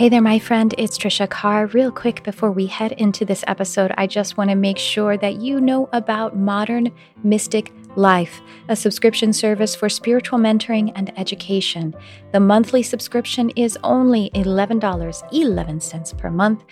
[0.00, 0.74] Hey there, my friend.
[0.78, 1.66] It's Tricia Carr.
[1.66, 5.42] Real quick before we head into this episode, I just want to make sure that
[5.42, 6.90] you know about Modern
[7.22, 11.92] Mystic Life, a subscription service for spiritual mentoring and education.
[12.32, 16.64] The monthly subscription is only $11.11 per month.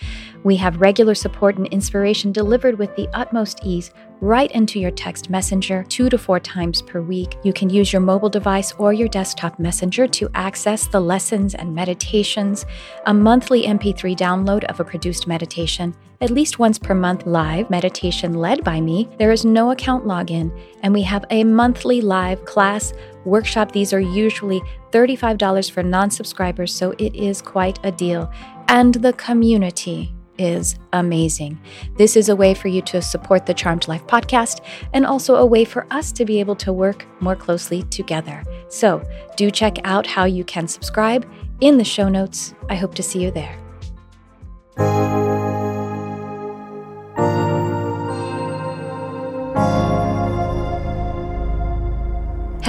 [0.43, 3.91] We have regular support and inspiration delivered with the utmost ease
[4.21, 7.37] right into your text messenger two to four times per week.
[7.43, 11.75] You can use your mobile device or your desktop messenger to access the lessons and
[11.75, 12.65] meditations,
[13.05, 18.33] a monthly MP3 download of a produced meditation, at least once per month live meditation
[18.33, 19.09] led by me.
[19.17, 22.93] There is no account login, and we have a monthly live class
[23.25, 23.71] workshop.
[23.71, 24.61] These are usually
[24.91, 28.31] $35 for non subscribers, so it is quite a deal.
[28.67, 31.59] And the community is amazing.
[31.97, 34.61] This is a way for you to support the Charmed Life podcast
[34.93, 38.43] and also a way for us to be able to work more closely together.
[38.69, 39.03] So,
[39.35, 41.29] do check out how you can subscribe
[41.61, 42.53] in the show notes.
[42.69, 43.59] I hope to see you there.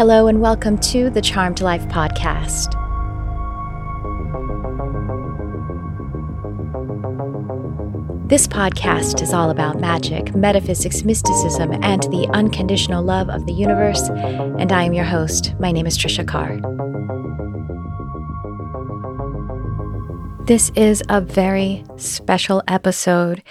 [0.00, 2.72] Hello, and welcome to the Charmed Life podcast.
[8.26, 14.08] This podcast is all about magic, metaphysics, mysticism, and the unconditional love of the universe.
[14.08, 15.52] And I am your host.
[15.60, 16.56] My name is Tricia Carr.
[20.46, 23.42] This is a very special episode.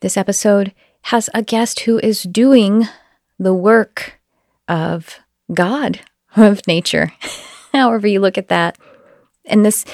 [0.00, 2.88] This episode has a guest who is doing
[3.38, 4.18] the work
[4.68, 5.18] of
[5.52, 6.00] God,
[6.36, 7.12] of nature,
[7.72, 8.78] however you look at that.
[9.44, 9.84] And this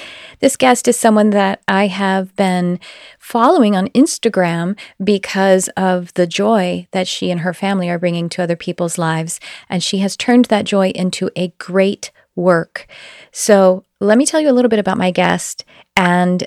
[0.41, 2.81] this guest is someone that I have been
[3.19, 8.43] following on Instagram because of the joy that she and her family are bringing to
[8.43, 9.41] other people's lives.
[9.69, 12.87] And she has turned that joy into a great work.
[13.31, 15.65] So let me tell you a little bit about my guest.
[15.97, 16.47] And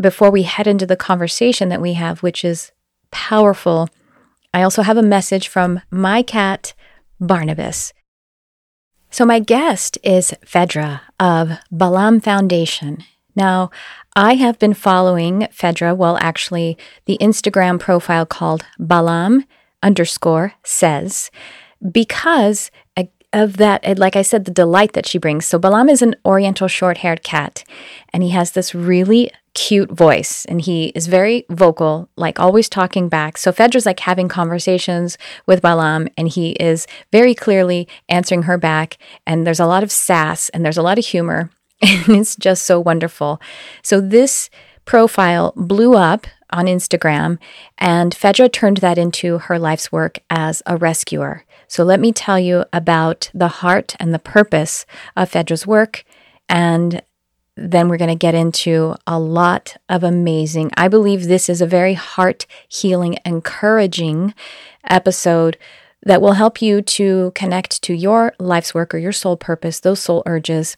[0.00, 2.72] before we head into the conversation that we have, which is
[3.10, 3.88] powerful,
[4.54, 6.74] I also have a message from my cat,
[7.20, 7.92] Barnabas.
[9.10, 13.04] So, my guest is Phaedra of Balam Foundation.
[13.34, 13.70] Now,
[14.14, 16.76] I have been following Phaedra, well, actually,
[17.06, 19.44] the Instagram profile called Balam
[19.82, 21.30] underscore says,
[21.92, 22.70] because
[23.32, 25.46] of that, eh, like I said, the delight that she brings.
[25.46, 27.64] So, Balam is an oriental short haired cat,
[28.12, 33.08] and he has this really cute voice and he is very vocal, like always talking
[33.08, 33.36] back.
[33.36, 38.98] So Phaedra's like having conversations with Balam and he is very clearly answering her back.
[39.26, 41.50] And there's a lot of sass and there's a lot of humor.
[41.80, 43.40] And it's just so wonderful.
[43.82, 44.50] So this
[44.84, 47.38] profile blew up on Instagram,
[47.76, 51.44] and Phaedra turned that into her life's work as a rescuer.
[51.68, 56.04] So let me tell you about the heart and the purpose of Phaedra's work.
[56.48, 57.02] And
[57.58, 60.70] then we're going to get into a lot of amazing.
[60.76, 64.34] I believe this is a very heart healing, encouraging
[64.88, 65.58] episode
[66.02, 70.00] that will help you to connect to your life's work or your soul purpose, those
[70.00, 70.76] soul urges,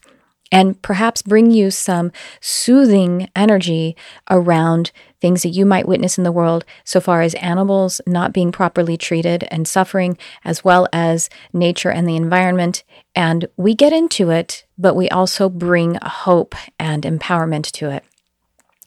[0.51, 2.11] and perhaps bring you some
[2.41, 3.95] soothing energy
[4.29, 8.51] around things that you might witness in the world so far as animals not being
[8.51, 12.83] properly treated and suffering, as well as nature and the environment.
[13.15, 18.03] And we get into it, but we also bring hope and empowerment to it.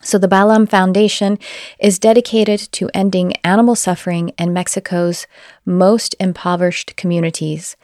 [0.02, 1.38] So, the Balam Foundation
[1.78, 5.26] is dedicated to ending animal suffering in Mexico's
[5.64, 7.74] most impoverished communities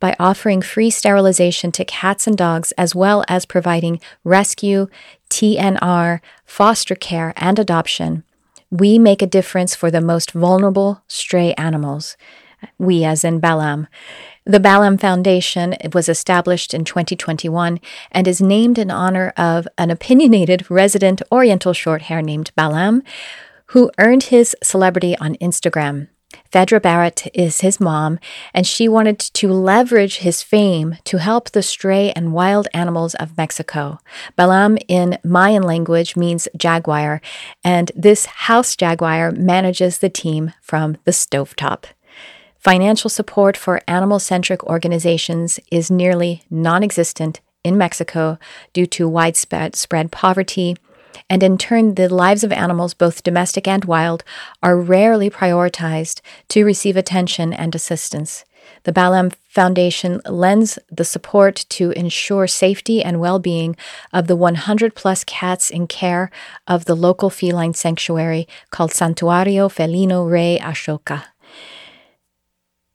[0.00, 4.88] by offering free sterilization to cats and dogs, as well as providing rescue,
[5.30, 8.24] TNR, foster care, and adoption.
[8.70, 12.16] We make a difference for the most vulnerable stray animals.
[12.76, 13.86] We, as in Balam.
[14.50, 17.78] The Balam Foundation was established in 2021
[18.10, 23.02] and is named in honor of an opinionated resident Oriental Shorthair named Balam,
[23.66, 26.08] who earned his celebrity on Instagram.
[26.50, 28.18] Phaedra Barrett is his mom,
[28.54, 33.36] and she wanted to leverage his fame to help the stray and wild animals of
[33.36, 33.98] Mexico.
[34.38, 37.20] Balam in Mayan language means jaguar,
[37.62, 41.84] and this house jaguar manages the team from the stovetop.
[42.58, 48.38] Financial support for animal centric organizations is nearly non existent in Mexico
[48.72, 50.76] due to widespread poverty
[51.30, 54.24] and in turn, the lives of animals, both domestic and wild,
[54.62, 58.44] are rarely prioritized to receive attention and assistance.
[58.84, 63.76] The Balam Foundation lends the support to ensure safety and well being
[64.12, 66.30] of the 100 plus cats in care
[66.66, 71.24] of the local feline sanctuary called Santuario Felino Rey Ashoka.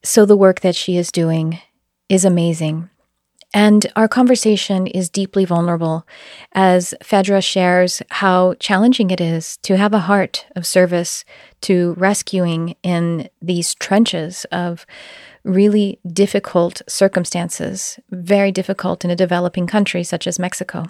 [0.04, 1.60] So, the work that she is doing
[2.10, 2.90] is amazing.
[3.54, 6.08] And our conversation is deeply vulnerable
[6.54, 11.24] as Phaedra shares how challenging it is to have a heart of service
[11.62, 14.88] to rescuing in these trenches of
[15.44, 20.86] really difficult circumstances, very difficult in a developing country such as Mexico.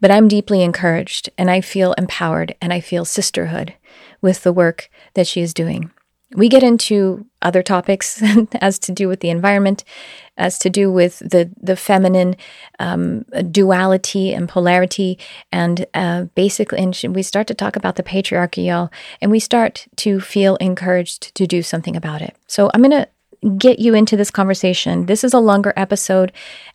[0.00, 3.74] But I'm deeply encouraged and I feel empowered and I feel sisterhood
[4.22, 5.90] with the work that she is doing.
[6.34, 8.22] We get into other topics
[8.60, 9.84] as to do with the environment,
[10.36, 12.36] as to do with the the feminine
[12.78, 15.18] um, duality and polarity,
[15.50, 18.90] and uh, basically, and we start to talk about the patriarchy, y'all,
[19.20, 22.36] and we start to feel encouraged to do something about it.
[22.46, 23.08] So I'm gonna
[23.56, 25.06] get you into this conversation.
[25.06, 26.32] This is a longer episode,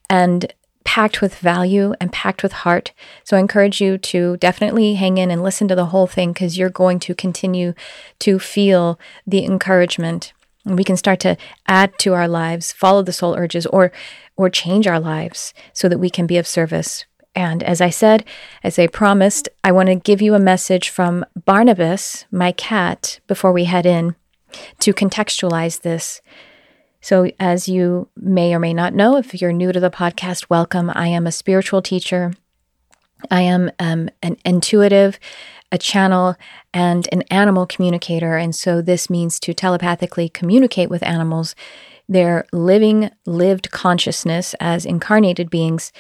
[0.10, 0.54] and
[0.86, 2.94] packed with value and packed with heart.
[3.26, 6.58] So I encourage you to definitely hang in and listen to the whole thing because
[6.58, 7.74] you're going to continue
[8.20, 8.98] to feel
[9.28, 10.32] the encouragement.
[10.64, 11.36] And we can start to
[11.68, 13.92] add to our lives, follow the soul urges, or
[14.38, 17.06] or change our lives so that we can be of service.
[17.36, 18.24] And as I said,
[18.64, 23.52] as I promised, I want to give you a message from Barnabas, my cat, before
[23.52, 24.16] we head in
[24.80, 26.22] to contextualize this.
[27.06, 30.92] So, as you may or may not know, if you're new to the podcast, welcome.
[30.96, 32.34] I am a spiritual teacher.
[33.30, 35.20] I am um, an intuitive,
[35.72, 36.36] a channel,
[36.74, 38.38] and an animal communicator.
[38.38, 41.54] And so, this means to telepathically communicate with animals,
[42.10, 45.92] their living, lived consciousness as incarnated beings.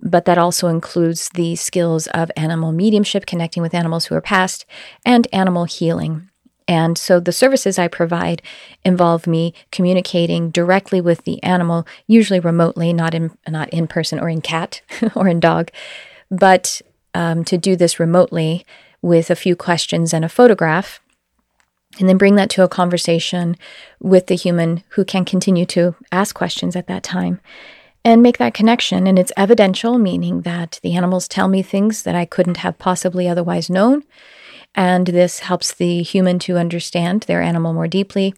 [0.00, 4.64] But that also includes the skills of animal mediumship, connecting with animals who are past,
[5.04, 6.30] and animal healing.
[6.68, 8.42] And so the services I provide
[8.84, 14.28] involve me communicating directly with the animal, usually remotely, not in not in person or
[14.28, 14.82] in cat
[15.16, 15.70] or in dog,
[16.30, 16.82] but
[17.14, 18.66] um, to do this remotely
[19.00, 21.00] with a few questions and a photograph,
[21.98, 23.56] and then bring that to a conversation
[23.98, 27.40] with the human who can continue to ask questions at that time
[28.04, 29.06] and make that connection.
[29.06, 33.26] And it's evidential, meaning that the animals tell me things that I couldn't have possibly
[33.26, 34.04] otherwise known
[34.74, 38.34] and this helps the human to understand their animal more deeply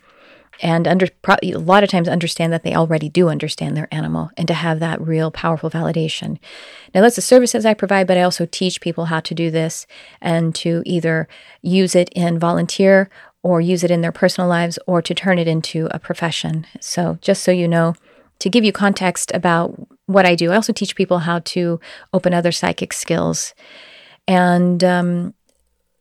[0.63, 1.09] and under
[1.43, 4.79] a lot of times understand that they already do understand their animal and to have
[4.81, 6.39] that real powerful validation.
[6.95, 9.87] Now that's the services I provide, but I also teach people how to do this
[10.21, 11.29] and to either
[11.63, 13.09] use it in volunteer
[13.43, 16.67] or use it in their personal lives or to turn it into a profession.
[16.79, 17.95] So just so you know,
[18.41, 21.81] to give you context about what I do, I also teach people how to
[22.13, 23.55] open other psychic skills.
[24.29, 25.35] And um,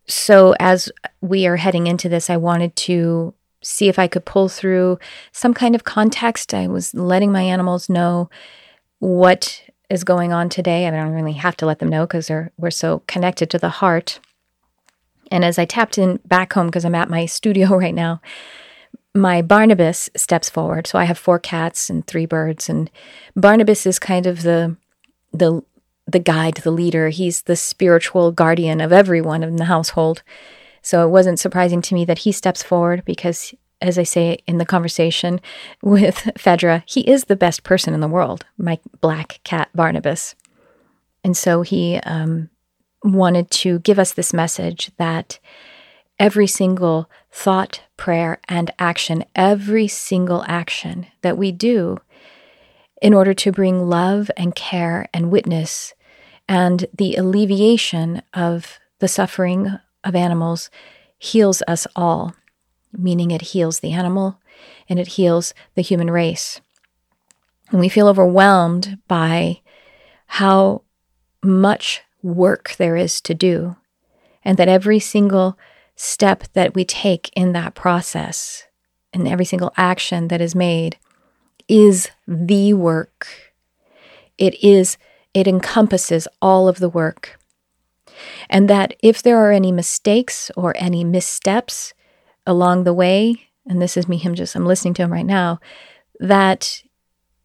[0.09, 0.91] so as
[1.21, 4.97] we are heading into this, I wanted to see if I could pull through
[5.31, 6.53] some kind of context.
[6.53, 8.29] I was letting my animals know
[8.97, 10.87] what is going on today.
[10.87, 14.19] I don't really have to let them know because we're so connected to the heart.
[15.31, 18.21] And as I tapped in back home, because I'm at my studio right now,
[19.13, 20.87] my Barnabas steps forward.
[20.87, 22.89] So I have four cats and three birds, and
[23.35, 24.75] Barnabas is kind of the
[25.31, 25.61] the
[26.11, 27.09] the guide, the leader.
[27.09, 30.23] He's the spiritual guardian of everyone in the household.
[30.81, 34.57] So it wasn't surprising to me that he steps forward because, as I say in
[34.57, 35.41] the conversation
[35.81, 40.35] with Phaedra, he is the best person in the world, my black cat Barnabas.
[41.23, 42.49] And so he um,
[43.03, 45.39] wanted to give us this message that
[46.17, 51.97] every single thought, prayer, and action, every single action that we do
[53.01, 55.93] in order to bring love and care and witness
[56.49, 60.71] and the alleviation of the suffering of animals
[61.19, 62.33] heals us all,
[62.91, 64.39] meaning it heals the animal
[64.89, 66.59] and it heals the human race.
[67.69, 69.61] And we feel overwhelmed by
[70.25, 70.81] how
[71.43, 73.75] much work there is to do,
[74.43, 75.57] and that every single
[75.95, 78.65] step that we take in that process
[79.13, 80.97] and every single action that is made
[81.67, 83.27] is the work.
[84.39, 84.97] It is
[85.39, 87.39] it encompasses all of the work.
[88.49, 91.93] And that if there are any mistakes or any missteps
[92.45, 95.59] along the way, and this is me, him just, I'm listening to him right now,
[96.19, 96.83] that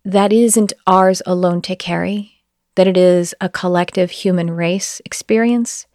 [0.04, 2.42] that isn't ours alone to carry,
[2.74, 5.86] that it is a collective human race experience.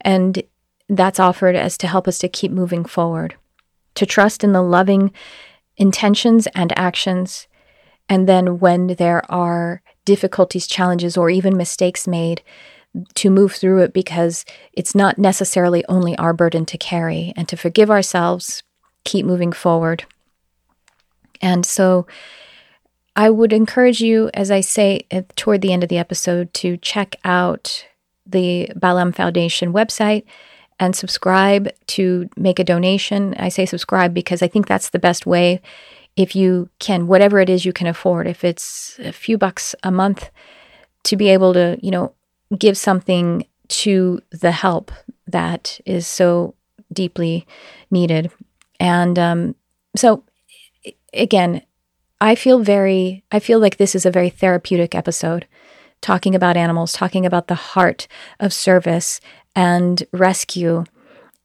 [0.00, 0.42] And
[0.88, 3.34] that's offered as to help us to keep moving forward,
[3.96, 5.12] to trust in the loving
[5.76, 7.48] intentions and actions.
[8.08, 12.42] And then when there are difficulties, challenges, or even mistakes made
[13.14, 17.56] to move through it because it's not necessarily only our burden to carry and to
[17.56, 18.62] forgive ourselves,
[19.04, 20.04] keep moving forward.
[21.40, 22.06] And so
[23.16, 26.76] I would encourage you, as I say uh, toward the end of the episode, to
[26.78, 27.86] check out
[28.26, 30.24] the Balam Foundation website
[30.78, 33.34] and subscribe to make a donation.
[33.38, 35.60] I say subscribe because I think that's the best way
[36.16, 39.90] if you can, whatever it is you can afford, if it's a few bucks a
[39.90, 40.30] month
[41.04, 42.12] to be able to, you know,
[42.58, 44.92] give something to the help
[45.26, 46.54] that is so
[46.92, 47.46] deeply
[47.90, 48.30] needed.
[48.78, 49.54] And um,
[49.96, 50.24] so,
[51.14, 51.62] again,
[52.20, 55.46] I feel very, I feel like this is a very therapeutic episode,
[56.00, 58.06] talking about animals, talking about the heart
[58.38, 59.20] of service
[59.56, 60.84] and rescue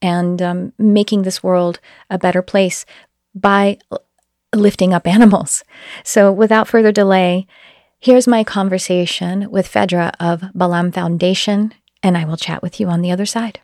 [0.00, 2.84] and um, making this world a better place
[3.34, 3.78] by
[4.54, 5.64] lifting up animals.
[6.04, 7.46] So, without further delay,
[7.98, 13.02] here's my conversation with Phaedra of Balam Foundation, and I will chat with you on
[13.02, 13.60] the other side.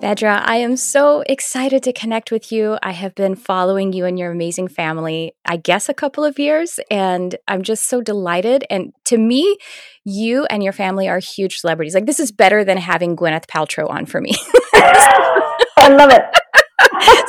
[0.00, 2.78] Phaedra, I am so excited to connect with you.
[2.82, 6.80] I have been following you and your amazing family, I guess, a couple of years,
[6.90, 8.64] and I'm just so delighted.
[8.70, 9.58] And to me,
[10.02, 11.94] you and your family are huge celebrities.
[11.94, 14.32] Like, this is better than having Gwyneth Paltrow on for me.
[14.72, 16.24] I love it.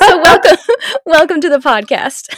[0.00, 0.56] so, welcome,
[1.04, 2.34] welcome to the podcast.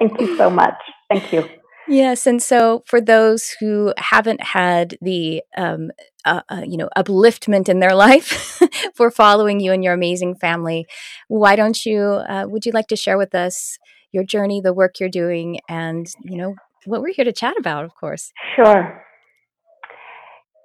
[0.00, 0.74] Thank you so much.
[1.08, 1.48] Thank you.
[1.86, 5.90] Yes, and so for those who haven't had the um,
[6.24, 8.60] uh, uh, you know upliftment in their life
[8.94, 10.86] for following you and your amazing family,
[11.28, 12.00] why don't you?
[12.00, 13.78] Uh, would you like to share with us
[14.12, 16.54] your journey, the work you're doing, and you know
[16.86, 17.84] what we're here to chat about?
[17.84, 18.32] Of course.
[18.56, 19.02] Sure.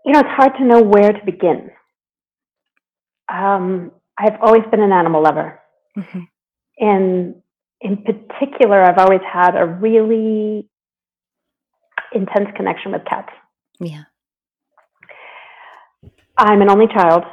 [0.05, 1.69] You know, it's hard to know where to begin.
[3.31, 5.59] Um, I've always been an animal lover,
[5.97, 6.19] mm-hmm.
[6.79, 7.35] and
[7.81, 10.69] in particular, I've always had a really
[12.13, 13.29] intense connection with cats.
[13.79, 14.03] Yeah.
[16.37, 17.23] I'm an only child.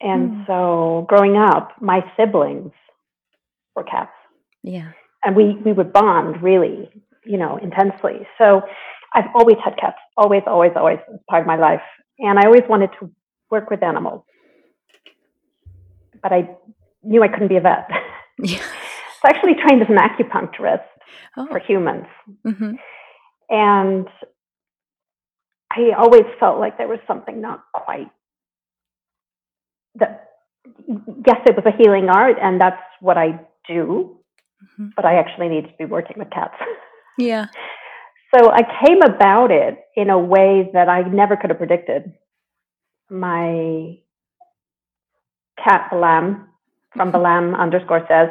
[0.00, 0.46] And mm.
[0.46, 2.72] so growing up, my siblings
[3.74, 4.12] were cats.
[4.62, 4.92] Yeah.
[5.24, 6.90] And we, we would bond really,
[7.24, 8.26] you know, intensely.
[8.38, 8.62] So
[9.14, 10.98] I've always had cats, always, always, always
[11.28, 11.82] part of my life.
[12.18, 13.10] And I always wanted to
[13.50, 14.22] work with animals.
[16.22, 16.48] But I
[17.02, 17.88] knew I couldn't be a vet.
[18.38, 18.58] Yeah.
[18.58, 20.84] so I actually trained as an acupuncturist
[21.36, 21.46] oh.
[21.48, 22.06] for humans.
[22.46, 22.72] Mm-hmm.
[23.48, 24.08] And
[25.70, 28.10] I always felt like there was something not quite
[29.96, 30.28] that
[31.26, 34.16] yes, it was a healing art and that's what I do,
[34.62, 34.88] mm-hmm.
[34.96, 36.54] but I actually need to be working with cats.
[37.18, 37.46] Yeah.
[38.34, 42.12] So I came about it in a way that I never could have predicted.
[43.10, 43.98] My
[45.62, 46.46] cat Balam
[46.94, 47.16] from mm-hmm.
[47.16, 48.30] Balam underscore says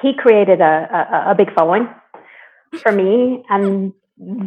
[0.00, 1.88] he created a, a, a big following
[2.80, 3.44] for me.
[3.48, 3.92] And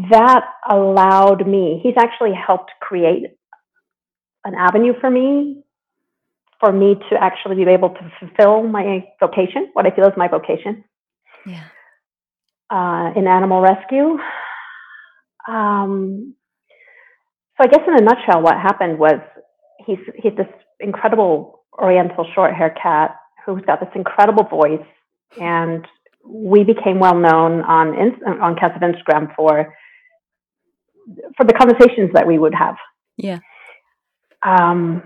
[0.09, 3.25] that allowed me, he's actually helped create
[4.43, 5.63] an avenue for me,
[6.59, 10.27] for me to actually be able to fulfill my vocation, what I feel is my
[10.27, 10.83] vocation.
[11.45, 11.63] Yeah.
[12.69, 14.17] Uh, in animal rescue.
[15.47, 16.35] Um,
[17.57, 19.19] so I guess in a nutshell, what happened was
[19.85, 20.47] he's he's this
[20.79, 23.15] incredible Oriental short hair cat
[23.45, 24.85] who's got this incredible voice
[25.39, 25.85] and
[26.27, 27.95] we became well known on
[28.41, 29.73] on Cats of Instagram for
[31.37, 32.75] for the conversations that we would have.
[33.17, 33.39] Yeah.
[34.43, 35.03] Um,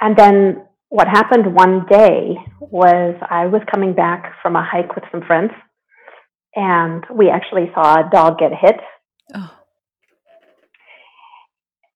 [0.00, 5.04] and then what happened one day was I was coming back from a hike with
[5.10, 5.52] some friends,
[6.54, 8.76] and we actually saw a dog get hit.
[9.34, 9.56] Oh.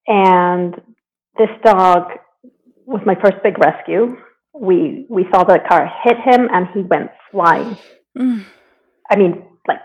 [0.06, 0.74] And
[1.38, 2.12] this dog
[2.86, 4.16] was my first big rescue
[4.54, 7.76] we we saw the car hit him and he went flying.
[8.16, 8.44] Mm.
[9.10, 9.84] I mean, like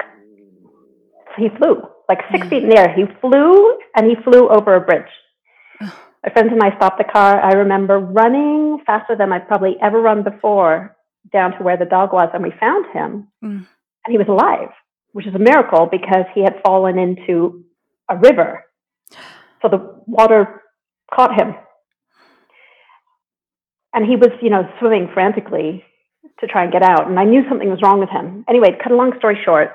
[1.38, 2.50] he flew like six yeah.
[2.50, 2.94] feet in the air.
[2.94, 5.12] He flew and he flew over a bridge.
[5.82, 7.40] My friends and I stopped the car.
[7.40, 10.98] I remember running faster than I'd probably ever run before
[11.32, 13.66] down to where the dog was, and we found him, mm.
[13.66, 14.70] and he was alive,
[15.14, 17.64] which is a miracle because he had fallen into
[18.10, 18.66] a river.
[19.62, 20.62] So the water
[21.14, 21.56] caught him
[23.94, 25.84] and he was, you know, swimming frantically
[26.40, 27.08] to try and get out.
[27.08, 28.46] And I knew something was wrong with him.
[28.48, 29.72] Anyway, cut a long story short,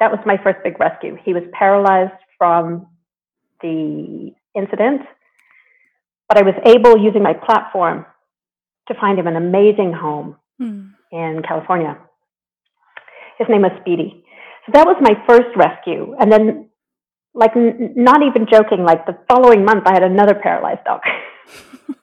[0.00, 1.16] that was my first big rescue.
[1.24, 2.86] He was paralyzed from
[3.62, 5.02] the incident,
[6.28, 8.04] but I was able, using my platform,
[8.88, 10.90] to find him an amazing home mm.
[11.10, 11.98] in California.
[13.38, 14.24] His name was Speedy.
[14.66, 16.14] So that was my first rescue.
[16.18, 16.68] And then,
[17.34, 21.00] like, n- not even joking, like the following month, I had another paralyzed dog.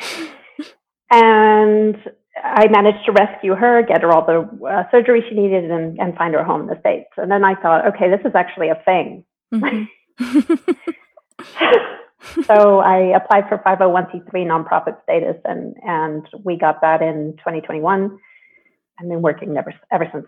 [1.10, 1.96] and
[2.42, 6.16] I managed to rescue her, get her all the uh, surgery she needed, and, and
[6.16, 7.10] find her home in the States.
[7.16, 9.24] And then I thought, okay, this is actually a thing.
[9.52, 9.84] Mm-hmm.
[12.44, 18.18] so I applied for 501c3 nonprofit status, and, and we got that in 2021
[18.98, 20.26] and been working ever, ever since.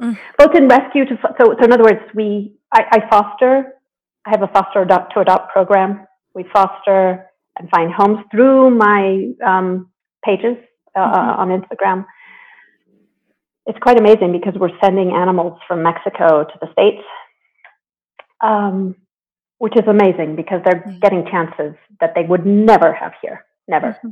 [0.00, 0.18] Mm.
[0.38, 3.74] Both in rescue to, so, so in other words, we, I, I foster,
[4.26, 6.06] I have a foster adopt to adopt program.
[6.34, 7.26] We foster
[7.58, 9.90] and find homes through my um,
[10.24, 10.56] pages
[10.94, 11.40] uh, mm-hmm.
[11.40, 12.04] on Instagram.
[13.66, 17.02] It's quite amazing because we're sending animals from Mexico to the States,
[18.40, 18.94] um,
[19.58, 20.98] which is amazing because they're mm-hmm.
[21.00, 23.44] getting chances that they would never have here.
[23.66, 23.98] Never.
[24.04, 24.10] Mm-hmm.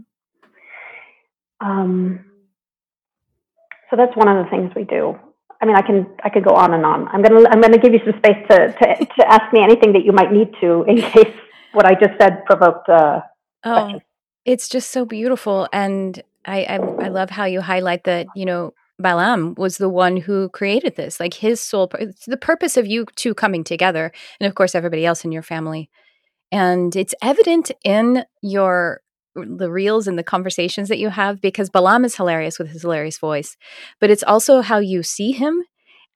[1.67, 2.25] Um,
[3.91, 5.17] so that's one of the things we do.
[5.61, 7.09] I mean, I can I could go on and on.
[7.09, 10.05] I'm gonna I'm gonna give you some space to to, to ask me anything that
[10.05, 11.33] you might need to in case
[11.73, 12.89] what I just said provoked.
[12.89, 13.21] Uh,
[13.65, 14.01] oh,
[14.45, 18.27] it's just so beautiful, and I, I I love how you highlight that.
[18.35, 21.19] You know, Balam was the one who created this.
[21.19, 21.91] Like his soul,
[22.27, 25.91] the purpose of you two coming together, and of course everybody else in your family.
[26.53, 29.01] And it's evident in your
[29.35, 33.19] the reels and the conversations that you have because Balam is hilarious with his hilarious
[33.19, 33.57] voice,
[34.01, 35.65] but it's also how you see him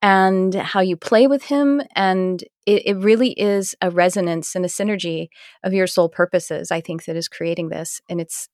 [0.01, 1.83] and how you play with him.
[1.95, 5.29] And it, it really is a resonance and a synergy
[5.65, 8.01] of your soul purposes, I think, that is creating this.
[8.09, 8.49] And it's,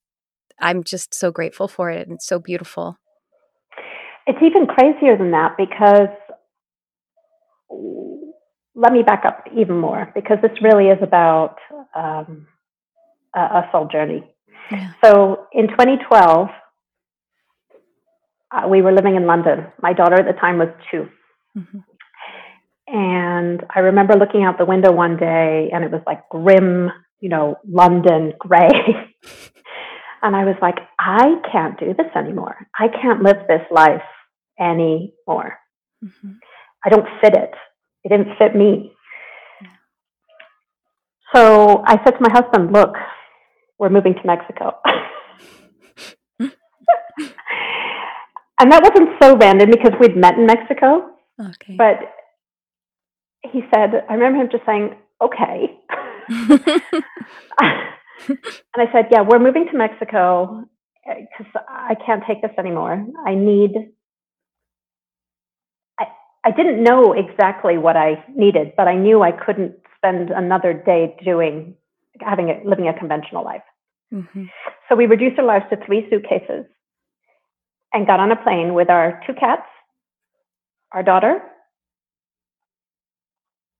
[0.60, 2.06] I'm just so grateful for it.
[2.06, 2.96] And it's so beautiful.
[4.26, 6.08] It's even crazier than that because
[8.74, 11.56] let me back up even more because this really is about
[11.94, 12.46] um,
[13.34, 14.24] a, a soul journey
[15.04, 16.48] so in 2012,
[18.50, 19.66] uh, we were living in London.
[19.82, 21.08] My daughter at the time was 2
[21.56, 21.78] mm-hmm.
[22.86, 27.28] And I remember looking out the window one day and it was like grim, you
[27.28, 28.68] know, London gray.
[30.22, 32.56] and I was like, I can't do this anymore.
[32.78, 34.02] I can't live this life
[34.60, 35.58] anymore.
[36.04, 36.32] Mm-hmm.
[36.84, 37.54] I don't fit it.
[38.04, 38.92] It didn't fit me.
[41.34, 42.94] So I said to my husband, look,
[43.78, 44.78] we're moving to Mexico.
[48.60, 51.13] and that wasn't so random because we'd met in Mexico.
[51.40, 51.76] Okay.
[51.76, 51.98] But
[53.42, 55.78] he said, I remember him just saying, okay.
[56.28, 57.02] and
[58.76, 60.64] I said, yeah, we're moving to Mexico
[61.06, 63.04] because I can't take this anymore.
[63.26, 63.72] I need,
[65.98, 66.06] I,
[66.44, 71.16] I didn't know exactly what I needed, but I knew I couldn't spend another day
[71.24, 71.74] doing
[72.20, 73.62] having a, living a conventional life.
[74.12, 74.44] Mm-hmm.
[74.88, 76.66] So we reduced our lives to three suitcases
[77.92, 79.66] and got on a plane with our two cats,
[80.94, 81.42] our daughter,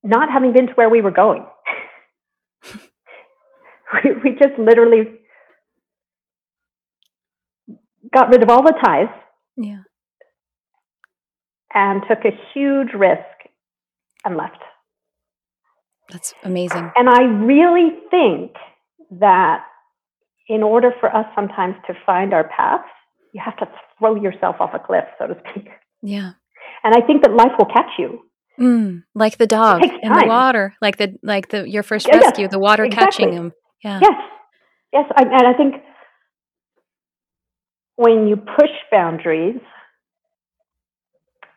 [0.02, 1.46] not having been to where we were going.
[4.04, 5.04] we, we just literally
[8.12, 9.08] got rid of all the ties.
[9.56, 9.82] Yeah.
[11.72, 13.22] And took a huge risk
[14.24, 14.58] and left.
[16.10, 16.90] That's amazing.
[16.96, 18.52] And I really think
[19.18, 19.64] that
[20.48, 22.84] in order for us sometimes to find our path,
[23.32, 23.66] you have to
[23.98, 25.68] throw yourself off a cliff, so to speak.
[26.02, 26.32] Yeah.
[26.82, 28.20] And I think that life will catch you.
[28.58, 32.44] Mm, like the dog in the water, like the like the your first yeah, rescue,
[32.44, 33.24] yes, the water exactly.
[33.24, 33.52] catching him.
[33.82, 33.98] Yeah.
[34.00, 34.20] Yes.
[34.92, 35.74] Yes, I, and I think
[37.96, 39.60] when you push boundaries,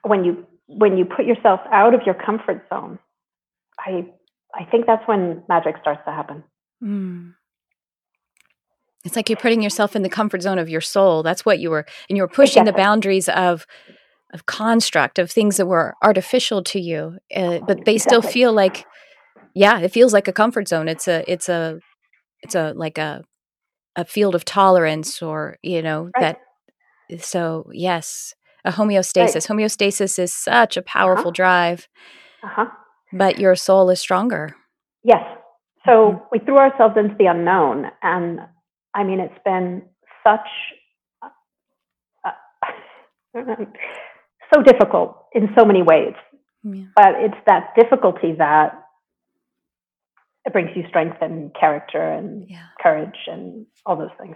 [0.02, 2.98] when you when you put yourself out of your comfort zone,
[3.80, 4.08] I
[4.56, 6.44] I think that's when magic starts to happen.
[6.84, 7.34] Mm.
[9.06, 11.22] It's like you're putting yourself in the comfort zone of your soul.
[11.22, 12.72] That's what you were, and you were pushing exactly.
[12.72, 13.68] the boundaries of
[14.38, 18.00] of construct of things that were artificial to you, uh, but they exactly.
[18.00, 18.86] still feel like,
[19.56, 20.88] yeah, it feels like a comfort zone.
[20.88, 21.80] It's a, it's a,
[22.44, 23.24] it's a like a
[23.96, 26.38] a field of tolerance, or you know right.
[27.10, 27.22] that.
[27.24, 29.50] So yes, a homeostasis.
[29.50, 29.58] Right.
[29.58, 31.32] Homeostasis is such a powerful uh-huh.
[31.32, 31.88] drive,
[32.44, 32.68] uh-huh.
[33.12, 34.56] but your soul is stronger.
[35.04, 35.24] Yes.
[35.86, 36.24] So mm-hmm.
[36.32, 38.42] we threw ourselves into the unknown, and
[38.94, 39.82] I mean, it's been
[40.24, 40.48] such
[41.24, 42.32] uh,
[44.54, 46.14] so difficult in so many ways.
[46.64, 46.86] Yeah.
[46.96, 48.84] But it's that difficulty that
[50.46, 52.68] it brings you strength and character and yeah.
[52.82, 54.36] courage and all those things.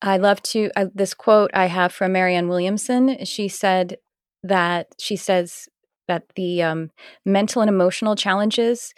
[0.00, 3.24] I love to this quote I have from Marianne Williamson.
[3.24, 3.98] She said
[4.42, 5.68] that she says
[6.08, 6.90] that the um,
[7.24, 8.94] mental and emotional challenges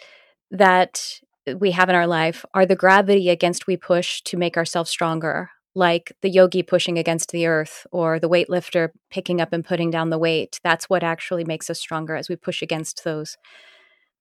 [0.49, 1.19] that
[1.57, 5.51] we have in our life are the gravity against we push to make ourselves stronger
[5.75, 10.09] like the yogi pushing against the earth or the weightlifter picking up and putting down
[10.09, 13.37] the weight that's what actually makes us stronger as we push against those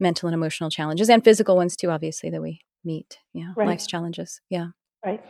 [0.01, 3.69] mental and emotional challenges and physical ones too obviously that we meet yeah right.
[3.69, 4.69] life's challenges yeah
[5.05, 5.25] right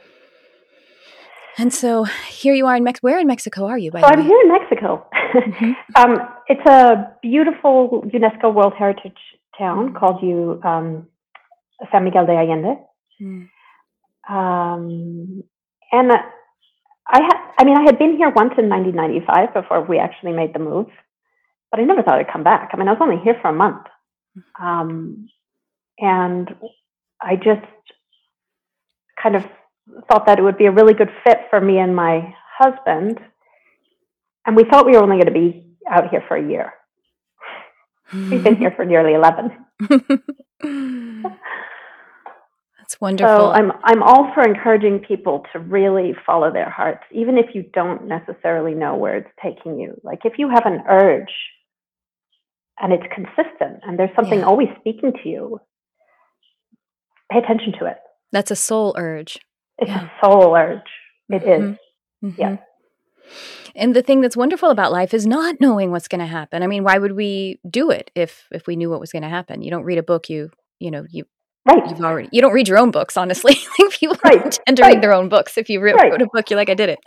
[1.56, 3.06] and so here you are in Mexico.
[3.06, 3.90] Where in Mexico are you?
[3.92, 4.24] By so I'm way?
[4.24, 5.06] here in Mexico.
[5.34, 5.72] Mm-hmm.
[5.96, 6.16] um,
[6.48, 9.16] it's a beautiful UNESCO World Heritage
[9.56, 9.96] town mm-hmm.
[9.96, 11.06] called you um,
[11.92, 12.76] San Miguel de Allende.
[13.22, 13.48] Mm.
[14.28, 15.44] Um,
[15.94, 16.10] and
[17.06, 20.52] I had, I mean, I had been here once in 1995 before we actually made
[20.52, 20.88] the move,
[21.70, 22.70] but I never thought I'd come back.
[22.72, 23.86] I mean, I was only here for a month.
[24.60, 25.28] Um,
[25.98, 26.52] and
[27.20, 27.64] I just
[29.22, 29.44] kind of
[30.08, 33.20] thought that it would be a really good fit for me and my husband.
[34.46, 36.72] And we thought we were only going to be out here for a year.
[38.12, 39.52] We've been here for nearly 11.
[42.84, 43.34] That's wonderful.
[43.34, 47.64] So I'm I'm all for encouraging people to really follow their hearts, even if you
[47.72, 49.98] don't necessarily know where it's taking you.
[50.02, 51.32] Like if you have an urge
[52.78, 54.44] and it's consistent and there's something yeah.
[54.44, 55.60] always speaking to you,
[57.32, 57.96] pay attention to it.
[58.32, 59.38] That's a soul urge.
[59.78, 60.04] It's yeah.
[60.04, 60.80] a soul urge.
[61.30, 61.64] It mm-hmm.
[61.64, 61.78] is.
[62.22, 62.40] Mm-hmm.
[62.40, 62.56] Yeah.
[63.74, 66.62] And the thing that's wonderful about life is not knowing what's going to happen.
[66.62, 69.30] I mean, why would we do it if if we knew what was going to
[69.30, 69.62] happen?
[69.62, 71.24] You don't read a book, you you know, you
[71.66, 71.88] Right.
[71.88, 73.56] You've already you don't read your own books, honestly.
[73.78, 74.58] like people right.
[74.66, 74.94] tend to right.
[74.94, 75.56] read their own books.
[75.56, 76.10] If you re- right.
[76.10, 76.98] wrote a book, you're like, I did it.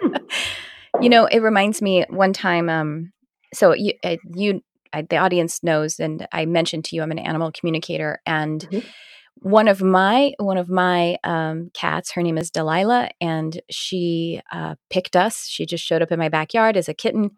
[0.00, 0.14] Hmm.
[1.02, 2.70] you know, it reminds me one time.
[2.70, 3.12] Um,
[3.52, 7.18] so you uh, you I, the audience knows, and I mentioned to you, I'm an
[7.18, 8.88] animal communicator, and mm-hmm.
[9.34, 14.76] one of my one of my um, cats, her name is Delilah, and she uh,
[14.88, 15.46] picked us.
[15.46, 17.32] She just showed up in my backyard as a kitten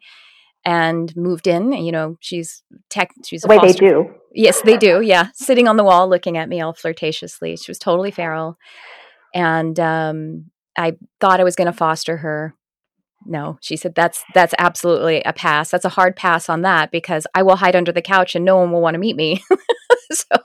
[0.65, 1.73] and moved in.
[1.73, 3.11] You know, she's tech.
[3.25, 4.15] She's the way foster- they do.
[4.35, 5.01] Yes, they do.
[5.13, 7.57] Yeah, sitting on the wall, looking at me all flirtatiously.
[7.57, 8.57] She was totally feral,
[9.35, 12.55] and um, I thought I was going to foster her.
[13.25, 15.71] No, she said that's that's absolutely a pass.
[15.71, 18.57] That's a hard pass on that because I will hide under the couch and no
[18.57, 19.43] one will want to meet me.
[20.13, 20.37] so,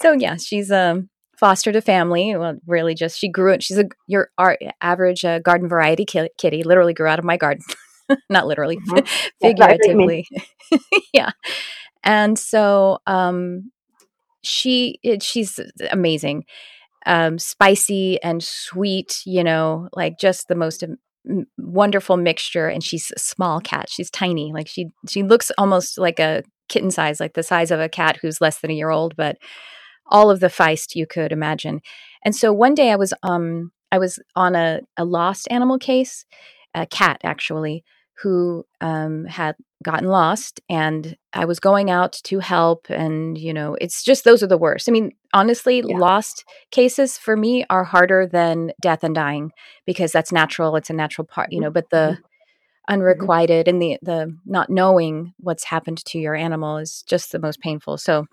[0.00, 2.36] so yeah, she's um fostered a family.
[2.36, 3.62] Well, really, just she grew it.
[3.62, 6.62] She's a your our average uh, garden variety kitty.
[6.62, 7.64] Literally grew out of my garden.
[8.30, 9.06] not literally, mm-hmm.
[9.40, 10.26] figuratively.
[11.12, 11.30] yeah.
[12.04, 13.70] And so um,
[14.42, 16.44] she it, she's amazing,
[17.06, 19.22] um, spicy and sweet.
[19.26, 20.84] You know, like just the most
[21.58, 22.68] wonderful mixture.
[22.68, 23.88] And she's a small cat.
[23.90, 24.52] She's tiny.
[24.52, 28.18] Like she she looks almost like a kitten size, like the size of a cat
[28.20, 29.38] who's less than a year old, but
[30.10, 31.80] all of the feist you could imagine.
[32.24, 36.24] And so one day I was um I was on a, a lost animal case,
[36.74, 37.84] a cat actually,
[38.22, 39.54] who um, had
[39.84, 42.90] gotten lost and I was going out to help.
[42.90, 44.88] And, you know, it's just those are the worst.
[44.88, 45.96] I mean, honestly, yeah.
[45.96, 49.52] lost cases for me are harder than death and dying
[49.86, 50.74] because that's natural.
[50.76, 52.12] It's a natural part, you know, but the mm-hmm.
[52.14, 52.94] mm-hmm.
[52.94, 57.60] unrequited and the, the not knowing what's happened to your animal is just the most
[57.60, 57.98] painful.
[57.98, 58.26] So,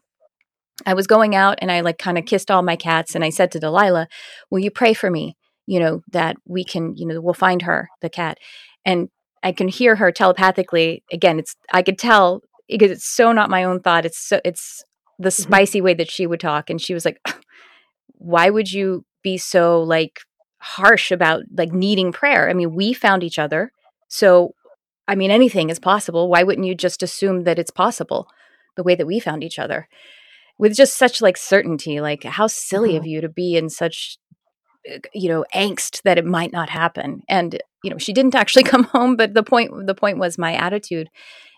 [0.86, 3.30] I was going out and I like kind of kissed all my cats and I
[3.30, 4.10] said to Delilah,
[4.50, 5.38] Will you pray for me?
[5.68, 8.40] You know, that we can, you know, we'll find her, the cat.
[8.84, 9.08] And
[9.46, 11.04] I can hear her telepathically.
[11.14, 14.04] Again, it's I could tell because it's so not my own thought.
[14.04, 14.84] It's so it's
[15.20, 15.44] the mm-hmm.
[15.44, 17.22] spicy way that she would talk, and she was like,
[18.14, 20.22] "Why would you be so like
[20.58, 22.50] harsh about like needing prayer?
[22.50, 23.72] I mean, we found each other,
[24.08, 24.56] so
[25.08, 26.28] I mean, anything is possible.
[26.28, 28.28] Why wouldn't you just assume that it's possible
[28.76, 29.88] the way that we found each other?"
[30.58, 34.18] With just such like certainty, like how silly of you to be in such
[35.14, 37.24] you know angst that it might not happen.
[37.28, 40.54] And you know she didn't actually come home but the point the point was my
[40.54, 41.10] attitude.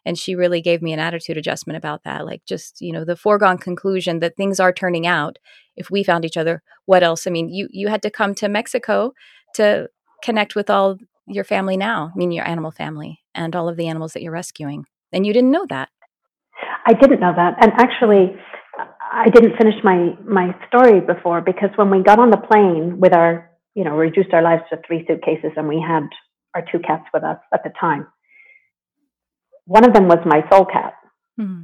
[0.06, 3.16] And she really gave me an attitude adjustment about that like just you know the
[3.16, 5.38] foregone conclusion that things are turning out.
[5.76, 7.28] If we found each other what else?
[7.28, 9.14] I mean you you had to come to mexico
[9.56, 9.90] to
[10.24, 13.88] connect with all your family now i mean your animal family and all of the
[13.88, 14.86] animals that you're rescuing.
[15.14, 15.90] And you didn't know that.
[16.86, 17.56] I didn't know that.
[17.62, 18.36] And actually
[19.18, 23.14] I didn't finish my my story before because when we got on the plane with
[23.14, 26.04] our, you know, reduced our lives to three suitcases and we had
[26.54, 28.06] our two cats with us at the time.
[29.66, 30.94] One of them was my soul cat,
[31.40, 31.64] mm-hmm.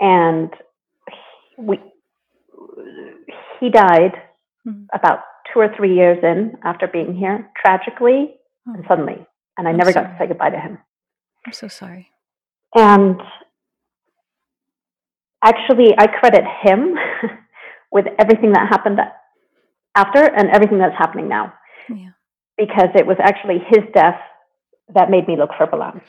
[0.00, 0.50] and
[1.56, 1.78] we
[3.58, 4.12] he died
[4.68, 4.84] mm-hmm.
[4.92, 5.20] about
[5.52, 8.34] two or three years in after being here, tragically
[8.68, 8.74] oh.
[8.74, 10.04] and suddenly, and I I'm never sorry.
[10.04, 10.78] got to say goodbye to him.
[11.46, 12.10] I'm so sorry.
[12.74, 13.18] And
[15.42, 16.94] actually, I credit him
[17.92, 18.98] with everything that happened
[19.94, 21.52] after and everything that's happening now.
[21.88, 22.10] Yeah.
[22.56, 24.20] Because it was actually his death
[24.94, 26.00] that made me look for Balam.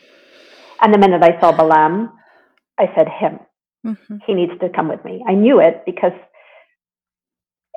[0.82, 2.12] And the minute I saw Balam,
[2.78, 3.40] I said, him.
[3.86, 4.18] Mm-hmm.
[4.26, 5.24] He needs to come with me.
[5.28, 6.14] I knew it because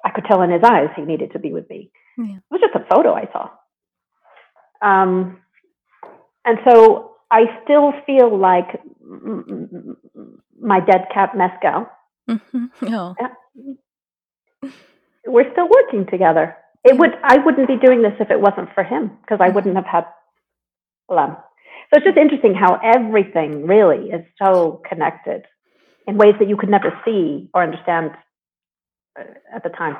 [0.05, 1.91] I could tell in his eyes he needed to be with me.
[2.17, 2.37] Yeah.
[2.37, 3.51] It was just a photo I saw.
[4.83, 5.39] Um,
[6.45, 8.81] and so I still feel like
[10.61, 11.87] my dead cat Mescal.
[12.29, 12.67] Mm-hmm.
[12.95, 13.15] Oh.
[13.21, 14.71] Yeah.
[15.27, 16.57] We're still working together.
[16.85, 19.75] It would I wouldn't be doing this if it wasn't for him because I wouldn't
[19.75, 20.05] have had
[21.09, 21.37] Lamb.
[21.91, 25.43] So it's just interesting how everything really is so connected
[26.07, 28.11] in ways that you could never see or understand
[29.19, 29.97] uh, at the time.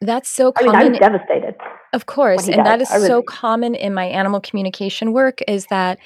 [0.00, 0.74] That's so common.
[0.74, 1.54] I, mean, I was devastated.
[1.92, 2.66] Of course, and died.
[2.66, 3.06] that is really...
[3.06, 5.98] so common in my animal communication work is that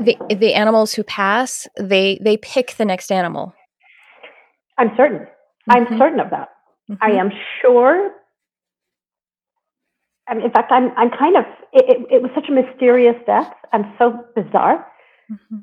[0.00, 3.54] the the animals who pass they they pick the next animal
[4.78, 5.70] i'm certain mm-hmm.
[5.70, 6.48] i'm certain of that
[6.90, 7.02] mm-hmm.
[7.02, 7.30] i am
[7.60, 8.12] sure
[10.28, 13.16] I mean, in fact, I'm I'm kind of it, it, it was such a mysterious
[13.26, 14.86] death and so bizarre
[15.30, 15.58] mm-hmm.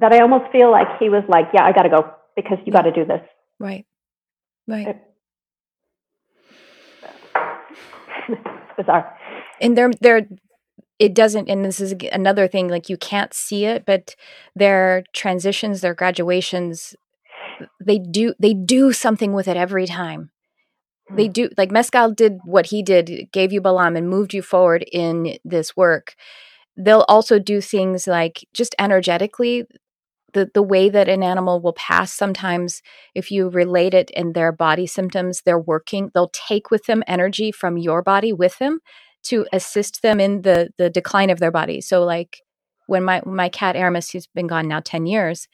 [0.00, 2.72] that I almost feel like he was like, "Yeah, I got to go because you
[2.72, 3.20] got to do this."
[3.60, 3.86] Right.
[4.66, 4.88] Right.
[4.88, 5.02] It,
[8.76, 9.16] bizarre.
[9.60, 10.26] And they're they're
[10.98, 14.14] it doesn't and this is another thing like you can't see it but
[14.54, 16.94] their transitions their graduations
[17.80, 20.30] they do they do something with it every time
[21.10, 21.32] they hmm.
[21.32, 25.38] do like mescal did what he did gave you balam and moved you forward in
[25.44, 26.14] this work
[26.76, 29.64] they'll also do things like just energetically
[30.32, 32.82] the the way that an animal will pass sometimes
[33.14, 37.52] if you relate it in their body symptoms they're working they'll take with them energy
[37.52, 38.80] from your body with them
[39.28, 42.42] to assist them in the the decline of their body so like
[42.86, 45.48] when my my cat aramis who's been gone now 10 years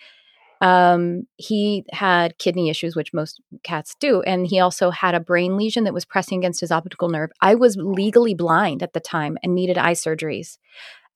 [0.62, 5.56] um, he had kidney issues, which most cats do, and he also had a brain
[5.56, 7.30] lesion that was pressing against his optical nerve.
[7.40, 10.58] I was legally blind at the time and needed eye surgeries,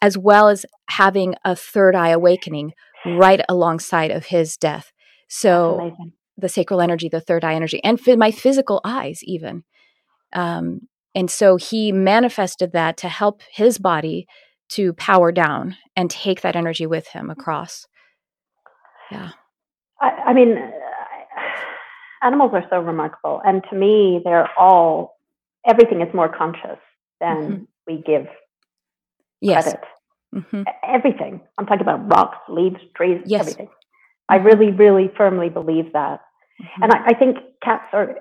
[0.03, 2.73] as well as having a third eye awakening
[3.07, 4.92] right alongside of his death.
[5.29, 5.97] So
[6.37, 9.62] the sacral energy, the third eye energy, and my physical eyes, even.
[10.33, 14.26] Um, and so he manifested that to help his body
[14.68, 17.87] to power down and take that energy with him across.
[19.11, 19.31] Yeah.
[20.00, 20.57] I, I mean,
[22.22, 23.40] animals are so remarkable.
[23.46, 25.16] And to me, they're all,
[25.66, 26.79] everything is more conscious
[27.18, 27.64] than mm-hmm.
[27.87, 28.26] we give
[29.40, 29.64] yes.
[29.64, 29.85] credit.
[30.35, 30.62] Mm-hmm.
[30.87, 31.40] Everything.
[31.57, 33.40] I'm talking about rocks, leaves, trees, yes.
[33.40, 33.68] everything.
[34.29, 34.46] I mm-hmm.
[34.48, 36.20] really, really firmly believe that.
[36.61, 36.83] Mm-hmm.
[36.83, 38.16] And I, I, think cats are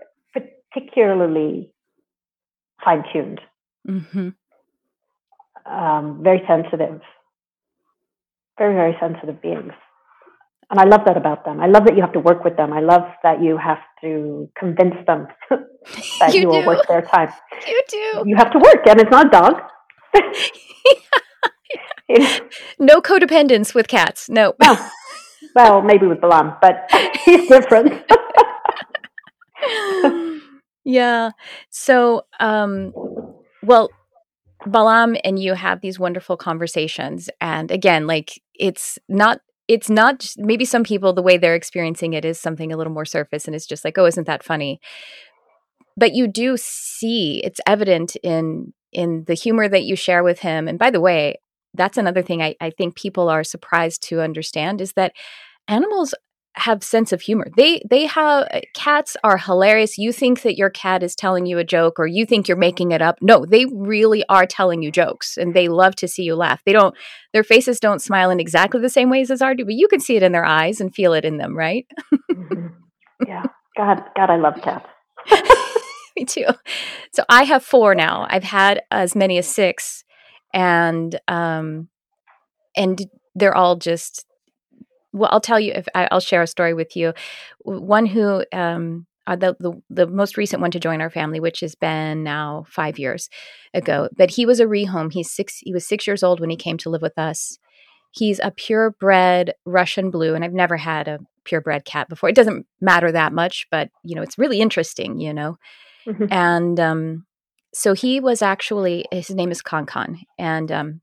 [0.71, 1.73] particularly
[2.85, 3.41] fine tuned,
[3.87, 4.29] mm-hmm.
[5.65, 7.01] um, very sensitive,
[8.57, 9.73] very, very sensitive beings.
[10.69, 11.59] And I love that about them.
[11.59, 12.73] I love that you have to work with them.
[12.73, 15.27] I love that you have to convince them
[16.19, 17.29] that you, you will work their time.
[17.67, 18.23] You do.
[18.25, 19.61] You have to work, and it's not a dog.
[22.79, 24.29] no codependence with cats.
[24.29, 24.53] No.
[24.61, 24.77] no.
[25.55, 26.89] Well, maybe with Balam, but
[27.23, 28.03] he's different.
[30.85, 31.31] Yeah.
[31.69, 32.93] So, um,
[33.63, 33.89] well,
[34.65, 37.29] Balam and you have these wonderful conversations.
[37.41, 42.13] And again, like it's not it's not just, maybe some people the way they're experiencing
[42.13, 44.79] it is something a little more surface and it's just like oh isn't that funny
[45.97, 50.67] but you do see it's evident in in the humor that you share with him
[50.67, 51.35] and by the way
[51.73, 55.13] that's another thing I, I think people are surprised to understand is that
[55.67, 56.13] animals
[56.57, 57.47] have sense of humor.
[57.55, 59.97] They they have uh, cats are hilarious.
[59.97, 62.91] You think that your cat is telling you a joke or you think you're making
[62.91, 63.17] it up.
[63.21, 66.61] No, they really are telling you jokes and they love to see you laugh.
[66.65, 66.95] They don't
[67.33, 69.99] their faces don't smile in exactly the same ways as ours do, but you can
[69.99, 71.85] see it in their eyes and feel it in them, right?
[72.31, 72.67] mm-hmm.
[73.27, 73.43] Yeah.
[73.77, 74.87] God, God, I love cats.
[76.17, 76.45] Me too.
[77.13, 78.25] So I have four now.
[78.29, 80.03] I've had as many as six
[80.53, 81.89] and um
[82.77, 83.01] and
[83.35, 84.25] they're all just
[85.15, 87.13] well i'll tell you if I, will share a story with you.
[87.63, 91.61] One who um uh, the, the the most recent one to join our family which
[91.61, 93.29] has been now five years
[93.73, 95.11] ago but he was a rehome.
[95.11, 97.57] He's six he was six years old when he came to live with us.
[98.11, 102.29] He's a purebred russian blue and i've never had a purebred cat before.
[102.29, 105.57] It doesn't matter that much but you know it's really interesting you know?
[106.07, 106.25] Mm-hmm.
[106.29, 107.25] and um
[107.75, 111.01] so he was actually his name is Kankan, and um,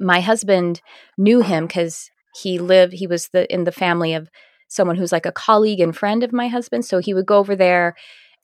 [0.00, 0.80] my husband
[1.18, 2.10] knew him because
[2.42, 2.94] he lived.
[2.94, 4.28] He was the in the family of
[4.68, 6.84] someone who's like a colleague and friend of my husband.
[6.84, 7.94] So he would go over there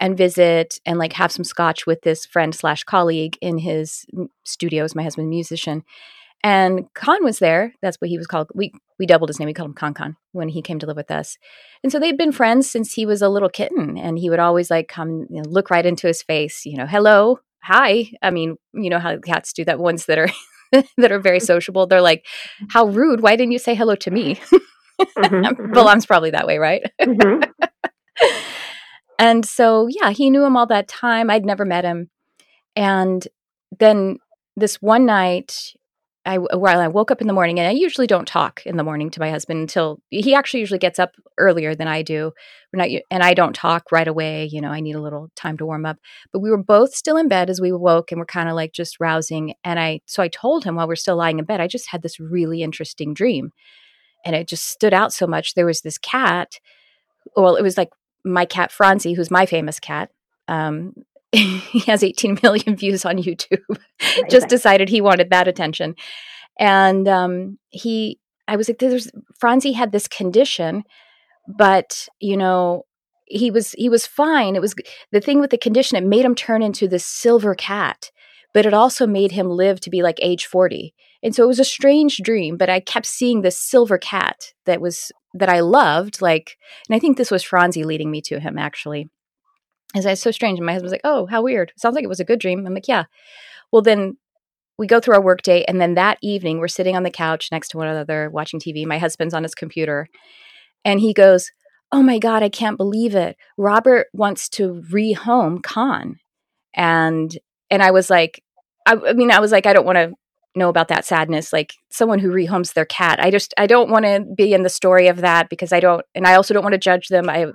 [0.00, 4.04] and visit and like have some scotch with this friend slash colleague in his
[4.44, 4.94] studios.
[4.94, 5.84] My husband, musician,
[6.42, 7.74] and Khan was there.
[7.82, 8.48] That's what he was called.
[8.54, 9.46] We we doubled his name.
[9.46, 11.38] We called him Khan Khan when he came to live with us.
[11.82, 13.98] And so they'd been friends since he was a little kitten.
[13.98, 16.86] And he would always like come, you know, look right into his face, you know,
[16.86, 18.12] hello, hi.
[18.22, 19.78] I mean, you know how cats do that.
[19.78, 20.28] Ones that are
[20.96, 21.86] that are very sociable.
[21.86, 22.26] They're like,
[22.70, 23.20] how rude.
[23.20, 24.40] Why didn't you say hello to me?
[25.00, 26.82] mm-hmm, Balam's probably that way, right?
[27.00, 27.50] Mm-hmm.
[29.18, 31.30] and so, yeah, he knew him all that time.
[31.30, 32.10] I'd never met him.
[32.74, 33.26] And
[33.78, 34.18] then
[34.56, 35.74] this one night,
[36.24, 38.84] I while I woke up in the morning, and I usually don't talk in the
[38.84, 42.32] morning to my husband until he actually usually gets up earlier than I do.
[42.72, 44.48] We're not, and I don't talk right away.
[44.50, 45.98] You know, I need a little time to warm up.
[46.32, 48.72] But we were both still in bed as we woke, and we're kind of like
[48.72, 49.54] just rousing.
[49.64, 52.02] And I, so I told him while we're still lying in bed, I just had
[52.02, 53.52] this really interesting dream,
[54.24, 55.54] and it just stood out so much.
[55.54, 56.60] There was this cat.
[57.36, 57.90] Well, it was like
[58.24, 60.10] my cat Franzi, who's my famous cat.
[60.46, 60.94] Um,
[61.72, 63.78] he has 18 million views on YouTube.
[64.30, 65.94] Just decided he wanted that attention.
[66.58, 70.84] And um, he, I was like, there's, Franzi had this condition,
[71.48, 72.84] but, you know,
[73.32, 74.54] he was he was fine.
[74.54, 74.74] It was
[75.10, 75.96] the thing with the condition.
[75.96, 78.10] It made him turn into this silver cat,
[78.52, 80.94] but it also made him live to be like age forty.
[81.22, 82.56] And so it was a strange dream.
[82.56, 86.20] But I kept seeing this silver cat that was that I loved.
[86.20, 89.08] Like, and I think this was Franzi leading me to him actually.
[89.94, 91.72] I so strange, and my husband's like, "Oh, how weird!
[91.76, 93.04] Sounds like it was a good dream." I'm like, "Yeah."
[93.70, 94.16] Well, then
[94.78, 97.68] we go through our workday, and then that evening we're sitting on the couch next
[97.68, 98.86] to one another watching TV.
[98.86, 100.08] My husband's on his computer,
[100.84, 101.50] and he goes,
[101.90, 103.36] "Oh my god, I can't believe it!
[103.58, 106.18] Robert wants to rehome Khan,"
[106.74, 107.36] and
[107.70, 108.42] and I was like,
[108.86, 110.12] I, I mean, I was like, I don't want to
[110.54, 114.04] know about that sadness like someone who rehomes their cat i just i don't want
[114.04, 116.74] to be in the story of that because i don't and i also don't want
[116.74, 117.46] to judge them i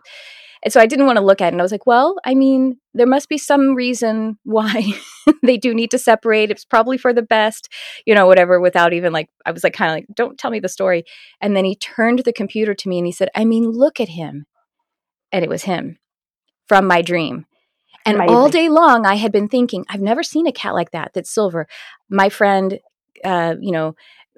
[0.63, 1.53] and so I didn't want to look at it.
[1.53, 4.93] And I was like, well, I mean, there must be some reason why
[5.43, 6.51] they do need to separate.
[6.51, 7.69] It's probably for the best,
[8.05, 10.59] you know, whatever, without even like, I was like, kind of like, don't tell me
[10.59, 11.03] the story.
[11.41, 14.09] And then he turned the computer to me and he said, I mean, look at
[14.09, 14.45] him.
[15.31, 15.97] And it was him
[16.67, 17.45] from my dream.
[18.05, 18.35] And Amazing.
[18.35, 21.29] all day long, I had been thinking, I've never seen a cat like that that's
[21.29, 21.67] silver.
[22.09, 22.79] My friend,
[23.23, 23.95] uh, you know,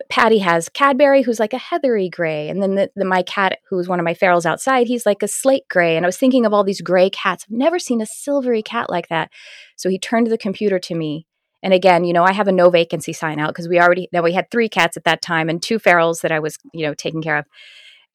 [0.09, 3.87] Patty has Cadbury, who's like a heathery gray, and then the, the, my cat, who's
[3.87, 5.95] one of my ferals outside, he's like a slate gray.
[5.95, 7.45] And I was thinking of all these gray cats.
[7.45, 9.31] I've never seen a silvery cat like that.
[9.75, 11.25] So he turned the computer to me,
[11.61, 14.21] and again, you know, I have a no vacancy sign out because we already now
[14.21, 16.93] we had three cats at that time and two ferals that I was you know
[16.93, 17.45] taking care of.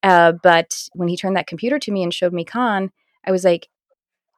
[0.03, 2.91] Uh, but when he turned that computer to me and showed me Khan,
[3.25, 3.67] I was like,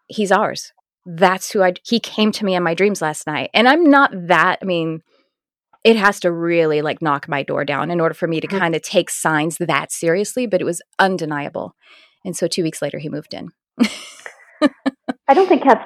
[0.07, 0.71] he's ours.
[1.05, 1.73] That's who I.
[1.85, 4.59] He came to me in my dreams last night, and I'm not that.
[4.61, 5.01] I mean
[5.87, 8.57] it has to really like knock my door down in order for me to mm-hmm.
[8.57, 11.75] kind of take signs that seriously, but it was undeniable.
[12.25, 13.51] And so two weeks later, he moved in.
[15.29, 15.79] I don't think cats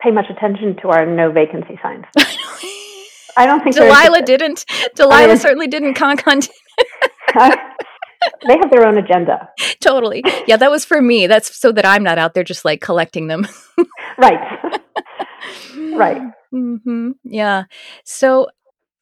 [0.00, 2.06] pay much attention to our no vacancy signs.
[3.36, 4.64] I don't think Delilah didn't.
[4.94, 5.94] Delilah I mean, certainly didn't.
[5.94, 6.40] Con con.
[7.36, 9.50] they have their own agenda.
[9.80, 10.24] Totally.
[10.46, 11.26] Yeah, that was for me.
[11.26, 13.46] That's so that I'm not out there just like collecting them.
[14.16, 14.80] right.
[15.94, 16.22] right.
[16.54, 17.10] Mm-hmm.
[17.24, 17.64] Yeah.
[18.04, 18.48] So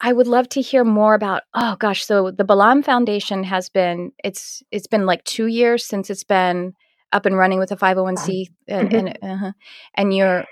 [0.04, 4.12] I would love to hear more about oh gosh so the Balam Foundation has been
[4.22, 6.74] it's it's been like 2 years since it's been
[7.10, 9.06] up and running with a 501c and mm-hmm.
[9.06, 9.52] and, uh-huh.
[9.94, 10.44] and you're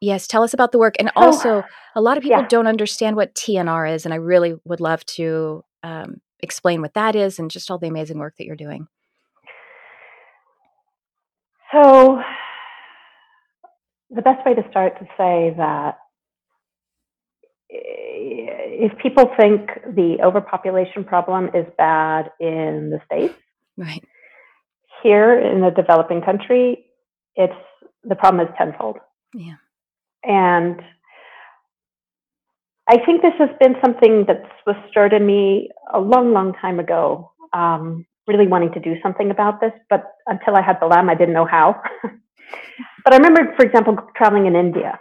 [0.00, 1.64] yes tell us about the work and also oh,
[1.96, 2.46] a lot of people yeah.
[2.48, 7.16] don't understand what TNR is and I really would love to um, explain what that
[7.16, 8.86] is and just all the amazing work that you're doing.
[11.72, 12.20] So
[14.10, 15.98] the best way to start to say that
[17.70, 23.34] if people think the overpopulation problem is bad in the states,
[23.76, 24.02] right?
[25.02, 26.86] Here in a developing country,
[27.36, 27.52] it's
[28.04, 28.98] the problem is tenfold.
[29.34, 29.56] Yeah,
[30.24, 30.80] and
[32.88, 36.80] I think this has been something that was stirred in me a long, long time
[36.80, 37.32] ago.
[37.52, 41.34] Um, really wanting to do something about this, but until I had Balam, I didn't
[41.34, 41.80] know how.
[43.04, 44.98] but I remember, for example, traveling in India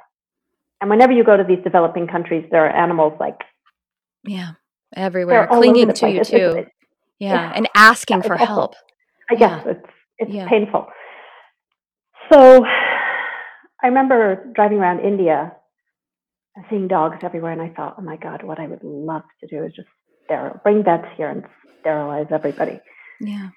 [0.82, 3.38] and whenever you go to these developing countries, there are animals like
[4.24, 4.52] yeah,
[4.96, 6.36] everywhere clinging to you too.
[6.58, 6.72] It's,
[7.20, 7.34] yeah.
[7.34, 7.54] yeah.
[7.56, 8.76] and asking for help.
[9.30, 9.72] I guess yeah.
[9.72, 10.50] it's it's yeah.
[10.50, 10.88] painful.
[12.32, 15.54] So I remember driving around India
[16.56, 19.48] and seeing dogs everywhere, and I thought, oh my god, what I would love to
[19.48, 19.88] do is just
[20.26, 21.44] sterile, bring vets here and
[21.80, 22.80] sterilize everybody.
[23.22, 23.50] Yeah.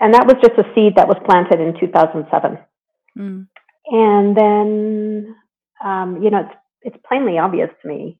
[0.00, 2.58] And that was just a seed that was planted in 2007.
[3.16, 3.46] Mm.
[3.86, 5.36] And then
[5.84, 8.18] um, you know, it's it's plainly obvious to me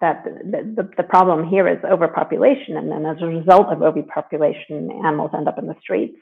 [0.00, 4.90] that the, the, the, problem here is overpopulation, and then as a result of overpopulation,
[5.04, 6.16] animals end up in the streets.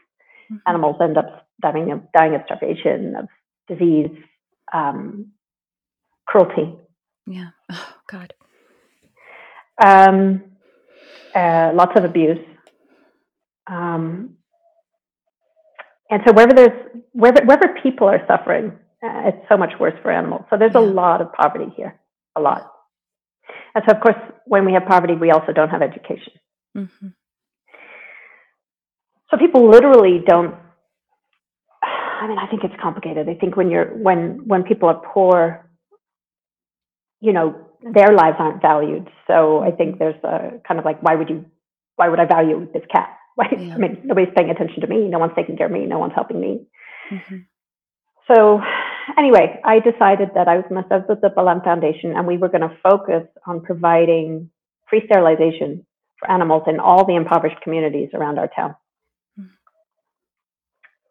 [0.44, 0.56] Mm-hmm.
[0.68, 3.28] Animals end up dying of, dying of starvation, of
[3.66, 4.10] disease,
[4.72, 5.32] um,
[6.26, 6.76] cruelty.
[7.26, 7.48] Yeah.
[7.70, 8.34] Oh God.
[9.82, 10.44] Um,
[11.34, 12.38] uh, lots of abuse.
[13.66, 14.36] Um,
[16.10, 20.10] and so wherever there's wherever, wherever people are suffering, uh, it's so much worse for
[20.10, 20.44] animals.
[20.50, 20.80] So there's yeah.
[20.80, 21.98] a lot of poverty here,
[22.36, 22.70] a lot.
[23.74, 26.32] And so, of course, when we have poverty, we also don't have education.
[26.76, 27.08] Mm-hmm.
[29.30, 30.54] So people literally don't.
[31.82, 33.28] I mean, I think it's complicated.
[33.28, 35.68] I think when you're when when people are poor,
[37.20, 39.08] you know, their lives aren't valued.
[39.26, 41.44] So I think there's a kind of like, why would you?
[41.96, 43.08] Why would I value this cat?
[43.34, 43.58] Right?
[43.58, 43.74] Yeah.
[43.74, 45.08] I mean, nobody's paying attention to me.
[45.08, 45.86] No one's taking care of me.
[45.86, 46.66] No one's helping me.
[47.10, 47.36] Mm-hmm.
[48.28, 48.60] So
[49.18, 52.68] anyway, I decided that I was start with the Balam Foundation and we were going
[52.68, 54.50] to focus on providing
[54.88, 55.86] free sterilization
[56.18, 58.76] for animals in all the impoverished communities around our town.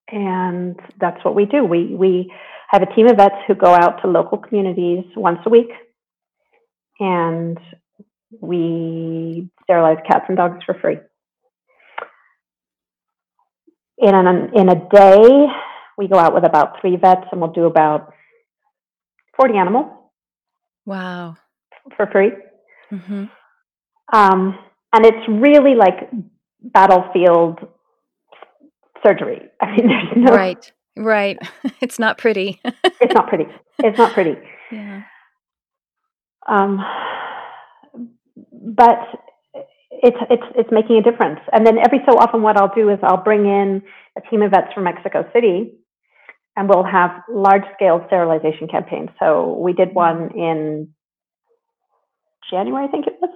[0.10, 1.64] And that's what we do.
[1.64, 2.34] We, we
[2.70, 5.70] have a team of vets who go out to local communities once a week
[7.00, 7.58] and
[8.40, 10.98] we sterilize cats and dogs for free.
[13.98, 15.48] In, an, in a day,
[16.02, 18.12] we go out with about three vets and we'll do about
[19.38, 19.86] 40 animals.
[20.86, 21.38] Wow.
[21.96, 22.32] For free.
[22.92, 23.26] Mm-hmm.
[24.12, 24.58] Um,
[24.94, 26.10] and it's really like
[26.62, 27.60] battlefield
[29.06, 29.44] surgery.
[29.62, 30.36] I mean, there's no.
[30.36, 31.38] Right, right.
[31.82, 32.60] It's not pretty.
[32.84, 33.46] it's not pretty.
[33.80, 34.36] It's not pretty.
[34.72, 35.04] Yeah.
[36.48, 36.84] Um,
[38.52, 39.00] but
[39.92, 41.40] it's it's it's making a difference.
[41.52, 43.82] And then every so often, what I'll do is I'll bring in
[44.18, 45.74] a team of vets from Mexico City,
[46.56, 49.10] and we'll have large scale sterilization campaigns.
[49.20, 50.90] So we did one in
[52.50, 53.32] January, I think it was,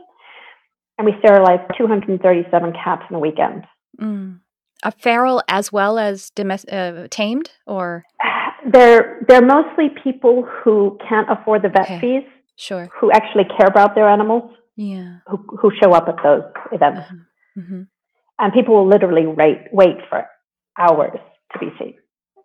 [0.97, 3.66] and we sterilized 237 cats in a weekend.
[3.99, 4.39] Mm.
[4.84, 8.05] A feral as well as domestic, uh, tamed, or
[8.72, 11.99] they're they're mostly people who can't afford the vet okay.
[11.99, 12.30] fees.
[12.57, 12.89] Sure.
[12.99, 14.51] Who actually care about their animals.
[14.76, 15.18] Yeah.
[15.28, 17.59] Who who show up at those events, uh-huh.
[17.61, 17.82] mm-hmm.
[18.39, 20.26] and people will literally wait wait for
[20.78, 21.18] hours
[21.53, 21.95] to be seen.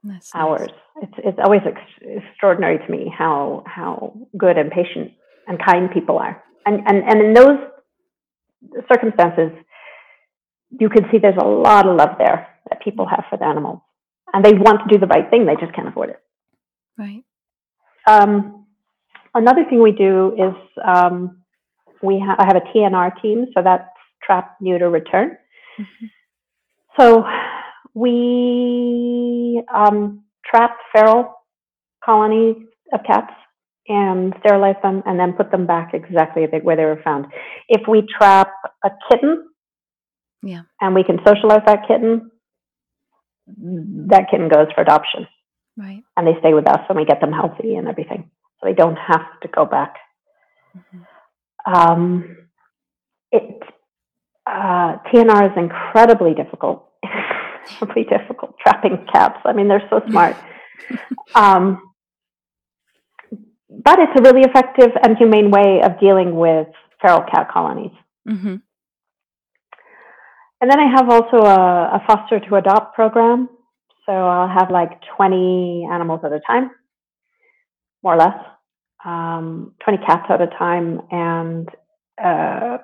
[0.03, 0.71] That's hours.
[0.71, 1.09] Nice.
[1.09, 5.13] It's it's always ex- extraordinary to me how how good and patient
[5.47, 7.59] and kind people are, and and and in those
[8.91, 9.51] circumstances,
[10.79, 13.81] you can see there's a lot of love there that people have for the animals,
[14.33, 15.47] and they want to do the right thing.
[15.47, 16.21] They just can't afford it.
[16.99, 17.23] Right.
[18.07, 18.67] Um,
[19.35, 21.43] another thing we do is um,
[22.03, 23.89] we ha- I have a TNR team, so that's
[24.23, 25.37] trap, neuter, return.
[25.79, 26.07] Mm-hmm.
[26.99, 27.25] So
[27.95, 31.35] we um, trap feral
[32.05, 32.57] colonies
[32.93, 33.33] of cats
[33.89, 37.27] and sterilize them and then put them back exactly where they were found.
[37.69, 38.53] If we trap
[38.85, 39.49] a kitten,
[40.43, 42.31] yeah, and we can socialize that kitten,
[44.09, 45.27] that kitten goes for adoption.
[45.77, 46.03] Right.
[46.17, 48.31] And they stay with us and we get them healthy and everything.
[48.61, 49.95] So they don't have to go back.
[50.77, 51.73] Mm-hmm.
[51.75, 52.37] Um,
[53.33, 53.63] it
[54.47, 56.87] uh, TNR is incredibly difficult.
[57.69, 59.39] incredibly difficult trapping cats.
[59.45, 60.37] I mean, they're so smart.
[61.35, 61.83] um,
[63.69, 66.67] but it's a really effective and humane way of dealing with
[67.01, 67.93] feral cat colonies.
[68.29, 68.57] Mm-hmm.
[70.61, 73.49] And then I have also a, a, foster to adopt program.
[74.05, 76.71] So I'll have like 20 animals at a time,
[78.03, 78.37] more or less,
[79.05, 81.01] um, 20 cats at a time.
[81.11, 81.69] And
[82.23, 82.79] uh,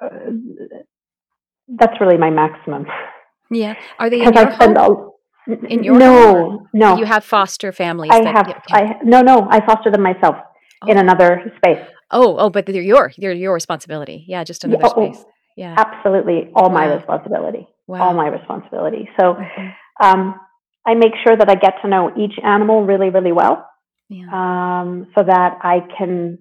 [1.69, 2.87] that's really my maximum.
[3.51, 3.75] Yeah.
[3.99, 4.77] Are they in your home?
[4.77, 6.97] All, in your no, no.
[6.97, 8.11] You have foster families.
[8.13, 8.49] I that, have.
[8.49, 9.47] Yeah, I no, no.
[9.51, 10.37] I foster them myself
[10.83, 10.91] oh.
[10.91, 11.85] in another space.
[12.11, 14.25] Oh, oh, but they're your they're your responsibility.
[14.27, 15.25] Yeah, just another yeah, oh, space.
[15.57, 16.75] Yeah, absolutely, all wow.
[16.75, 17.69] my responsibility.
[17.87, 18.09] Wow.
[18.09, 19.09] All my responsibility.
[19.19, 20.05] So, mm-hmm.
[20.05, 20.41] um,
[20.85, 23.69] I make sure that I get to know each animal really, really well,
[24.09, 24.27] yeah.
[24.33, 26.39] um, so that I can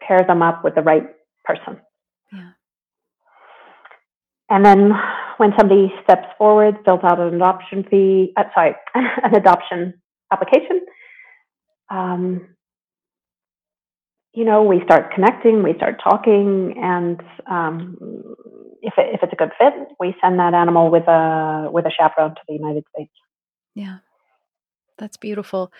[0.00, 1.04] pair them up with the right
[1.44, 1.80] person.
[4.48, 4.92] And then
[5.38, 9.94] when somebody steps forward, fills out an adoption fee, uh, sorry, an adoption
[10.32, 10.80] application,
[11.90, 12.48] um,
[14.36, 17.20] you know, we start connecting, we start talking, and
[17.50, 17.96] um,
[18.82, 21.90] if, it, if it's a good fit, we send that animal with a with a
[21.90, 23.12] chaperone to the United States.
[23.74, 23.98] Yeah,
[24.98, 25.72] that's beautiful.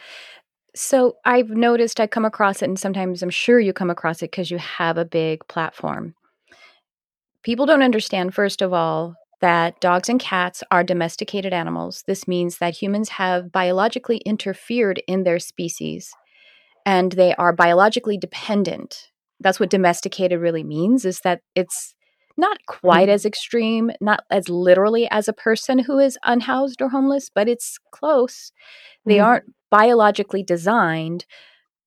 [0.75, 4.31] So I've noticed I come across it, and sometimes I'm sure you come across it
[4.31, 6.15] because you have a big platform.
[7.47, 12.03] People don't understand, first of all, that dogs and cats are domesticated animals.
[12.05, 16.11] This means that humans have biologically interfered in their species
[16.85, 19.13] and they are biologically dependent.
[19.39, 21.95] That's what domesticated really means is that it's
[22.37, 23.29] not quite as mm-hmm.
[23.29, 28.51] extreme, not as literally as a person who is unhoused or homeless, but it's close.
[29.05, 31.27] They mm aren't biologically designed.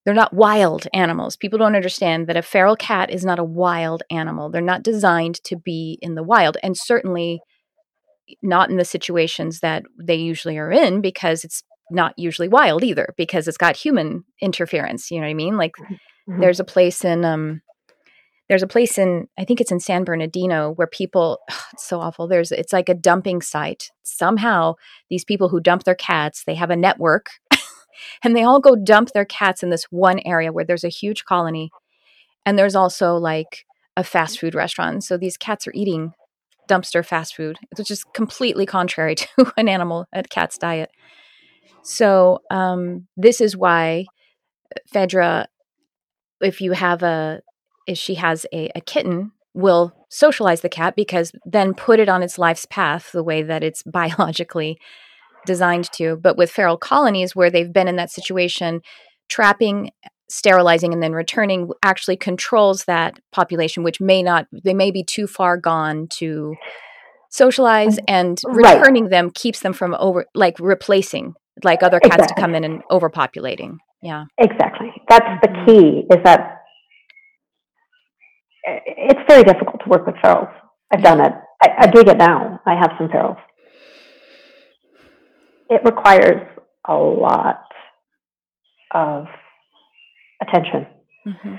[0.09, 1.35] They're not wild animals.
[1.35, 4.49] People don't understand that a feral cat is not a wild animal.
[4.49, 7.41] They're not designed to be in the wild, and certainly
[8.41, 13.13] not in the situations that they usually are in because it's not usually wild either
[13.17, 15.11] because it's got human interference.
[15.11, 15.57] You know what I mean?
[15.57, 16.41] Like mm-hmm.
[16.41, 17.61] there's a place in um
[18.47, 22.01] there's a place in I think it's in San Bernardino where people ugh, it's so
[22.01, 22.27] awful.
[22.27, 23.91] There's it's like a dumping site.
[24.01, 24.73] Somehow
[25.11, 27.27] these people who dump their cats, they have a network
[28.23, 31.25] and they all go dump their cats in this one area where there's a huge
[31.25, 31.71] colony.
[32.45, 35.03] And there's also like a fast food restaurant.
[35.03, 36.13] So these cats are eating
[36.69, 40.89] dumpster fast food, which is completely contrary to an animal, a cat's diet.
[41.83, 44.05] So um, this is why
[44.87, 45.47] Phaedra,
[46.41, 47.41] if you have a,
[47.87, 52.21] if she has a, a kitten, will socialize the cat because then put it on
[52.23, 54.79] its life's path the way that it's biologically
[55.49, 56.15] designed to.
[56.15, 58.81] But with feral colonies, where they've been in that situation,
[59.29, 59.89] trapping,
[60.29, 65.25] sterilizing, and then returning actually controls that population, which may not, they may be too
[65.25, 66.53] far gone to
[67.31, 69.11] socialize, and returning right.
[69.11, 71.33] them keeps them from over, like replacing
[71.63, 72.35] like other cats exactly.
[72.35, 73.77] to come in and overpopulating.
[74.03, 74.25] Yeah.
[74.37, 74.91] Exactly.
[75.09, 75.65] That's the mm-hmm.
[75.65, 76.61] key is that
[78.85, 80.51] it's very difficult to work with ferals.
[80.91, 81.33] I've done it.
[81.63, 82.61] I, I do it now.
[82.65, 83.37] I have some ferals.
[85.69, 86.41] It requires
[86.87, 87.63] a lot
[88.93, 89.25] of
[90.41, 90.87] attention
[91.27, 91.55] mm-hmm.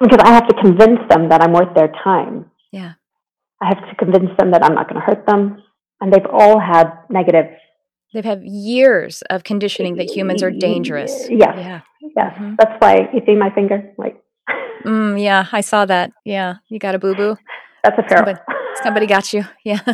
[0.00, 2.50] because I have to convince them that I'm worth their time.
[2.72, 2.94] Yeah.
[3.60, 5.62] I have to convince them that I'm not going to hurt them.
[6.00, 7.46] And they've all had negative.
[8.12, 11.28] They've had years of conditioning that humans are dangerous.
[11.30, 11.54] Yes.
[11.56, 11.80] Yeah.
[12.16, 12.34] Yes.
[12.34, 12.54] Mm-hmm.
[12.58, 13.92] That's why you see my finger.
[13.96, 14.20] Like,
[14.84, 16.12] mm, yeah, I saw that.
[16.24, 16.56] Yeah.
[16.68, 17.36] You got a boo boo.
[17.84, 18.24] That's a feral.
[18.24, 18.40] Somebody,
[18.82, 19.44] somebody got you.
[19.64, 19.80] Yeah.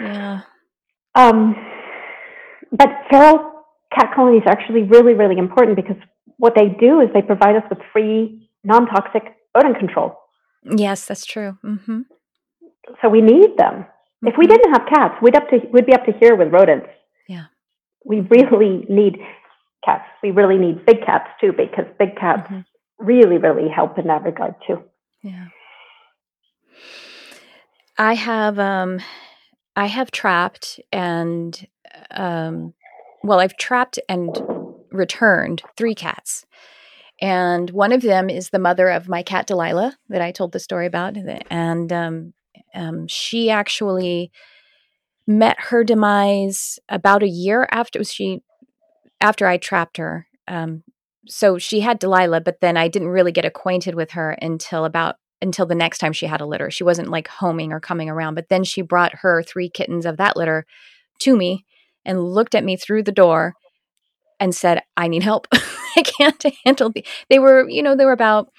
[0.00, 0.40] yeah.
[1.14, 1.56] Um,
[2.72, 5.96] but feral cat colonies are actually really, really important because
[6.38, 10.16] what they do is they provide us with free, non toxic rodent control.
[10.64, 11.58] Yes, that's true.
[11.64, 12.02] Mm-hmm.
[13.02, 13.84] So we need them.
[13.84, 14.28] Mm-hmm.
[14.28, 14.54] If we mm-hmm.
[14.54, 16.88] didn't have cats, we'd up to we'd be up to here with rodents.
[17.28, 17.46] Yeah.
[18.04, 19.18] We really need
[19.84, 20.04] cats.
[20.22, 22.60] We really need big cats too, because big cats mm-hmm.
[22.98, 24.82] really, really help in that regard too.
[25.22, 25.46] Yeah.
[27.98, 29.00] I have um
[29.80, 31.66] I have trapped and
[32.10, 32.74] um
[33.22, 34.28] well I've trapped and
[34.92, 36.44] returned three cats.
[37.22, 40.60] And one of them is the mother of my cat Delilah that I told the
[40.60, 41.16] story about.
[41.50, 42.32] And um,
[42.74, 44.30] um, she actually
[45.26, 48.42] met her demise about a year after she
[49.20, 50.26] after I trapped her.
[50.48, 50.82] Um,
[51.26, 55.16] so she had Delilah, but then I didn't really get acquainted with her until about
[55.42, 56.70] until the next time she had a litter.
[56.70, 60.16] She wasn't like homing or coming around, but then she brought her three kittens of
[60.18, 60.66] that litter
[61.20, 61.64] to me
[62.04, 63.54] and looked at me through the door
[64.38, 65.46] and said, "I need help."
[65.96, 67.04] I can't handle the.
[67.28, 68.50] They were, you know, they were about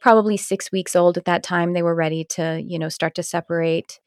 [0.00, 1.72] probably six weeks old at that time.
[1.72, 4.00] They were ready to, you know, start to separate.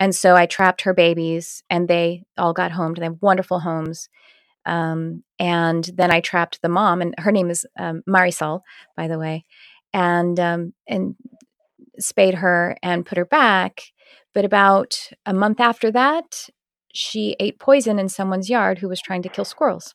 [0.00, 2.98] And so I trapped her babies and they all got homed.
[2.98, 4.08] They have wonderful homes.
[4.66, 8.62] Um, and then I trapped the mom, and her name is um, Marisol,
[8.96, 9.44] by the way,
[9.92, 11.14] and um, and
[11.98, 13.82] spayed her and put her back.
[14.34, 16.48] But about a month after that,
[16.92, 19.94] she ate poison in someone's yard who was trying to kill squirrels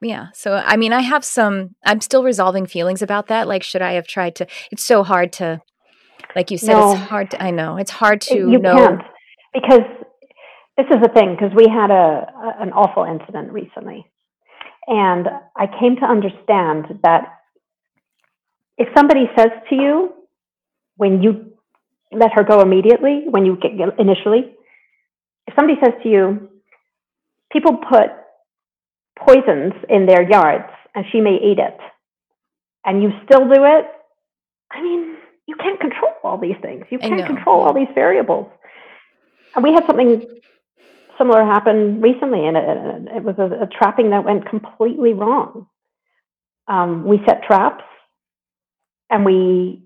[0.00, 3.82] yeah so i mean i have some i'm still resolving feelings about that like should
[3.82, 5.60] i have tried to it's so hard to
[6.36, 6.92] like you said no.
[6.92, 9.02] it's hard to i know it's hard to you know can't
[9.52, 9.82] because
[10.76, 14.04] this is the thing because we had a, a an awful incident recently
[14.86, 15.26] and
[15.56, 17.33] i came to understand that
[18.78, 20.12] if somebody says to you
[20.96, 21.52] when you
[22.12, 24.54] let her go immediately when you get initially
[25.46, 26.48] if somebody says to you
[27.52, 28.10] people put
[29.18, 31.78] poisons in their yards and she may eat it
[32.84, 33.86] and you still do it,
[34.70, 35.16] I mean,
[35.46, 36.84] you can't control all these things.
[36.90, 38.50] You can't control all these variables.
[39.54, 40.26] And we had something
[41.16, 45.68] similar happen recently, and it, it was a, a, trapping that went completely wrong.
[46.66, 47.84] Um, we set traps,
[49.14, 49.80] and we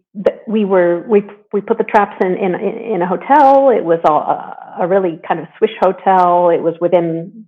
[0.46, 1.22] we were we
[1.52, 2.54] we put the traps in in
[2.94, 3.68] in a hotel.
[3.68, 6.48] It was a, a really kind of swish hotel.
[6.48, 7.46] It was within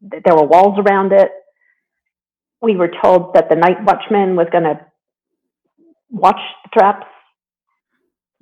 [0.00, 1.30] there were walls around it.
[2.62, 4.80] We were told that the night watchman was going to
[6.08, 7.06] watch the traps.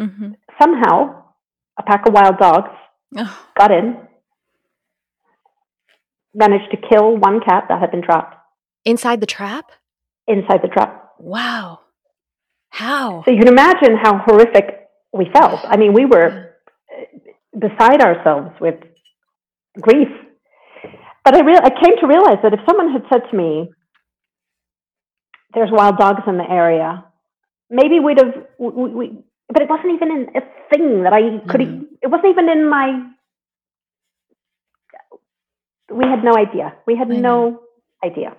[0.01, 0.33] Mm-hmm.
[0.61, 1.25] Somehow,
[1.79, 2.71] a pack of wild dogs
[3.17, 3.47] oh.
[3.59, 3.97] got in,
[6.35, 8.37] managed to kill one cat that had been trapped.
[8.85, 9.71] Inside the trap?
[10.27, 11.13] Inside the trap.
[11.19, 11.81] Wow.
[12.71, 13.23] How?
[13.25, 15.61] So you can imagine how horrific we felt.
[15.65, 16.55] I mean, we were
[17.59, 18.77] beside ourselves with
[19.81, 20.09] grief
[21.27, 23.69] but I, re- I came to realize that if someone had said to me,
[25.55, 27.05] there's wild dogs in the area,
[27.69, 30.41] maybe we'd have, we, we, but it wasn't even in a
[30.71, 31.83] thing that I could, mm-hmm.
[32.01, 33.11] it wasn't even in my,
[35.91, 36.75] we had no idea.
[36.87, 37.61] We had no
[38.05, 38.37] idea.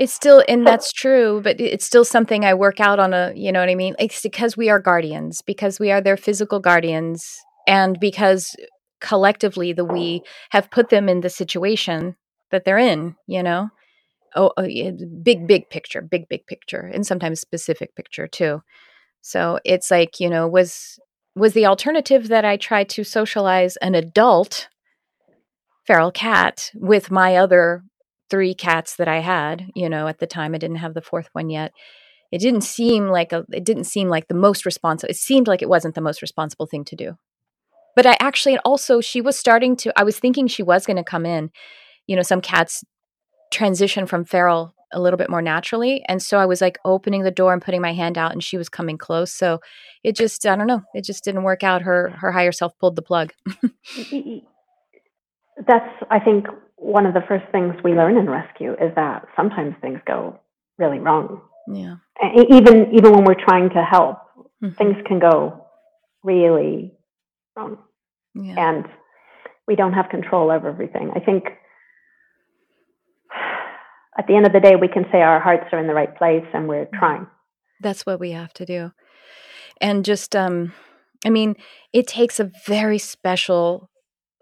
[0.00, 3.52] It's still, and that's true, but it's still something I work out on a, you
[3.52, 3.94] know what I mean?
[3.98, 8.56] It's because we are guardians, because we are their physical guardians, and because
[9.00, 12.16] collectively the we have put them in the situation
[12.50, 13.68] that they're in you know
[14.36, 14.68] oh, oh
[15.22, 18.60] big big picture big big picture and sometimes specific picture too
[19.22, 20.98] so it's like you know was
[21.34, 24.68] was the alternative that i tried to socialize an adult
[25.86, 27.82] feral cat with my other
[28.30, 31.28] three cats that i had you know at the time i didn't have the fourth
[31.32, 31.72] one yet
[32.32, 35.62] it didn't seem like a it didn't seem like the most responsible it seemed like
[35.62, 37.16] it wasn't the most responsible thing to do
[37.94, 41.04] but I actually also she was starting to I was thinking she was going to
[41.04, 41.50] come in.
[42.06, 42.82] You know, some cats
[43.50, 47.30] transition from feral a little bit more naturally, and so I was like opening the
[47.30, 49.32] door and putting my hand out, and she was coming close.
[49.32, 49.60] So
[50.02, 51.82] it just I don't know, it just didn't work out.
[51.82, 53.32] Her her higher self pulled the plug.
[55.66, 56.46] that's I think
[56.80, 60.40] one of the first things we learn in rescue is that sometimes things go
[60.78, 61.42] really wrong.
[61.68, 61.96] Yeah.
[62.50, 64.18] Even even when we're trying to help,
[64.62, 64.70] mm-hmm.
[64.70, 65.66] things can go
[66.24, 66.92] really
[67.54, 67.78] wrong.
[68.34, 68.54] Yeah.
[68.56, 68.86] And
[69.68, 71.12] we don't have control over everything.
[71.14, 71.44] I think
[74.18, 76.16] at the end of the day we can say our hearts are in the right
[76.16, 76.98] place and we're mm-hmm.
[76.98, 77.26] trying.
[77.80, 78.92] That's what we have to do.
[79.82, 80.72] And just um
[81.26, 81.56] I mean,
[81.92, 83.90] it takes a very special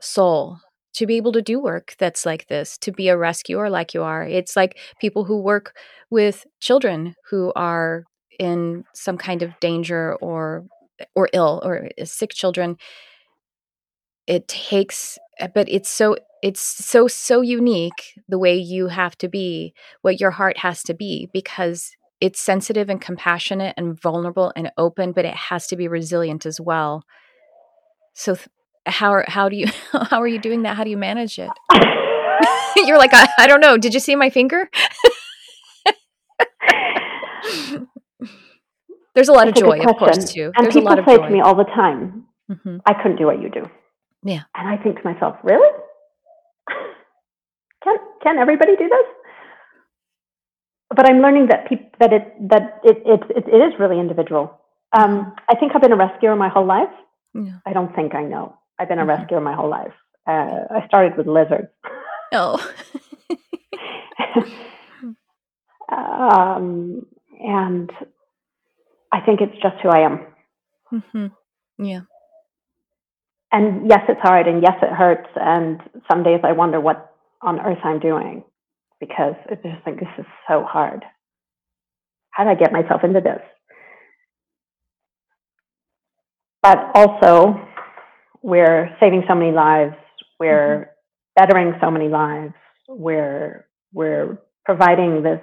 [0.01, 0.61] soul
[0.99, 4.03] to be able to do work that's like this, to be a rescuer like you
[4.03, 4.25] are.
[4.25, 5.77] It's like people who work
[6.11, 8.03] with children who are
[8.41, 10.65] in some kind of danger or
[11.15, 12.77] or ill or eh, sick children.
[14.27, 19.29] It takes eh, but it's so it's so so unique the way you have to
[19.29, 24.73] be, what your heart has to be because it's sensitive and compassionate and vulnerable and
[24.77, 27.05] open, but it has to be resilient as well.
[28.15, 28.49] So th-
[28.91, 30.77] how are how do you how are you doing that?
[30.77, 31.51] How do you manage it?
[32.87, 33.77] You're like, I, I don't know.
[33.77, 34.71] Did you see my finger?
[39.15, 40.53] There's a lot That's of joy, of course, too.
[40.55, 41.27] And There's people a lot of say joy.
[41.27, 42.77] to me all the time, mm-hmm.
[42.87, 43.69] "I couldn't do what you do."
[44.23, 45.69] Yeah, and I think to myself, "Really?
[47.83, 49.07] can can everybody do this?"
[50.95, 54.61] But I'm learning that people that it that it it, it, it is really individual.
[54.97, 56.95] Um, I think I've been a rescuer my whole life.
[57.35, 57.59] Yeah.
[57.67, 58.57] I don't think I know.
[58.79, 59.11] I've been a mm-hmm.
[59.11, 59.93] rescuer my whole life.
[60.27, 61.69] Uh, I started with lizards.
[62.33, 62.73] Oh.
[65.91, 67.07] um,
[67.41, 67.91] and
[69.11, 70.27] I think it's just who I am.
[70.93, 71.27] Mm-hmm.
[71.85, 72.01] Yeah.
[73.51, 75.29] And yes, it's hard, and yes, it hurts.
[75.37, 78.45] And some days I wonder what on earth I'm doing
[79.01, 81.05] because it's just like this is so hard.
[82.31, 83.41] How did I get myself into this?
[86.63, 87.59] But also,
[88.43, 89.95] we're saving so many lives,
[90.39, 90.91] we're mm-hmm.
[91.37, 92.55] bettering so many lives,
[92.89, 95.41] we're we're providing this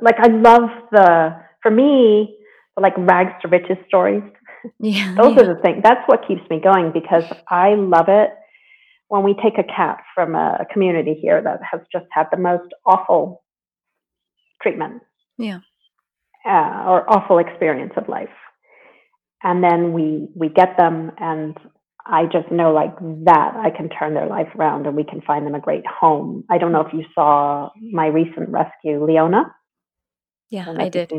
[0.00, 2.36] like I love the for me
[2.80, 4.22] like rags to riches stories.
[4.78, 5.42] Yeah, those yeah.
[5.42, 5.80] are the things.
[5.82, 8.30] That's what keeps me going because I love it
[9.08, 12.72] when we take a cat from a community here that has just had the most
[12.84, 13.42] awful
[14.62, 15.02] treatment.
[15.38, 15.60] Yeah.
[16.46, 18.28] Uh, or awful experience of life
[19.42, 21.56] and then we we get them and
[22.06, 25.46] I just know like that I can turn their life around and we can find
[25.46, 26.44] them a great home.
[26.50, 29.54] I don't know if you saw my recent rescue, Leona.
[30.48, 31.12] Yeah, I, I did.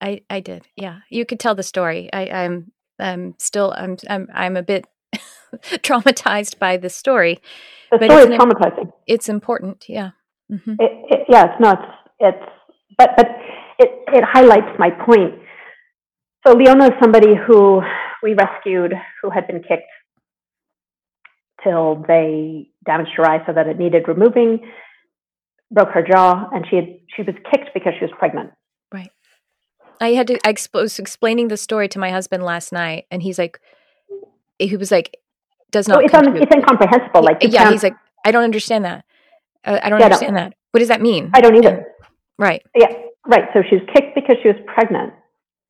[0.00, 0.66] I I did.
[0.76, 2.08] Yeah, you could tell the story.
[2.12, 4.86] I, I'm I'm still I'm I'm I'm a bit
[5.54, 7.40] traumatized by the story.
[7.90, 8.92] The but story is traumatizing.
[9.06, 9.86] It's important.
[9.88, 10.10] Yeah.
[10.50, 10.74] Mm-hmm.
[10.78, 11.78] It, it, yeah, it's not.
[12.20, 12.44] It's
[12.96, 13.26] but but
[13.78, 15.34] it it highlights my point
[16.46, 17.82] so Leona is somebody who
[18.22, 19.90] we rescued who had been kicked
[21.62, 24.60] till they damaged her eye so that it needed removing,
[25.70, 28.50] broke her jaw, and she had she was kicked because she was pregnant.
[28.92, 29.10] Right.
[30.00, 33.38] I had to I was explaining the story to my husband last night, and he's
[33.38, 33.60] like,
[34.58, 35.16] he was like,
[35.70, 36.00] does not.
[36.00, 37.22] So it's, un, it's incomprehensible.
[37.22, 39.04] Like yeah, he's like, I don't understand that.
[39.64, 40.40] Uh, I don't yeah, understand no.
[40.40, 40.54] that.
[40.70, 41.30] What does that mean?
[41.34, 41.76] I don't either.
[41.76, 41.86] And,
[42.38, 42.62] right.
[42.74, 42.92] Yeah.
[43.26, 43.44] Right.
[43.52, 45.12] So she was kicked because she was pregnant.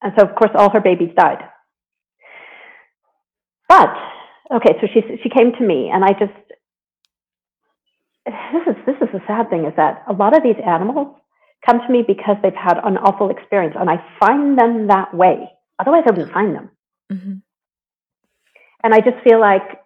[0.02, 1.38] And so, of course, all her babies died.
[3.68, 3.94] But,
[4.54, 6.32] okay, so she, she came to me, and I just,
[8.26, 11.16] this is, this is the sad thing is that a lot of these animals
[11.66, 15.50] come to me because they've had an awful experience, and I find them that way.
[15.78, 16.70] Otherwise, I wouldn't find them.
[17.12, 17.32] Mm-hmm.
[18.82, 19.80] And I just feel like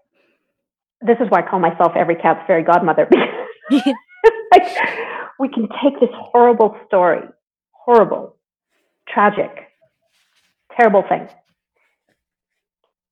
[1.01, 3.09] this is why I call myself every cat's fairy godmother
[3.71, 3.95] because
[4.53, 4.63] like,
[5.39, 7.23] we can take this horrible story,
[7.73, 8.37] horrible,
[9.09, 9.51] tragic,
[10.77, 11.29] terrible thing.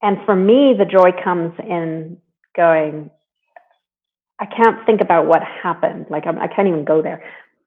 [0.03, 2.19] And for me, the joy comes in
[2.57, 3.11] going,
[4.41, 6.07] I can't think about what happened.
[6.11, 7.23] Like, I'm, I can not even go there.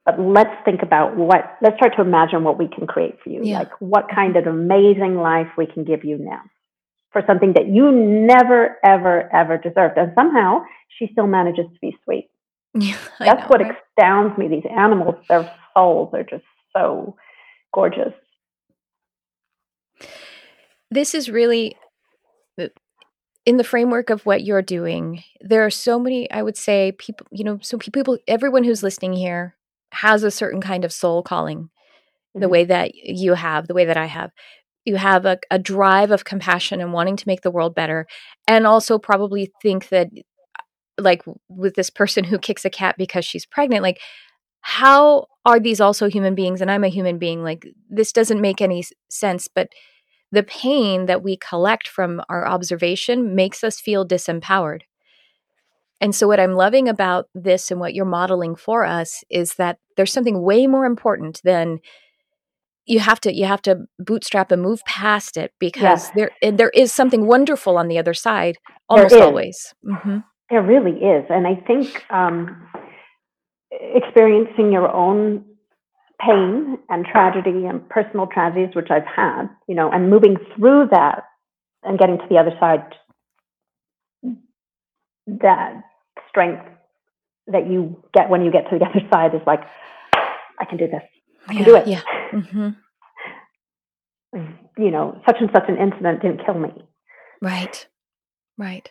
[0.06, 3.42] But let's think about what, let's start to imagine what we can create for you.
[3.44, 3.60] Yeah.
[3.60, 4.16] Like, what mm-hmm.
[4.16, 6.42] kind of amazing life we can give you now
[7.12, 9.98] for something that you never, ever, ever deserved.
[9.98, 10.64] And somehow
[11.00, 12.30] she still manages to be sweet.
[12.78, 13.74] Yeah, That's know, what right?
[13.98, 14.50] astounds me.
[14.50, 17.16] These animals, their souls are just so
[17.74, 18.12] gorgeous
[20.92, 21.76] this is really
[23.46, 27.28] in the framework of what you're doing there are so many i would say people
[27.32, 29.56] you know so people everyone who's listening here
[29.92, 32.42] has a certain kind of soul calling mm-hmm.
[32.42, 34.32] the way that you have the way that i have
[34.86, 38.06] you have a, a drive of compassion and wanting to make the world better
[38.48, 40.10] and also probably think that
[40.98, 44.00] like with this person who kicks a cat because she's pregnant like
[44.62, 48.62] how are these also human beings and i'm a human being like this doesn't make
[48.62, 49.70] any sense but
[50.32, 54.82] the pain that we collect from our observation makes us feel disempowered.
[56.02, 59.80] And so, what I'm loving about this and what you're modeling for us is that
[59.96, 61.80] there's something way more important than
[62.86, 66.94] you have to you have to bootstrap and move past it because there there is
[66.94, 68.58] something wonderful on the other side
[68.90, 69.74] almost always.
[69.86, 70.18] Mm-hmm.
[70.50, 72.68] There really is, and I think um,
[73.72, 75.44] experiencing your own
[76.20, 81.24] pain and tragedy and personal tragedies, which I've had, you know, and moving through that
[81.84, 82.84] and getting to the other side,
[85.28, 85.84] that
[86.30, 86.66] strength
[87.48, 89.62] that you get when you get to the other side is like,
[90.60, 91.04] I can do this.
[91.48, 91.88] I can yeah, do it.
[91.88, 92.02] Yeah.
[92.32, 92.70] Mm-hmm.
[94.78, 96.68] You know, such and such an incident didn't kill me.
[97.42, 97.88] Right.
[98.58, 98.90] Right.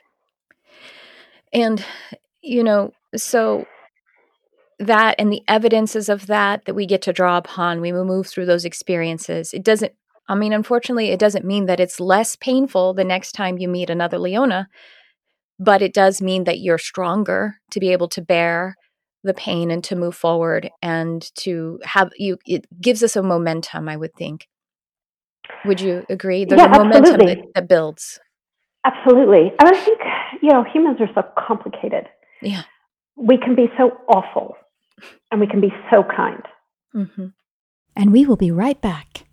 [1.52, 1.84] And,
[2.40, 3.66] you know, so
[4.78, 8.46] that and the evidences of that that we get to draw upon, we move through
[8.46, 9.52] those experiences.
[9.52, 9.92] It doesn't,
[10.28, 13.90] I mean, unfortunately, it doesn't mean that it's less painful the next time you meet
[13.90, 14.68] another Leona,
[15.58, 18.76] but it does mean that you're stronger to be able to bear
[19.22, 23.88] the pain and to move forward and to have you it gives us a momentum
[23.88, 24.46] i would think.
[25.64, 26.44] Would you agree?
[26.44, 28.18] There's yeah, a momentum that, that, builds.
[28.84, 29.52] Absolutely.
[29.58, 29.98] And i think
[30.42, 32.06] you know humans are so complicated.
[32.42, 32.62] Yeah.
[33.16, 34.56] We can be so awful
[35.30, 36.42] and we can be so kind
[36.94, 37.26] mm-hmm.
[37.96, 39.26] and we will be right back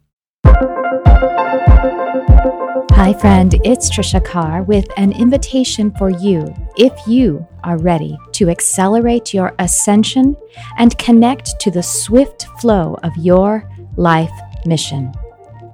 [2.92, 8.50] Hi, friend, it's Tricia Carr with an invitation for you if you are ready to
[8.50, 10.36] accelerate your ascension
[10.78, 14.32] and connect to the swift flow of your life
[14.66, 15.12] mission.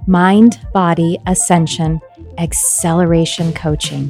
[0.06, 2.00] Mind Body Ascension
[2.38, 4.10] Acceleration Coaching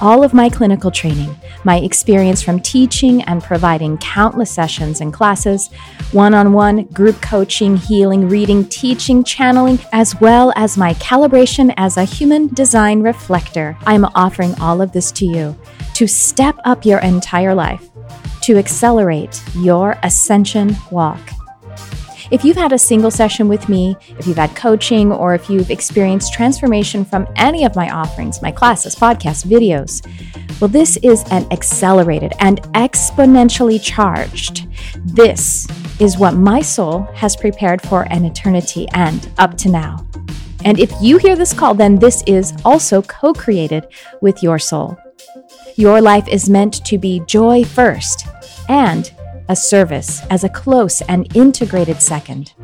[0.00, 5.68] all of my clinical training, my experience from teaching and providing countless sessions and classes,
[6.12, 11.96] one on one, group coaching, healing, reading, teaching, channeling, as well as my calibration as
[11.96, 13.76] a human design reflector.
[13.86, 15.56] I'm offering all of this to you
[15.94, 17.88] to step up your entire life,
[18.42, 21.20] to accelerate your ascension walk.
[22.34, 25.70] If you've had a single session with me, if you've had coaching, or if you've
[25.70, 30.04] experienced transformation from any of my offerings, my classes, podcasts, videos,
[30.60, 34.66] well, this is an accelerated and exponentially charged.
[35.04, 35.68] This
[36.00, 40.04] is what my soul has prepared for an eternity and up to now.
[40.64, 43.86] And if you hear this call, then this is also co created
[44.20, 44.98] with your soul.
[45.76, 48.26] Your life is meant to be joy first
[48.68, 49.13] and
[49.48, 52.54] a service as a close and integrated second.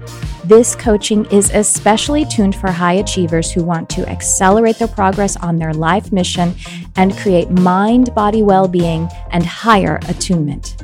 [0.44, 5.56] This coaching is especially tuned for high achievers who want to accelerate their progress on
[5.56, 6.54] their life mission
[6.96, 10.76] and create mind body well being and higher attunement.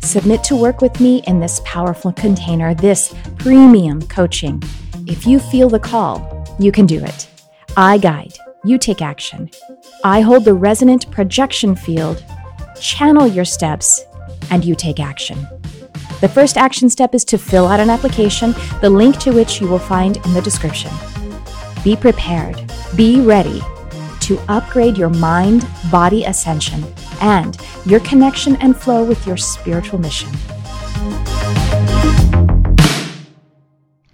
[0.00, 4.62] Submit to work with me in this powerful container, this premium coaching.
[5.06, 7.28] If you feel the call, you can do it.
[7.76, 8.32] I guide,
[8.64, 9.50] you take action.
[10.02, 12.24] I hold the resonant projection field,
[12.80, 14.04] channel your steps,
[14.50, 15.38] and you take action.
[16.20, 19.68] The first action step is to fill out an application, the link to which you
[19.68, 20.90] will find in the description.
[21.84, 22.60] Be prepared,
[22.96, 23.62] be ready
[24.20, 26.84] to upgrade your mind body ascension
[27.20, 30.28] and your connection and flow with your spiritual mission.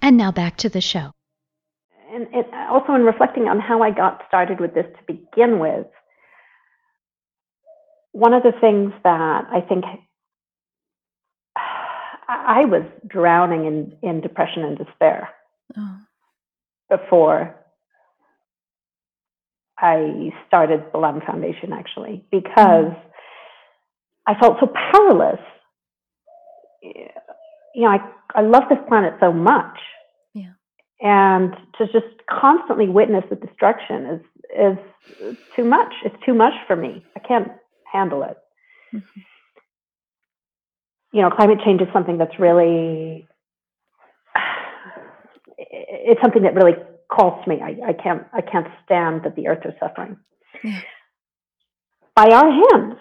[0.01, 1.11] And now back to the show.
[2.13, 5.87] And it, also, in reflecting on how I got started with this to begin with,
[8.11, 9.83] one of the things that I think
[12.45, 15.29] I was drowning in, in depression and despair
[15.77, 15.97] oh.
[16.89, 17.55] before
[19.77, 23.01] I started the Balam Foundation, actually, because mm.
[24.27, 25.39] I felt so powerless.
[26.81, 27.99] You know, I,
[28.35, 29.77] I love this planet so much.
[30.33, 30.53] Yeah.
[31.01, 34.21] And to just constantly witness the destruction is
[34.55, 35.93] is too much.
[36.05, 37.03] It's too much for me.
[37.15, 37.51] I can't
[37.91, 38.37] handle it.
[38.93, 39.21] Mm-hmm
[41.15, 43.25] you know, climate change is something that's really,
[45.57, 46.73] it's something that really
[47.09, 47.61] calls to me.
[47.61, 50.17] I, I can't, I can't stand that the earth is suffering
[50.61, 50.81] yeah.
[52.17, 52.99] by our hands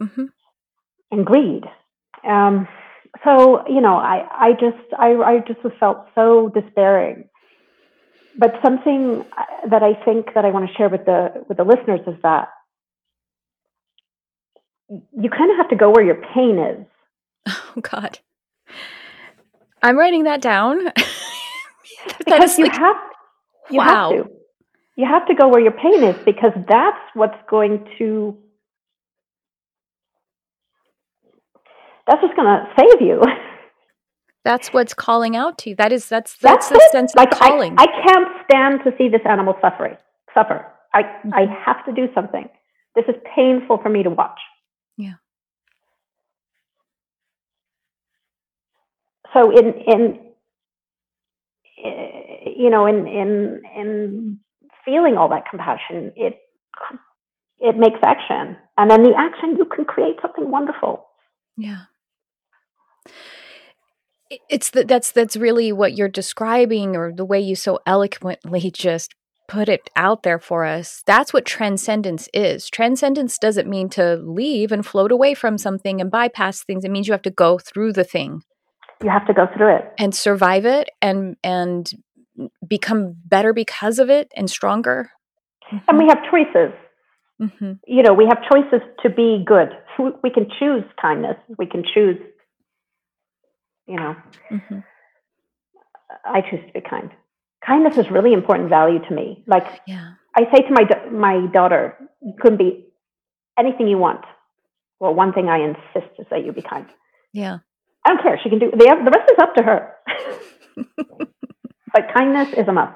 [0.00, 0.24] mm-hmm.
[1.10, 1.64] and greed.
[2.24, 2.68] Um,
[3.24, 7.28] so, you know, I, I just, I, I just felt so despairing.
[8.38, 9.24] But something
[9.68, 12.46] that I think that I want to share with the, with the listeners is that
[14.88, 16.86] you kind of have to go where your pain is
[17.76, 18.18] Oh God.
[19.82, 20.86] I'm writing that down.
[22.18, 22.96] because you like, have
[23.70, 24.10] you wow.
[24.10, 24.30] have to.
[24.96, 28.36] You have to go where your pain is because that's what's going to
[32.06, 33.20] that's what's going to save you.
[34.44, 35.76] That's what's calling out to you.
[35.76, 36.92] That is that's that's, that's the it.
[36.92, 37.74] sense of calling.
[37.78, 39.96] I, I, can't stand to see this animal suffering.
[40.32, 40.64] Suffer.
[40.94, 41.52] I I mm-hmm.
[41.64, 42.48] have to do something.
[42.94, 44.38] This is painful for me to watch.
[44.96, 45.14] Yeah.
[49.32, 50.18] So in in
[52.56, 54.38] you know in in in
[54.84, 56.38] feeling all that compassion, it
[57.58, 61.06] it makes action, and then the action you can create something wonderful.
[61.56, 61.82] Yeah.
[64.50, 69.14] It's that that's that's really what you're describing or the way you so eloquently just
[69.48, 71.02] put it out there for us.
[71.06, 72.68] That's what transcendence is.
[72.68, 76.84] Transcendence doesn't mean to leave and float away from something and bypass things.
[76.84, 78.42] It means you have to go through the thing
[79.02, 79.92] you have to go through it.
[79.98, 81.90] And survive it and and
[82.66, 85.10] become better because of it and stronger.
[85.66, 85.84] Mm-hmm.
[85.88, 86.72] and we have choices.
[87.38, 87.72] Mm-hmm.
[87.86, 89.68] you know we have choices to be good.
[90.22, 91.36] We can choose kindness.
[91.58, 92.18] We can choose
[93.86, 94.16] you know.
[94.50, 94.78] Mm-hmm.
[96.24, 97.10] i choose to be kind.
[97.66, 99.44] Kindness is really important value to me.
[99.46, 100.12] Like yeah.
[100.34, 102.86] i say to my my daughter you can be
[103.58, 104.24] anything you want.
[105.00, 106.86] Well one thing i insist is that you be kind.
[107.32, 107.58] Yeah
[108.06, 108.38] i don't care.
[108.42, 109.92] She can do the, the rest is up to her.
[111.92, 112.92] But kindness is a must.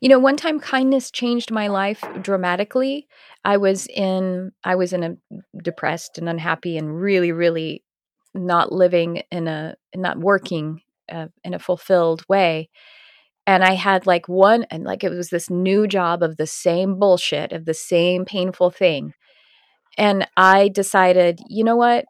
[0.00, 3.06] You know one time kindness changed my life dramatically.
[3.44, 5.16] I was in i was in a
[5.62, 7.84] depressed and unhappy and really really
[8.34, 12.68] not living in a not working uh, in a fulfilled way.
[13.46, 16.98] And i had like one and like it was this new job of the same
[16.98, 19.14] bullshit of the same painful thing.
[19.96, 22.06] And i decided you know what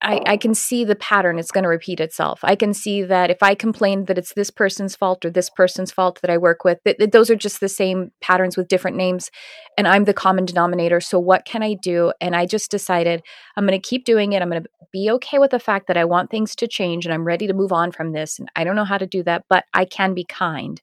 [0.00, 2.40] I, I can see the pattern it's going to repeat itself.
[2.44, 5.90] I can see that if i complain that it's this person's fault or this person's
[5.90, 8.96] fault that i work with that, that those are just the same patterns with different
[8.96, 9.30] names
[9.76, 12.12] and i'm the common denominator so what can i do?
[12.20, 13.22] And i just decided
[13.56, 15.96] i'm going to keep doing it i'm going to be okay with the fact that
[15.96, 18.64] i want things to change and i'm ready to move on from this and i
[18.64, 20.80] don't know how to do that but i can be kind.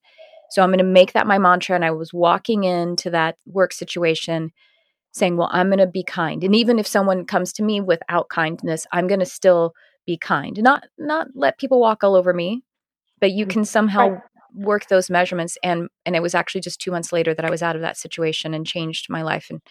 [0.50, 3.72] So i'm going to make that my mantra and i was walking into that work
[3.72, 4.52] situation
[5.16, 6.44] saying, well, I'm going to be kind.
[6.44, 9.74] And even if someone comes to me without kindness, I'm going to still
[10.06, 10.62] be kind.
[10.62, 12.64] Not not let people walk all over me,
[13.22, 14.22] but you mm, can somehow right.
[14.54, 17.64] work those measurements and and it was actually just 2 months later that I was
[17.64, 19.62] out of that situation and changed my life and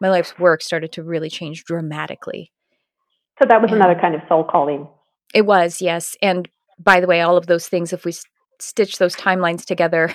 [0.00, 2.50] my life's work started to really change dramatically.
[3.40, 4.88] So that was and another kind of soul calling.
[5.32, 6.16] It was, yes.
[6.20, 8.12] And by the way, all of those things if we
[8.58, 10.12] stitch those timelines together,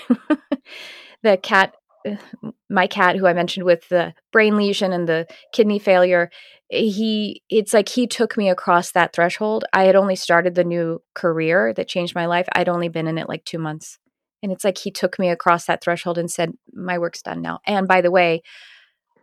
[1.24, 1.74] the cat
[2.70, 6.30] my cat who I mentioned with the brain lesion and the kidney failure,
[6.70, 9.66] he it's like he took me across that threshold.
[9.74, 12.48] I had only started the new career that changed my life.
[12.54, 14.00] I'd only been in it like 2 months.
[14.44, 17.60] And it's like he took me across that threshold and said, "My work's done now."
[17.66, 18.44] And by the way,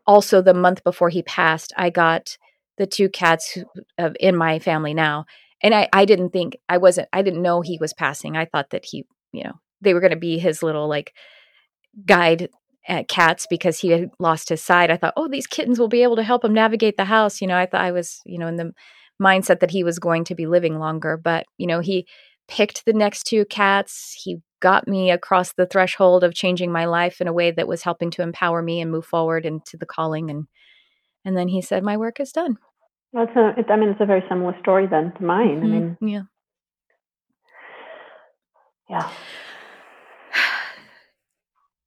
[0.07, 2.37] also the month before he passed, I got
[2.79, 3.65] the two cats who,
[3.99, 5.27] uh, in my family now.
[5.63, 8.37] And I I didn't think I wasn't I didn't know he was passing.
[8.37, 11.13] I thought that he, you know, they were going to be his little like
[12.05, 12.49] guide
[13.09, 14.91] cats because he had lost his sight.
[14.91, 17.41] I thought, oh, these kittens will be able to help him navigate the house.
[17.41, 18.73] You know, I thought I was, you know, in the
[19.21, 21.17] mindset that he was going to be living longer.
[21.17, 22.07] But, you know, he
[22.49, 24.15] picked the next two cats.
[24.23, 27.83] He got me across the threshold of changing my life in a way that was
[27.83, 30.31] helping to empower me and move forward into the calling.
[30.31, 30.47] And
[31.25, 32.59] and then he said, my work is done.
[33.13, 35.61] Well, it's a, it, I mean, it's a very similar story then to mine.
[35.61, 35.65] Mm-hmm.
[35.65, 36.23] I mean, yeah.
[38.91, 39.11] Yeah.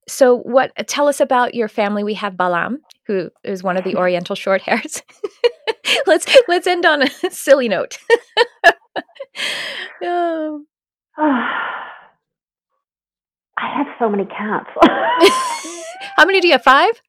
[0.08, 0.72] So, what?
[0.86, 2.02] Tell us about your family.
[2.02, 5.02] We have Balam, who is one of the Oriental short hairs.
[6.06, 7.98] let's let's end on a silly note.
[10.02, 10.64] oh.
[13.60, 14.70] I have so many cats.
[16.16, 16.62] How many do you have?
[16.62, 17.02] Five?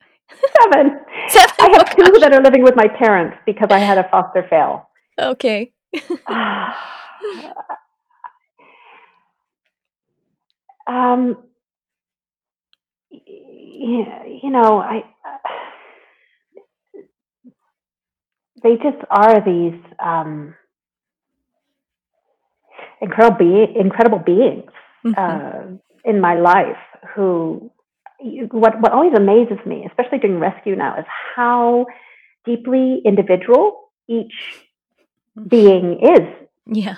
[0.62, 1.00] Seven.
[1.28, 1.56] Seven.
[1.60, 2.22] I have oh, two gosh.
[2.22, 4.90] that are living with my parents because I had a foster fail.
[5.20, 5.72] Okay.
[10.88, 11.38] um,
[13.26, 15.04] you know, I
[18.64, 20.56] they just are these um,
[23.02, 24.72] incredible be- incredible beings
[25.06, 25.14] mm-hmm.
[25.18, 26.78] uh, in my life
[27.16, 27.72] who
[28.52, 31.06] what what always amazes me, especially during rescue now, is
[31.36, 31.86] how
[32.46, 34.34] deeply individual each
[35.38, 35.48] mm-hmm.
[35.48, 36.28] being is.
[36.66, 36.98] Yeah.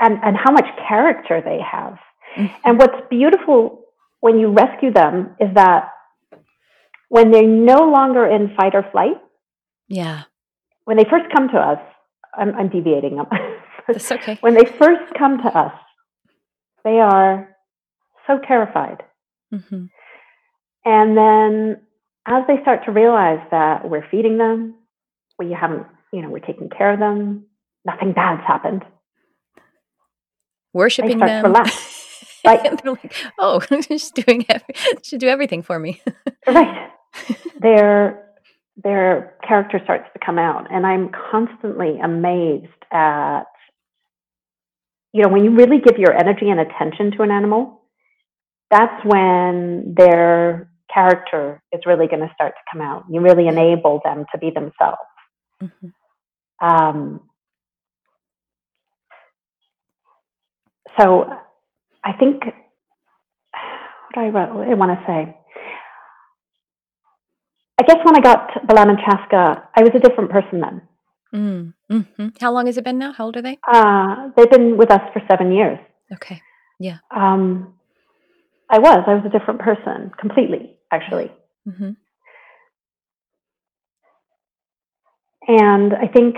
[0.00, 1.98] And and how much character they have.
[2.36, 2.54] Mm-hmm.
[2.64, 3.84] And what's beautiful
[4.20, 5.90] when you rescue them is that
[7.08, 9.16] when they're no longer in fight or flight.
[9.88, 10.24] Yeah.
[10.84, 11.78] When they first come to us,
[12.36, 13.18] I'm, I'm deviating.
[13.86, 14.36] That's okay.
[14.40, 15.72] when they first come to us,
[16.84, 17.56] they are
[18.26, 19.02] so terrified.
[19.52, 19.86] Mm-hmm.
[20.84, 21.80] And then
[22.26, 24.74] as they start to realize that we're feeding them,
[25.38, 27.46] we haven't, you know, we're taking care of them,
[27.86, 28.84] nothing bad's happened.
[30.74, 31.54] Worshipping them.
[32.44, 32.82] Right.
[32.82, 36.00] they're like, oh, she's doing, every, she do everything for me.
[36.46, 36.90] right.
[37.60, 38.28] They're
[38.82, 40.68] their character starts to come out.
[40.70, 43.42] And I'm constantly amazed at,
[45.12, 47.82] you know, when you really give your energy and attention to an animal,
[48.70, 53.04] that's when their character is really going to start to come out.
[53.10, 54.98] You really enable them to be themselves.
[55.60, 56.66] Mm-hmm.
[56.66, 57.20] Um,
[60.98, 61.26] so
[62.08, 65.36] I think, what do I, want to say?
[67.78, 70.82] I guess when I got Balam and Chaska, I was a different person then.
[71.34, 73.12] Mm, hmm How long has it been now?
[73.12, 73.58] How old are they?
[73.70, 75.78] Uh, they've been with us for seven years.
[76.14, 76.40] Okay.
[76.80, 76.98] Yeah.
[77.14, 77.74] Um,
[78.70, 79.04] I was.
[79.06, 81.30] I was a different person completely, actually.
[81.68, 81.90] Mm-hmm.
[85.48, 86.36] And I think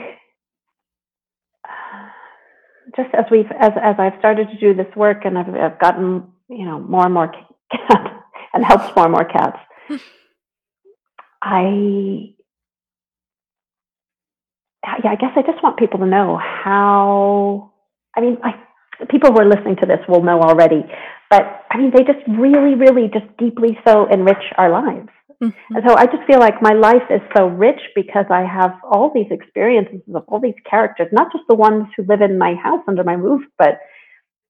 [2.97, 6.25] just as we've as as I've started to do this work and I've, I've gotten
[6.49, 7.33] you know more and more
[7.73, 8.11] cats
[8.53, 9.59] and helped more and more cats,
[11.43, 12.35] I
[15.05, 17.73] yeah, I guess I just want people to know how.
[18.17, 18.53] I mean, I,
[19.09, 20.85] people who are listening to this will know already,
[21.31, 25.09] but I mean, they just really, really, just deeply so enrich our lives.
[25.43, 25.75] Mm-hmm.
[25.75, 29.11] And so I just feel like my life is so rich because I have all
[29.15, 32.83] these experiences of all these characters, not just the ones who live in my house
[32.87, 33.79] under my roof, but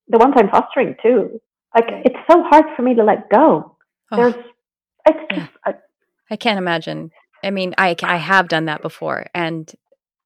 [0.08, 1.40] the ones I'm fostering too.
[1.74, 3.76] Like it's so hard for me to let go.
[4.10, 4.16] Oh.
[4.16, 4.34] There's,
[5.06, 5.50] it's just.
[5.66, 5.72] Yeah.
[6.32, 7.10] I can't imagine.
[7.42, 9.72] I mean, I I have done that before, and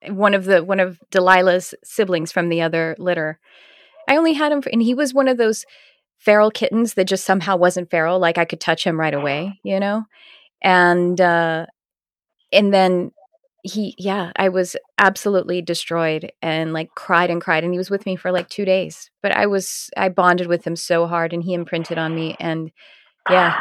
[0.09, 3.39] one of the one of Delilah's siblings from the other litter,
[4.09, 5.65] I only had him, for, and he was one of those
[6.19, 8.19] feral kittens that just somehow wasn't feral.
[8.19, 10.05] Like I could touch him right away, you know
[10.65, 11.67] and uh
[12.53, 13.13] and then
[13.63, 18.05] he yeah i was absolutely destroyed and like cried and cried and he was with
[18.07, 19.11] me for like two days.
[19.23, 22.73] But i was i bonded with him so hard and he imprinted on me and
[23.31, 23.57] yeah.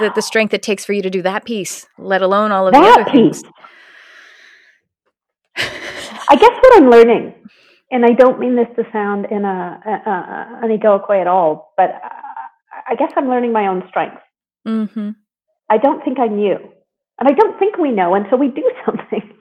[0.00, 2.72] The, the strength it takes for you to do that piece let alone all of
[2.72, 3.42] that the other piece.
[3.42, 3.52] things
[6.28, 7.34] i guess what i'm learning
[7.92, 11.26] and i don't mean this to sound in a, a, a an egoic way at
[11.26, 11.90] all but
[12.88, 14.20] i guess i'm learning my own strength.
[14.66, 15.10] Mm-hmm.
[15.70, 16.56] I don't think I knew.
[17.18, 19.34] And I don't think we know until we do something.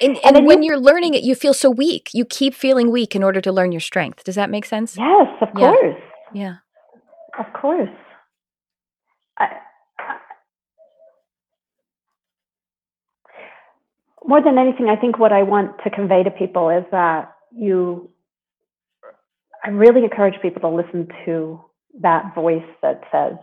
[0.00, 2.10] And, and, and when you, are learning it, you feel so weak.
[2.14, 4.24] You keep feeling weak in order to learn your strength.
[4.24, 4.96] Does that make sense?
[4.96, 5.72] Yes, of yeah.
[5.72, 6.02] course.
[6.32, 6.54] Yeah.
[7.38, 7.90] Of course.
[9.38, 9.48] I,
[9.98, 10.16] I,
[14.24, 18.08] more than anything, I think what I want to convey to people is that you,
[19.62, 21.60] I really encourage people to listen to
[22.00, 23.36] that voice that says,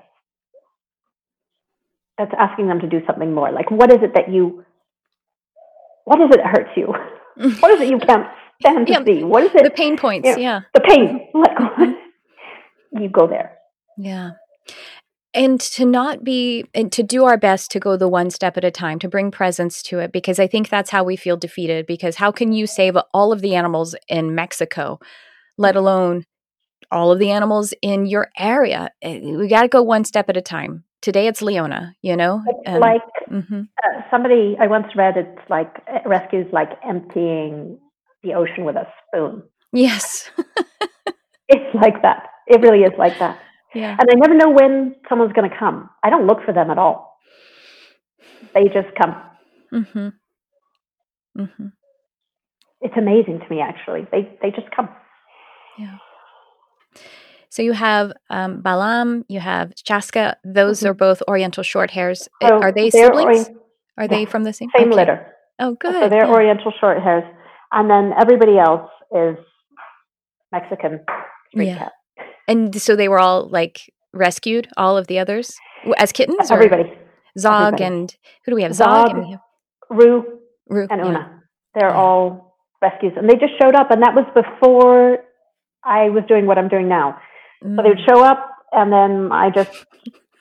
[2.18, 3.52] that's asking them to do something more.
[3.52, 4.64] Like, what is it that you,
[6.06, 6.88] what is it that hurts you?
[7.60, 8.28] what is it you can't
[8.62, 9.24] stand to yeah, see?
[9.24, 9.64] What is it?
[9.64, 10.62] The pain points, you know, yeah.
[10.74, 11.30] The pain.
[11.34, 11.96] Like,
[13.02, 13.58] you go there.
[13.98, 14.32] Yeah.
[15.34, 18.64] And to not be, and to do our best to go the one step at
[18.64, 21.86] a time, to bring presence to it, because I think that's how we feel defeated.
[21.86, 25.00] Because how can you save all of the animals in Mexico,
[25.58, 26.26] let alone
[26.90, 28.90] all of the animals in your area?
[29.04, 32.42] Eh, we got to go one step at a time today it's Leona, you know?
[32.48, 33.62] It's like mm-hmm.
[33.84, 37.80] uh, somebody I once read it's like rescues like emptying
[38.24, 39.44] the ocean with a spoon.
[39.74, 40.30] Yes.
[41.48, 42.28] it's like that.
[42.48, 43.40] It really is like that.
[43.74, 43.98] Yeah.
[44.00, 45.90] And I never know when someone's going to come.
[46.04, 47.20] I don't look for them at all.
[48.54, 49.16] They just come.
[49.74, 50.14] Mhm.
[51.38, 51.72] Mhm.
[52.82, 54.08] It's amazing to me actually.
[54.12, 54.90] They they just come.
[55.78, 55.98] Yeah.
[57.50, 60.38] So you have um, Balam, you have Chaska.
[60.44, 60.90] Those mm-hmm.
[60.90, 62.28] are both Oriental short hairs.
[62.42, 63.48] So are they siblings?
[63.48, 63.58] Ori-
[63.98, 64.70] are yeah, they from the same?
[64.78, 64.96] Same okay.
[64.96, 65.34] litter.
[65.60, 65.94] Oh, good.
[65.94, 66.32] So they're yeah.
[66.32, 67.24] Oriental short hairs,
[67.72, 69.38] and then everybody else is
[70.52, 71.00] Mexican
[71.54, 71.78] yeah.
[71.78, 71.94] cat.
[72.48, 75.56] And so they were all like rescued, all of the others
[75.98, 76.52] as kittens.
[76.52, 76.94] Everybody.
[77.38, 77.84] Zog everybody.
[77.84, 78.74] and who do we have?
[78.74, 79.42] Zog, Zog and we have
[79.90, 81.42] Rue, Rue and Una.
[81.76, 85.20] They're all rescues, and they just showed up, and that was before
[85.84, 87.20] I was doing what I'm doing now.
[87.64, 87.76] Mm.
[87.76, 89.72] So they would show up, and then I just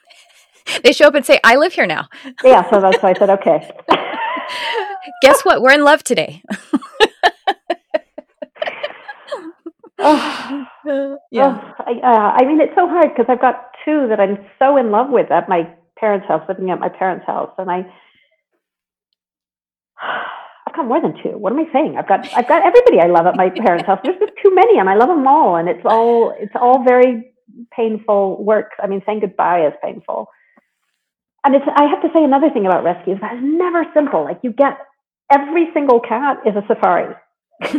[0.85, 2.09] they show up and say, "I live here now."
[2.45, 3.71] yeah, so that's why I said, "Okay."
[5.23, 5.63] Guess what?
[5.63, 6.43] We're in love today.
[9.99, 10.67] oh,
[11.31, 11.61] yeah.
[11.61, 14.77] Oh, I, uh, I mean, it's so hard because I've got two that I'm so
[14.77, 17.87] in love with at my parents' house, living at my parents' house, and I
[20.77, 21.37] got more than two.
[21.39, 21.97] What am I saying?
[21.99, 24.01] I've got I've got everybody I love at my parents' house.
[24.05, 27.33] There's just too many, and I love them all, and it's all it's all very
[27.75, 28.73] painful work.
[28.83, 30.29] I mean, saying goodbye is painful.
[31.45, 34.25] And it's I have to say another thing about rescues that is never simple.
[34.25, 34.79] Like you get
[35.31, 37.15] every single cat is a safari.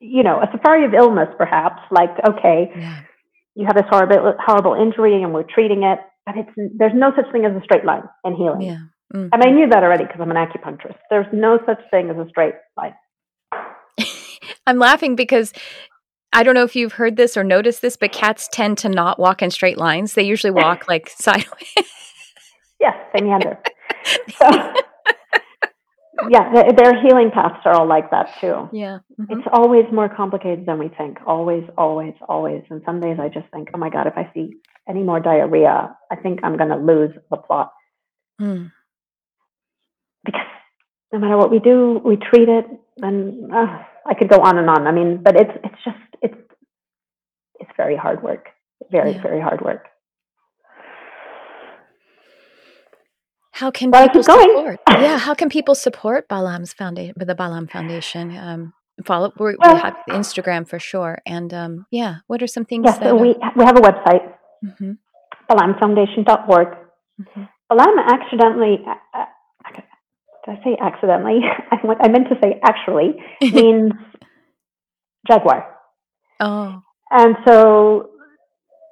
[0.00, 1.82] you know, a safari of illness, perhaps.
[1.90, 3.00] Like okay, yeah.
[3.54, 7.30] you have this horrible horrible injury, and we're treating it, but it's there's no such
[7.32, 8.62] thing as a straight line in healing.
[8.62, 8.78] Yeah
[9.14, 9.28] Mm-hmm.
[9.32, 10.98] And I knew that already because I'm an acupuncturist.
[11.10, 12.94] There's no such thing as a straight line.
[14.66, 15.52] I'm laughing because
[16.32, 19.18] I don't know if you've heard this or noticed this, but cats tend to not
[19.18, 20.14] walk in straight lines.
[20.14, 21.72] They usually walk like sideways.
[22.80, 23.58] yes, they meander.
[24.38, 24.74] So,
[26.28, 28.68] yeah, their healing paths are all like that too.
[28.72, 28.98] Yeah.
[29.20, 29.32] Mm-hmm.
[29.32, 31.18] It's always more complicated than we think.
[31.26, 32.62] Always, always, always.
[32.70, 34.54] And some days I just think, oh my God, if I see
[34.88, 37.72] any more diarrhea, I think I'm going to lose the plot.
[38.40, 38.72] Mm.
[40.26, 40.48] Because
[41.12, 42.66] no matter what we do, we treat it,
[42.98, 44.86] and uh, I could go on and on.
[44.86, 46.40] I mean, but it's it's just it's
[47.60, 48.48] it's very hard work.
[48.90, 49.22] Very yeah.
[49.22, 49.86] very hard work.
[53.52, 54.80] How can but people support?
[54.90, 58.36] yeah, how can people support Balam's foundation, the Balam Foundation?
[58.36, 58.74] Um,
[59.04, 62.84] follow we well, we have Instagram for sure, and um, yeah, what are some things?
[62.84, 64.92] Yes, that, we we have a website, mm-hmm.
[65.50, 66.68] balamfoundation.org.
[67.20, 67.42] Mm-hmm.
[67.72, 69.24] Balam accidentally, uh, uh,
[70.46, 71.40] did I say accidentally?
[71.70, 73.92] I meant to say actually means
[75.28, 75.66] jaguar.
[76.40, 76.82] Oh.
[77.10, 78.10] And so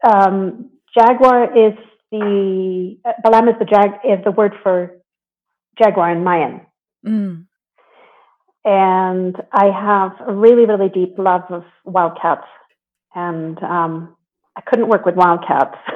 [0.07, 1.75] um, jaguar is
[2.11, 4.97] the uh, Balam is the jag is the word for
[5.79, 6.61] jaguar in Mayan.
[7.07, 7.47] Mm.
[8.65, 12.47] And I have a really, really deep love of wildcats,
[13.15, 14.17] and um,
[14.57, 15.77] I couldn't work with wildcats.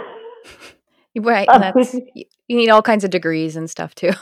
[1.17, 1.49] Right,
[2.15, 4.13] you need all kinds of degrees and stuff too.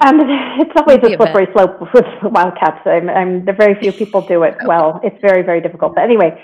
[0.00, 0.20] And
[0.60, 2.80] it's always a slippery slope with wildcats.
[2.86, 5.00] I'm, I'm, there very few people do it well.
[5.02, 5.94] It's very, very difficult.
[5.94, 6.40] But anyway,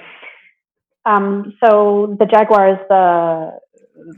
[1.04, 3.58] um, so the jaguar is the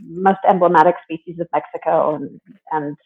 [0.01, 2.97] most emblematic species of Mexico, and, and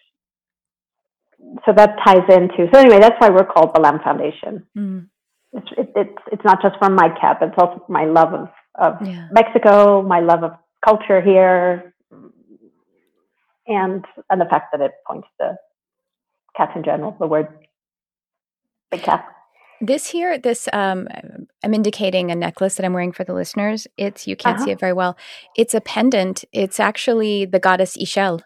[1.66, 2.70] so that ties into.
[2.74, 4.66] So anyway, that's why we're called the Balam Foundation.
[4.78, 5.08] Mm.
[5.54, 8.50] It's it, it's it's not just from my cat, but it's also my love of
[8.76, 9.28] of yeah.
[9.32, 10.52] Mexico, my love of
[10.86, 11.94] culture here,
[13.68, 15.56] and and the fact that it points to
[16.58, 17.16] cats in general.
[17.20, 17.48] The word
[18.92, 19.26] big cat.
[19.80, 21.08] This here, this um,
[21.64, 23.86] I'm indicating a necklace that I'm wearing for the listeners.
[23.96, 24.66] It's you can't uh-huh.
[24.66, 25.16] see it very well.
[25.56, 26.44] It's a pendant.
[26.52, 28.42] It's actually the goddess Ixchel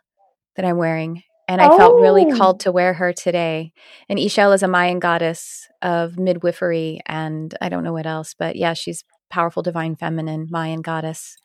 [0.57, 1.77] that I'm wearing, and I oh.
[1.77, 2.37] felt really oh.
[2.37, 3.71] called to wear her today.
[4.09, 8.57] And Ixchel is a Mayan goddess of midwifery, and I don't know what else, but
[8.57, 11.37] yeah, she's powerful divine feminine Mayan goddess.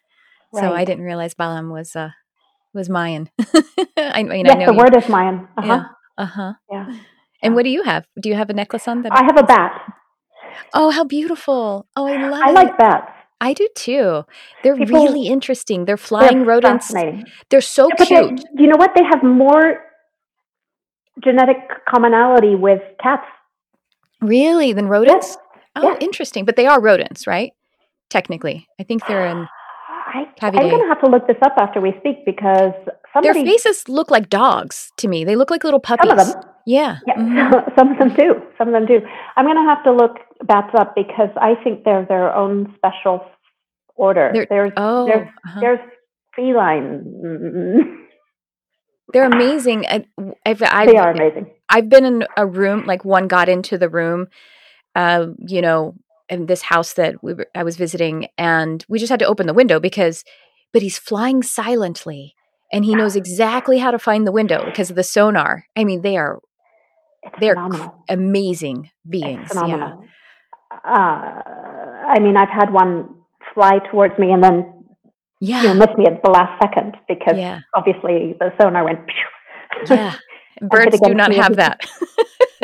[0.53, 0.63] Right.
[0.63, 2.11] So I didn't realize Balam was uh
[2.75, 3.31] was Mayan.
[3.97, 5.49] I mean, yes, I know the you, word is Mayan.
[5.57, 5.67] Uh-huh.
[5.67, 5.85] Yeah.
[6.19, 6.53] Uh huh.
[6.71, 6.99] Yeah.
[7.43, 8.07] And what do you have?
[8.21, 9.13] Do you have a necklace on that?
[9.13, 9.93] I have a bat.
[10.73, 11.87] Oh, how beautiful!
[11.97, 12.43] Oh, I love.
[12.43, 12.55] I it.
[12.55, 13.13] like bats.
[13.41, 14.25] I do too.
[14.63, 15.85] They're People, really interesting.
[15.85, 16.93] They're flying they're rodents.
[17.51, 18.45] They're so yeah, cute.
[18.55, 18.93] You know what?
[18.97, 19.83] They have more
[21.23, 21.57] genetic
[21.89, 23.27] commonality with cats.
[24.23, 25.29] Really, than rodents?
[25.29, 25.65] Yes.
[25.77, 25.99] Oh, yes.
[26.01, 26.47] interesting.
[26.47, 27.53] But they are rodents, right?
[28.09, 29.47] Technically, I think they're in.
[30.15, 32.73] I, am going to have to look this up after we speak because
[33.25, 35.25] somebody, their faces look like dogs to me.
[35.25, 36.09] They look like little puppies.
[36.09, 36.43] Some of them.
[36.67, 36.99] Yeah.
[37.07, 37.15] Yeah.
[37.15, 37.71] Mm-hmm.
[37.79, 38.35] some of them do.
[38.59, 39.01] Some of them do.
[39.37, 43.25] I'm going to have to look bats up because I think they're their own special
[43.95, 44.31] order.
[44.33, 45.61] They're, there's oh, there's, uh-huh.
[45.61, 45.81] there's
[46.35, 48.03] feline.
[49.13, 49.87] They're amazing.
[49.87, 50.05] I,
[50.45, 51.51] I've, I've, they are amazing.
[51.69, 54.27] I've been in a room like one got into the room,
[54.95, 55.95] uh, you know,
[56.29, 59.47] in this house that we were, I was visiting, and we just had to open
[59.47, 60.25] the window because,
[60.73, 62.35] but he's flying silently,
[62.73, 65.67] and he knows exactly how to find the window because of the sonar.
[65.77, 66.41] I mean, they are
[67.41, 67.57] they're
[68.09, 69.43] amazing beings.
[69.43, 70.03] It's phenomenal.
[70.03, 70.79] Yeah.
[70.85, 71.43] Uh,
[72.09, 73.15] I mean, I've had one
[73.55, 74.73] fly towards me and then
[75.41, 75.63] yeah.
[75.63, 77.61] you know, miss me at the last second because yeah.
[77.75, 79.01] obviously the sonar went.
[79.89, 80.15] Yeah.
[80.63, 81.81] Birds do not have that.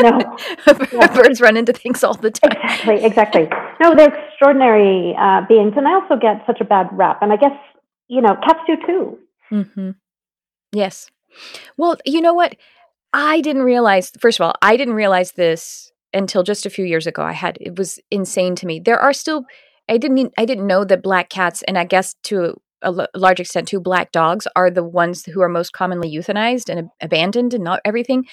[0.00, 0.18] No.
[1.14, 2.52] Birds run into things all the time.
[2.52, 3.48] Exactly, exactly.
[3.82, 5.74] No, they're extraordinary uh, beings.
[5.76, 7.18] And I also get such a bad rap.
[7.20, 7.52] And I guess,
[8.08, 9.18] you know, cats do too.
[9.52, 9.90] Mm-hmm.
[10.72, 11.10] Yes.
[11.76, 12.56] Well, you know what?
[13.12, 17.06] I didn't realize, first of all, I didn't realize this until just a few years
[17.06, 17.22] ago.
[17.22, 18.80] I had, it was insane to me.
[18.80, 19.44] There are still,
[19.88, 23.68] I didn't, I didn't know that black cats, and I guess to a large extent
[23.68, 27.80] too, black dogs are the ones who are most commonly euthanized and abandoned and not
[27.84, 28.24] everything.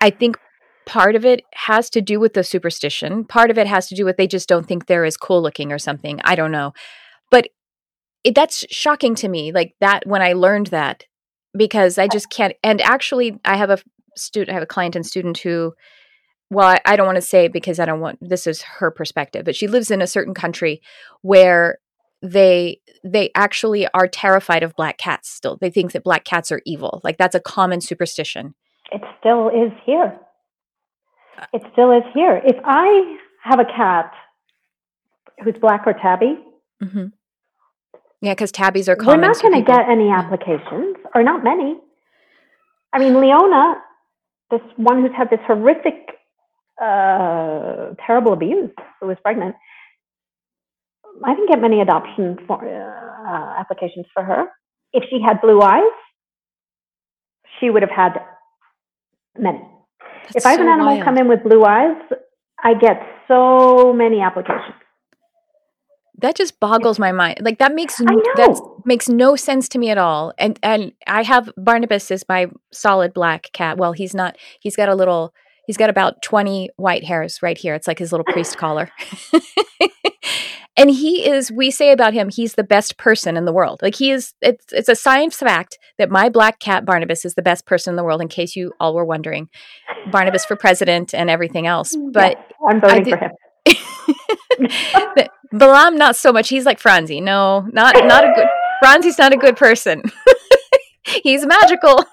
[0.00, 0.38] I think
[0.86, 3.24] part of it has to do with the superstition.
[3.24, 5.72] Part of it has to do with they just don't think they're as cool looking
[5.72, 6.20] or something.
[6.24, 6.72] I don't know.
[8.24, 9.52] It, that's shocking to me.
[9.52, 11.04] Like that when I learned that
[11.56, 12.54] because I just can't.
[12.62, 13.78] And actually, I have a
[14.16, 15.74] student, I have a client and student who,
[16.50, 19.44] well, I, I don't want to say because I don't want this is her perspective,
[19.44, 20.80] but she lives in a certain country
[21.22, 21.78] where
[22.22, 26.62] they they actually are terrified of black cats still they think that black cats are
[26.64, 28.54] evil like that's a common superstition
[28.90, 30.18] it still is here
[31.52, 34.12] it still is here if i have a cat
[35.44, 36.38] who's black or tabby
[36.82, 37.06] mm-hmm.
[38.20, 41.76] Yeah because tabbies are common we're not going to get any applications or not many
[42.96, 43.74] I mean, Leona,
[44.50, 46.16] this one who's had this horrific,
[46.80, 48.70] uh, terrible abuse,
[49.00, 49.54] who was pregnant.
[51.22, 54.46] I didn't get many adoption for, uh, applications for her.
[54.94, 55.82] If she had blue eyes,
[57.60, 58.18] she would have had
[59.38, 59.60] many.
[60.32, 61.04] That's if I have an animal wild.
[61.04, 62.00] come in with blue eyes,
[62.64, 62.96] I get
[63.28, 64.74] so many applications.
[66.18, 67.38] That just boggles my mind.
[67.40, 70.32] Like that makes that makes no sense to me at all.
[70.38, 73.76] And and I have Barnabas is my solid black cat.
[73.78, 74.36] Well, he's not.
[74.60, 75.32] He's got a little.
[75.66, 77.74] He's got about twenty white hairs right here.
[77.74, 78.90] It's like his little priest collar.
[80.76, 81.50] and he is.
[81.50, 83.80] We say about him, he's the best person in the world.
[83.82, 84.32] Like he is.
[84.40, 87.96] It's it's a science fact that my black cat Barnabas is the best person in
[87.96, 88.20] the world.
[88.22, 89.48] In case you all were wondering,
[90.10, 91.96] Barnabas for president and everything else.
[91.96, 93.30] Mm, but Yes, I'm voting did- for him.
[95.14, 96.48] but Balam, not so much.
[96.48, 97.20] He's like Franzi.
[97.20, 98.46] No, not not a good.
[98.80, 100.02] Franzi's not a good person.
[101.22, 102.04] He's magical.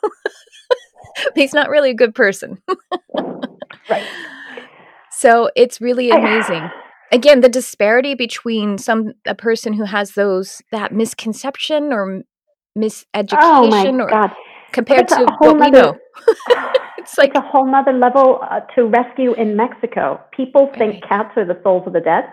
[1.35, 2.61] He's not really a good person.
[3.89, 4.07] Right.
[5.11, 6.69] So it's really amazing.
[7.11, 12.23] Again, the disparity between some a person who has those that misconception or
[12.77, 14.31] miseducation Oh my or god!
[14.71, 15.97] compared to what we know.
[17.03, 20.21] It's like a whole nother level uh, to rescue in Mexico.
[20.31, 21.03] People think Right.
[21.09, 22.25] cats are the souls of the dead.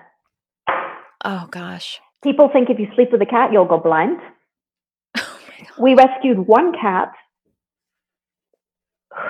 [1.25, 2.01] oh gosh.
[2.23, 4.19] People think if you sleep with a cat, you'll go blind.
[5.17, 5.83] Oh my god.
[5.85, 7.13] We rescued one cat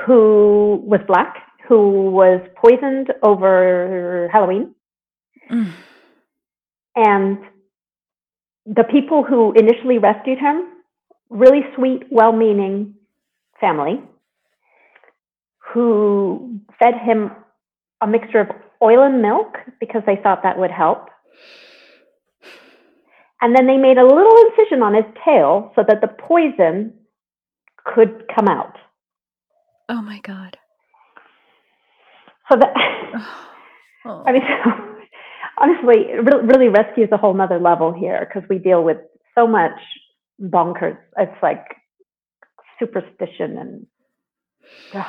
[0.06, 1.34] who was black,
[1.68, 4.74] who was poisoned over Halloween.
[5.50, 5.72] Mm.
[6.96, 7.38] And
[8.66, 10.56] the people who initially rescued him,
[11.30, 12.94] really sweet, well meaning
[13.60, 14.02] family,
[15.72, 17.30] who fed him
[18.00, 18.48] a mixture of
[18.82, 21.08] oil and milk because they thought that would help.
[23.42, 26.94] And then they made a little incision on his tail so that the poison
[27.84, 28.76] could come out.
[29.88, 30.56] Oh my god.
[32.50, 32.74] So that,
[34.04, 34.22] Oh.
[34.26, 34.70] I mean, so,
[35.58, 38.96] honestly, it really, really rescues a whole nother level here because we deal with
[39.34, 39.78] so much
[40.40, 40.96] bonkers.
[41.18, 41.64] It's like
[42.78, 43.86] superstition and
[44.94, 45.06] ugh.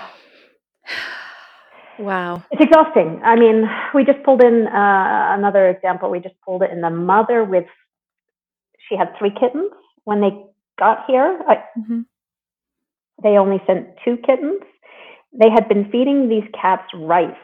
[2.00, 2.44] wow.
[2.52, 3.22] it's exhausting.
[3.24, 6.10] I mean, we just pulled in uh, another example.
[6.10, 7.66] We just pulled it in the mother with,
[8.90, 9.72] she had three kittens
[10.06, 10.32] when they
[10.80, 11.40] got here.
[11.48, 12.06] I, Mhm.
[13.24, 14.62] they only sent two kittens.
[15.34, 17.36] They had been feeding these cats rice.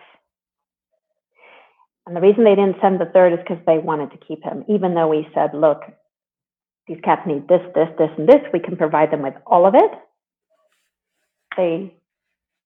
[2.06, 4.64] And the reason they didn't send the third is because they wanted to keep him,
[4.69, 5.82] even though we said, look,
[6.88, 8.41] these cats need this, this, this, and this.
[8.53, 9.91] We can provide them with all of it.
[11.57, 11.94] They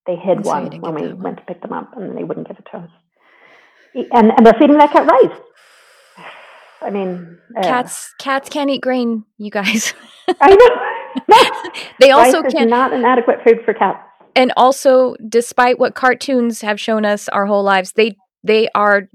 [0.08, 1.22] they hid so one when we one.
[1.24, 2.90] went to pick them up, and they wouldn't give it to us.
[4.14, 5.38] And, and they're feeding that cat rice.
[6.82, 9.94] I mean, uh, Cats cats can't eat grain, you guys.
[10.42, 11.82] I know.
[12.00, 14.00] they also is can't not an adequate food for cats.
[14.36, 18.16] and also despite what cartoons have shown us our whole lives they
[18.46, 19.10] they are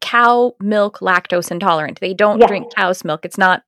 [0.00, 2.48] cow milk lactose intolerant they don't Yes.
[2.48, 3.64] drink cow's milk it's not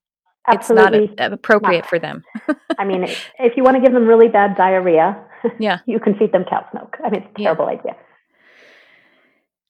[0.47, 1.07] Absolutely.
[1.07, 1.89] it's not a- appropriate not.
[1.89, 2.23] for them
[2.79, 3.03] I mean,
[3.41, 5.21] if you want to give them really bad diarrhea,
[5.59, 5.79] Yeah.
[5.87, 6.97] you can feed them cow's milk.
[7.05, 7.49] I mean, it's a Yeah.
[7.55, 7.97] terrible idea.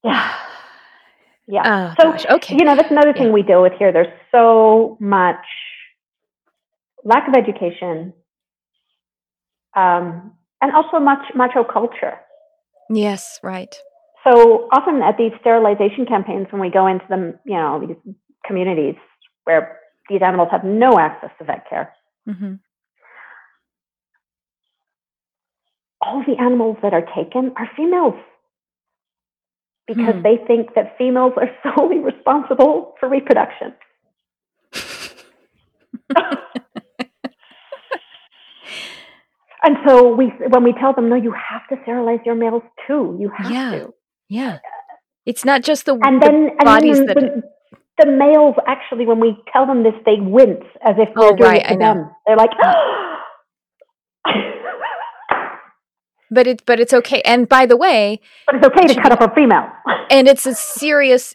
[0.04, 0.32] Yeah,
[1.46, 1.62] yeah.
[1.64, 3.32] oh So, gosh okay You know, that's another thing Yeah.
[3.32, 3.92] we deal with here.
[3.92, 5.44] There's so much
[7.04, 8.12] lack of education,
[9.74, 12.18] um, and also much macho culture.
[12.90, 13.74] yes right
[14.24, 17.96] So often at these sterilization campaigns, when we go into them, you know, these
[18.46, 18.94] communities
[19.44, 19.78] where
[20.08, 21.92] these animals have no access to vet care,
[22.26, 22.54] hmm
[26.02, 28.14] all the animals that are taken are females
[29.88, 30.22] because Hmm.
[30.22, 33.74] they think that females are solely responsible for reproduction.
[39.64, 43.16] and so we, when we tell them, no, you have to sterilize your males too.
[43.20, 43.70] You have Yeah.
[43.72, 43.94] to.
[44.28, 44.58] yeah
[45.26, 47.42] it's not just the, And the then, and bodies then that when,
[47.98, 51.52] the males actually, when we tell them this, they wince as if we're Oh, doing
[51.52, 52.10] right, it to them.
[52.26, 52.50] They're like,
[56.32, 59.20] but it but it's okay and by the way but it's okay to cut up
[59.20, 59.64] a female.
[60.10, 61.34] and it's a serious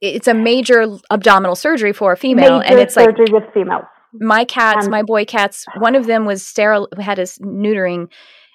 [0.00, 3.84] it's a major abdominal surgery for a female Major and it's like surgery with females.
[4.12, 8.08] my cats, Um, my boy cats, one of them was sterile, had his neutering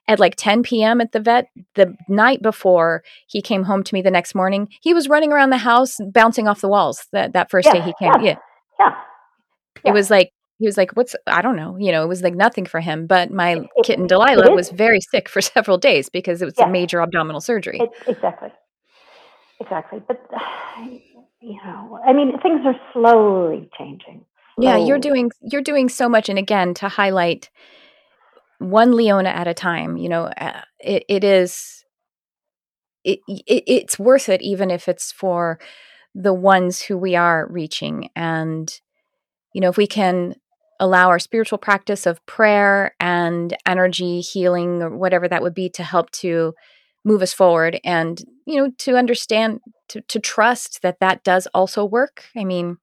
[0.08, 1.00] at like 10 p.m.
[1.00, 1.46] at the vet.
[1.76, 5.52] The night before he came home to me the next morning, he was running around
[5.52, 7.06] the house, bouncing off the walls.
[7.14, 8.38] That that first day he came, yes.
[8.80, 8.90] yeah, Yeah.
[9.76, 9.94] it Yeah.
[9.94, 10.32] was like
[10.62, 11.16] he was like, "What's?
[11.28, 13.08] I don't know." You know, it was like nothing for him.
[13.08, 16.68] But my It- kitten Delilah was very sick for several days because it was Yeah.
[16.68, 17.80] a major abdominal surgery.
[17.82, 18.50] It, exactly.
[19.60, 20.02] Exactly.
[20.08, 20.22] But,
[21.42, 24.26] you know, I mean, things are slowly changing.
[24.58, 27.50] Yeah, you're doing you're doing so much and again to highlight
[28.60, 29.98] one Leona at a time.
[29.98, 31.84] You know, uh, it, it is.
[33.04, 35.58] It, it it's worth it, even if it's for
[36.14, 38.72] the ones who we are reaching, and
[39.54, 40.36] you know, if we can
[40.82, 45.84] allow our spiritual practice of prayer and energy healing or whatever that would be to
[45.84, 46.54] help to
[47.06, 51.86] move us forward and you know to understand to, to trust that that does also
[51.86, 52.26] work.
[52.36, 52.78] I mean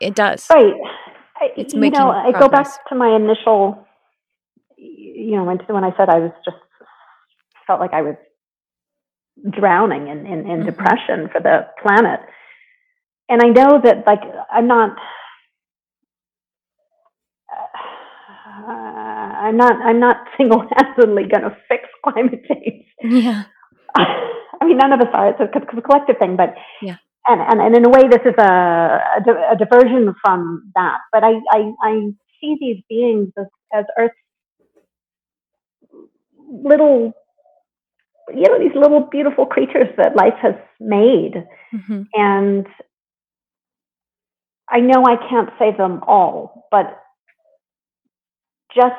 [0.00, 0.46] it does.
[0.50, 0.74] Right.
[1.56, 3.86] It's you know i go back to my initial
[4.76, 6.56] you know when, when i said i was just
[7.66, 8.14] felt like i was
[9.50, 10.66] drowning in, in, in mm-hmm.
[10.66, 12.20] depression for the planet.
[13.28, 14.20] And i know that like
[14.50, 14.96] i'm not
[18.66, 22.86] uh, I'm not I'm not single-handedly going to fix climate change.
[23.02, 23.44] Yeah.
[23.96, 25.30] I mean, none of us are.
[25.30, 26.96] It's a, collective thing, but yeah.
[27.26, 30.98] And, and, and in a way, this is a, a, a diversion from that.
[31.10, 32.10] But I, I, I
[32.40, 34.14] see these beings as, as Earth's
[36.48, 37.12] little,
[38.28, 41.44] you know, these little beautiful creatures that life has made.
[41.74, 42.02] Mm-hmm.
[42.12, 42.66] And
[44.68, 47.00] I know I can't save them all, but
[48.74, 48.94] just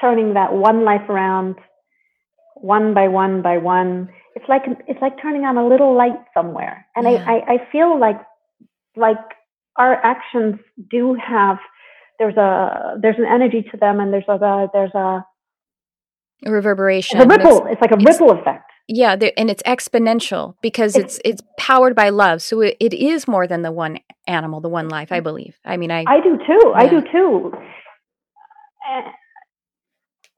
[0.00, 1.56] turning that one life around
[2.56, 4.08] one by one by one.
[4.34, 6.86] It's like it's like turning on a little light somewhere.
[6.96, 7.24] And yeah.
[7.26, 8.20] I, I i feel like
[8.96, 9.18] like
[9.76, 10.56] our actions
[10.90, 11.58] do have
[12.18, 15.24] there's a there's an energy to them and there's a there's a,
[16.46, 17.20] a reverberation.
[17.20, 17.66] A ripple.
[17.66, 18.70] It's like a ripple effect.
[18.86, 22.42] Yeah and it's exponential because it's it's, it's powered by love.
[22.42, 25.58] So it, it is more than the one animal the one life i believe.
[25.64, 26.60] I mean i i do too.
[26.64, 26.78] Yeah.
[26.78, 27.52] i do too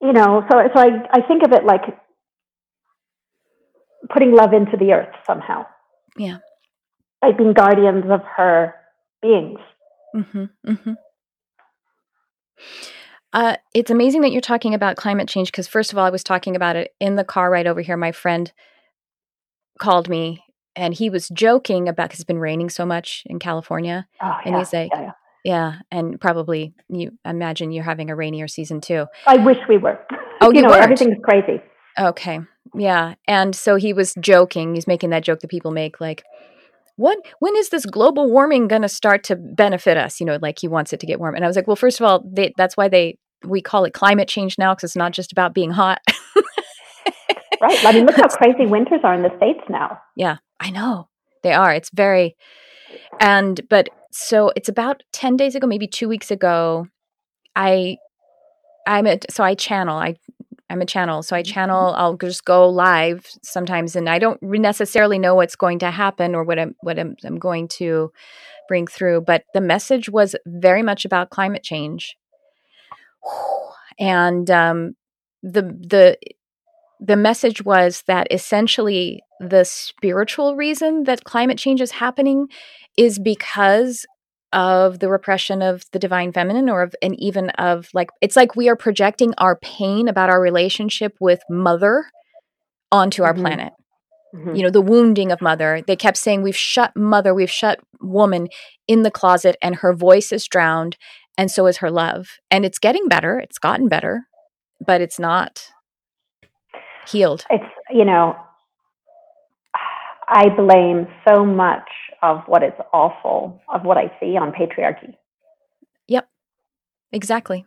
[0.01, 1.83] you know, so so I I think of it like
[4.13, 5.67] putting love into the earth somehow.
[6.17, 6.39] Yeah.
[7.23, 8.75] Like being guardians of her
[9.23, 9.59] beings.
[10.15, 10.93] Mm-hmm, mm-hmm.
[13.33, 16.25] Uh, it's amazing that you're talking about climate change because, first of all, I was
[16.25, 17.97] talking about it in the car right over here.
[17.97, 18.51] My friend
[19.79, 20.43] called me
[20.75, 24.07] and he was joking about because it's been raining so much in California.
[24.23, 25.13] Oh, and he's like, yeah, yeah.
[25.47, 29.07] Yeah, and probably you imagine you're having a rainier season too.
[29.29, 29.97] I wish we were.
[30.41, 30.83] Oh, you, you know, weren't?
[30.83, 31.63] everything's crazy.
[31.97, 32.41] Okay.
[32.75, 33.15] Yeah.
[33.29, 34.75] And so he was joking.
[34.75, 36.25] He's making that joke that people make like
[36.97, 40.19] what when is this global warming going to start to benefit us?
[40.19, 41.37] You know, like he wants it to get warm.
[41.37, 43.95] And I was like, well, first of all, they, that's why they we call it
[43.95, 46.01] climate change now because it's not just about being hot.
[47.61, 47.85] right.
[47.85, 50.01] I mean, look how crazy winters are in the states now.
[50.17, 51.09] Yeah, I know.
[51.45, 51.73] They are.
[51.73, 52.35] It's very
[53.21, 56.87] and but so it's about 10 days ago, maybe 2 weeks ago,
[57.55, 57.99] I
[58.87, 59.99] I'm a so I channel.
[59.99, 60.17] I
[60.69, 61.23] I'm a channel.
[61.23, 61.53] So I mm-hmm.
[61.53, 66.35] channel, I'll just go live sometimes and I don't necessarily know what's going to happen
[66.35, 68.11] or what I'm what I'm, I'm going to
[68.69, 72.17] bring through, but the message was very much about climate change.
[73.99, 74.95] And um,
[75.43, 76.19] the the
[77.01, 82.49] the message was that essentially the spiritual reason that climate change is happening
[82.97, 84.07] is because
[84.53, 88.57] of the repression of the divine feminine or of and even of like it's like
[88.57, 92.07] we are projecting our pain about our relationship with mother
[92.91, 93.43] onto our mm-hmm.
[93.43, 93.73] planet.
[94.35, 94.55] Mm-hmm.
[94.55, 95.83] you know the wounding of mother.
[95.87, 98.49] They kept saying we've shut mother we've shut woman
[98.87, 100.97] in the closet and her voice is drowned
[101.37, 102.29] and so is her love.
[102.51, 103.39] And it's getting better.
[103.39, 104.27] It's gotten better
[104.85, 105.69] but it's not
[107.09, 107.45] healed.
[107.51, 108.37] It's you know
[110.29, 111.89] i blame so much
[112.23, 115.15] of what is awful of what I see on patriarchy.
[116.09, 116.29] Yep,
[117.13, 117.65] exactly.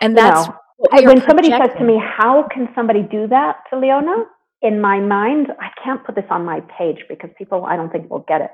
[0.00, 0.48] And that's
[0.92, 4.24] you know, when somebody says to me, "How can somebody do that to Leona?"
[4.62, 8.08] In my mind, I can't put this on my page because people, I don't think,
[8.10, 8.50] will get it.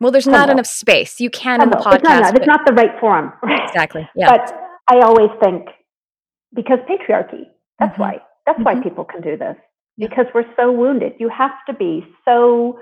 [0.00, 1.20] Well, there's not enough space.
[1.20, 1.94] You can in the podcast.
[1.94, 3.32] It's not, it's not the right forum.
[3.44, 4.08] Exactly.
[4.16, 4.36] Yeah.
[4.36, 4.52] But
[4.88, 5.66] I always think
[6.54, 7.44] because patriarchy.
[7.78, 8.02] That's mm-hmm.
[8.02, 8.18] why.
[8.46, 8.78] That's mm-hmm.
[8.78, 9.56] why people can do this
[10.00, 11.12] because we're so wounded.
[11.18, 12.80] You have to be so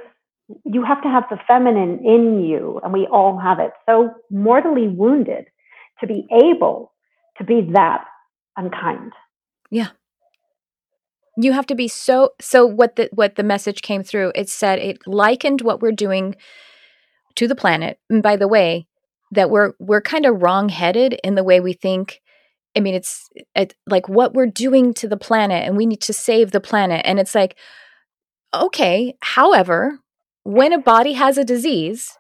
[0.65, 4.89] you have to have the feminine in you, and we all have it, so mortally
[4.89, 5.45] wounded
[6.01, 6.93] to be able
[7.37, 8.05] to be that
[8.57, 9.13] unkind.
[9.71, 9.89] Yeah.
[11.37, 14.79] You have to be so so what the what the message came through, it said
[14.79, 16.35] it likened what we're doing
[17.35, 17.99] to the planet.
[18.09, 18.87] And by the way,
[19.33, 22.21] that we're we're kind of wrong-headed in the way we think
[22.79, 26.13] I mean, it's, it's like what we're doing to the planet, and we need to
[26.13, 27.03] save the planet.
[27.05, 27.57] And it's like,
[28.55, 29.99] okay, however,
[30.45, 32.17] when a body has a disease,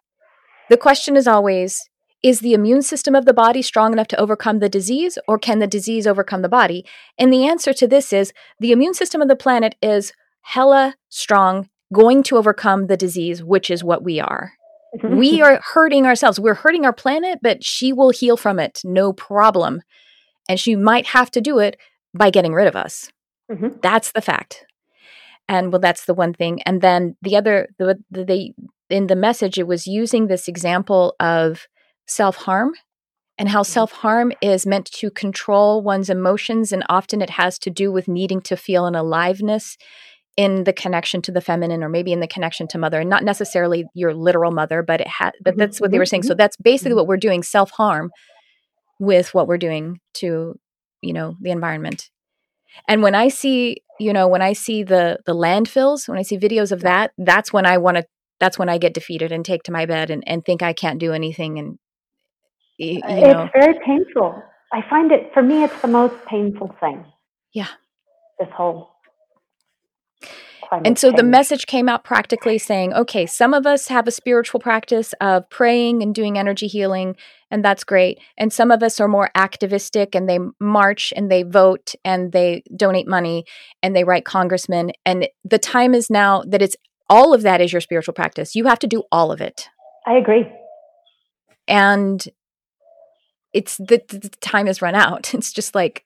[0.68, 1.80] the question is always
[2.24, 5.60] is the immune system of the body strong enough to overcome the disease, or can
[5.60, 6.84] the disease overcome the body?
[7.16, 10.12] And the answer to this is the immune system of the planet is
[10.42, 14.54] hella strong, going to overcome the disease, which is what we are.
[15.04, 16.40] We are hurting ourselves.
[16.40, 19.82] We're hurting our planet, but she will heal from it, no problem.
[20.48, 21.76] And she might have to do it
[22.14, 23.10] by getting rid of us.
[23.50, 23.80] Mhm.
[23.82, 24.64] That's the fact.
[25.48, 26.62] And well, that's the one thing.
[26.62, 28.54] And then the other, the, the they
[28.90, 31.66] in the message, it was using this example of
[32.06, 32.72] self harm
[33.38, 37.70] and how self harm is meant to control one's emotions, and often it has to
[37.70, 39.76] do with needing to feel an aliveness
[40.36, 43.24] in the connection to the feminine or maybe in the connection to mother and not
[43.24, 46.22] necessarily your literal mother but it had but Mhm, that's what they mhm, were saying
[46.22, 48.12] so that's basically what we're doing self harm
[48.98, 50.58] with what we're doing to
[51.02, 52.10] you know the environment
[52.88, 56.38] and when i see you know when i see the the landfills when i see
[56.38, 58.04] videos of that that's when i want to
[58.40, 60.98] that's when i get defeated and take to my bed and, and think i can't
[60.98, 61.78] do anything and
[62.78, 64.42] y- uh, you know It's very painful.
[64.72, 67.04] I find it, for me, it's the most painful thing.
[67.54, 67.68] Yeah.
[68.38, 68.90] This whole
[70.70, 74.60] And so the message came out practically saying, okay, some of us have a spiritual
[74.60, 77.16] practice of praying and doing energy healing,
[77.50, 78.18] and that's great.
[78.36, 82.62] And some of us are more activistic and they march and they vote and they
[82.76, 83.44] donate money
[83.82, 84.92] and they write congressmen.
[85.06, 86.76] And the time is now that it's
[87.08, 88.54] all of that is your spiritual practice.
[88.54, 89.68] You have to do all of it.
[90.06, 90.46] I agree.
[91.66, 92.22] And
[93.54, 95.32] it's the, the the time has run out.
[95.38, 96.04] It's just like,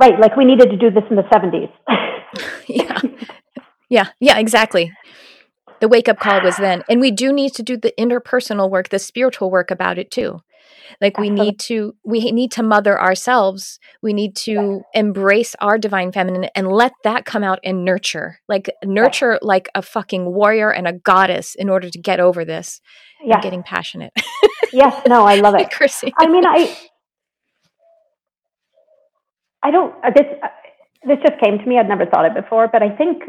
[0.00, 1.70] Right, like we needed to do this in the 70s.
[2.66, 3.00] yeah.
[3.92, 4.90] Yeah, yeah, exactly.
[5.80, 6.82] The wake up call was then.
[6.88, 10.40] And we do need to do the interpersonal work, the spiritual work about it too.
[11.02, 13.78] Like we need to we need to mother ourselves.
[14.02, 18.38] We need to embrace our divine feminine and let that come out and nurture.
[18.48, 22.80] Like nurture like a fucking warrior and a goddess in order to get over this.
[23.22, 24.12] I'm getting passionate.
[24.72, 25.70] yes, no, I love it.
[25.70, 26.14] Chrissy.
[26.18, 26.78] I mean, I,
[29.62, 29.94] I don't.
[30.02, 30.48] Uh, this uh,
[31.04, 31.78] this just came to me.
[31.78, 33.24] I'd never thought it before, but I think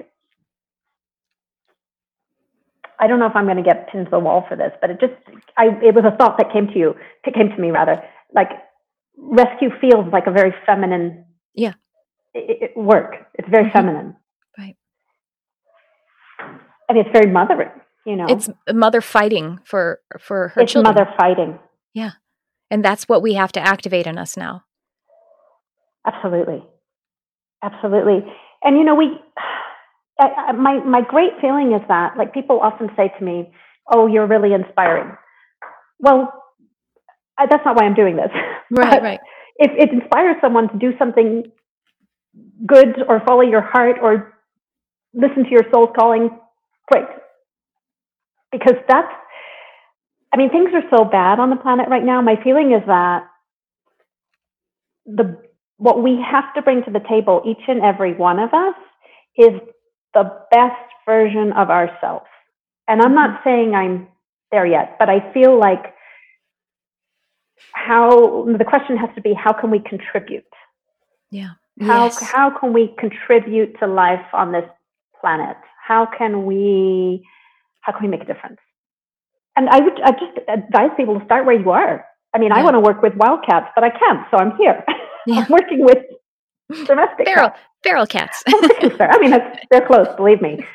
[2.99, 4.89] I don't know if I'm going to get pinned to the wall for this, but
[4.89, 5.13] it just
[5.57, 6.95] I it was a thought that came to you.
[7.25, 8.01] It came to me rather.
[8.33, 8.49] Like
[9.17, 11.25] rescue feels like a very feminine.
[11.53, 11.73] Yeah.
[12.35, 13.15] i- i- work.
[13.35, 13.73] It's very Mhm.
[13.73, 14.15] feminine.
[14.57, 14.75] Right.
[16.89, 17.69] I mean, it's very mothering.
[18.05, 20.93] You know, It's a mother fighting for for her it's children.
[20.95, 21.59] mother fighting.
[21.93, 22.11] Yeah,
[22.71, 24.63] and that's what we have to activate in us now.
[26.05, 26.65] Absolutely,
[27.61, 28.25] absolutely.
[28.63, 29.21] And you know, we.
[30.19, 33.52] I, I, my my great feeling is that like people often say to me,
[33.94, 35.15] "Oh, you're really inspiring."
[35.99, 36.34] Well,
[37.38, 38.31] I, that's not why I'm doing this.
[38.72, 39.19] Right, right.
[39.57, 41.44] If it inspires someone to do something
[42.68, 44.34] good or follow your heart or
[45.14, 46.30] listen to your soul's calling,
[46.91, 47.06] great.
[48.52, 49.11] Because that's,
[50.34, 52.22] I mean, things are so bad on the planet right now.
[52.22, 53.26] My feeling is that
[55.06, 55.41] the
[55.77, 58.76] what we have to bring to the table, each and every one of us,
[59.38, 59.61] is
[60.14, 62.26] the best version of ourselves.
[62.88, 63.49] And I'm not mm-hmm.
[63.49, 64.07] saying I'm
[64.52, 65.94] there yet, but I feel like
[67.72, 70.44] how the question has to be how can we contribute?
[71.31, 71.52] Yeah.
[71.81, 72.22] How yes.
[72.22, 74.65] how can we contribute to life on this
[75.19, 75.57] planet?
[75.81, 77.26] How can we
[77.81, 78.60] how can we make a difference?
[79.56, 82.06] And I would I just advise people to start where you are.
[82.35, 84.84] I mean, I want to work with wildcats, but I can't, so I'm here.
[85.26, 85.40] Yeah.
[85.40, 85.99] I'm working with
[86.85, 87.60] domestic feral cats.
[87.84, 88.43] Feral cats.
[88.47, 89.31] I mean,
[89.69, 90.65] they're close, believe me.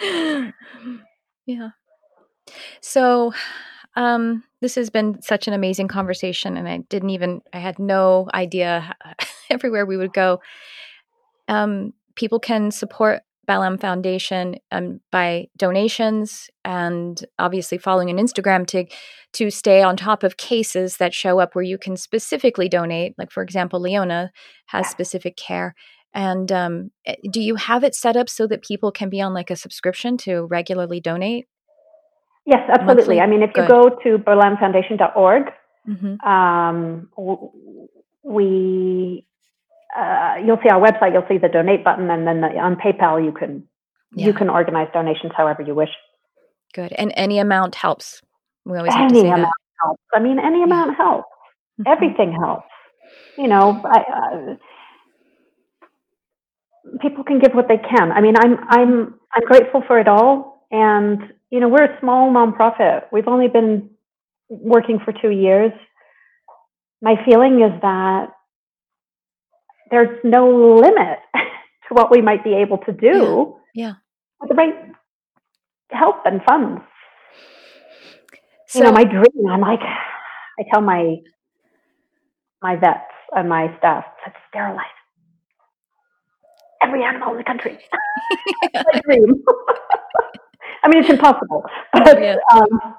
[1.46, 1.70] yeah.
[2.80, 3.32] So,
[3.96, 8.28] um, this has been such an amazing conversation, and I didn't even, I had no
[8.34, 8.94] idea
[9.50, 10.40] everywhere we would go.
[11.48, 18.86] Um, people can support Balam Foundation um, by donations and obviously following on Instagram to
[19.34, 23.14] to stay on top of cases that show up where you can specifically donate.
[23.18, 24.30] Like for example, Leona
[24.66, 25.74] has specific care.
[26.14, 29.34] And um, eh, do you have it set up so that people can be on
[29.34, 31.46] like a subscription to regularly donate?
[32.46, 33.16] Yes, absolutely.
[33.16, 33.20] Monthly?
[33.20, 35.52] I mean, if you go to balamfoundation.org,
[35.88, 36.28] Mm-hmm.
[36.28, 37.08] um,
[38.24, 39.24] we
[39.96, 41.12] uh, you'll see our website.
[41.12, 43.66] You'll see the donate button, and then the, on PayPal you can
[44.14, 44.26] Yeah.
[44.26, 45.90] you can organize donations however you wish.
[46.74, 46.92] Good.
[46.92, 48.22] And any amount helps.
[48.64, 49.52] We always Any amount
[49.82, 50.02] helps.
[50.14, 51.28] I mean, any amount helps.
[51.78, 51.86] that.
[51.86, 51.92] Mhm.
[51.92, 52.66] Everything helps.
[53.38, 54.56] You know, I, uh,
[57.00, 58.12] people can give what they can.
[58.12, 62.30] I mean, I'm I'm I'm grateful for it all, and you know, we're a small
[62.30, 63.04] nonprofit.
[63.12, 63.90] We've only been
[64.48, 65.72] working for two years.
[67.02, 68.30] My feeling is that
[69.90, 73.94] there's no limit to what we might be able to do Yeah.
[74.40, 74.74] with the right
[75.90, 76.82] help and funds.
[78.72, 81.16] So, you know, my dream, I'm like, I tell my
[82.62, 84.84] my vets and my staff to sterilize
[86.82, 87.78] every animal in the country.
[88.84, 89.42] my dream.
[90.82, 92.36] I mean, it's impossible, but Yeah.
[92.54, 92.94] um,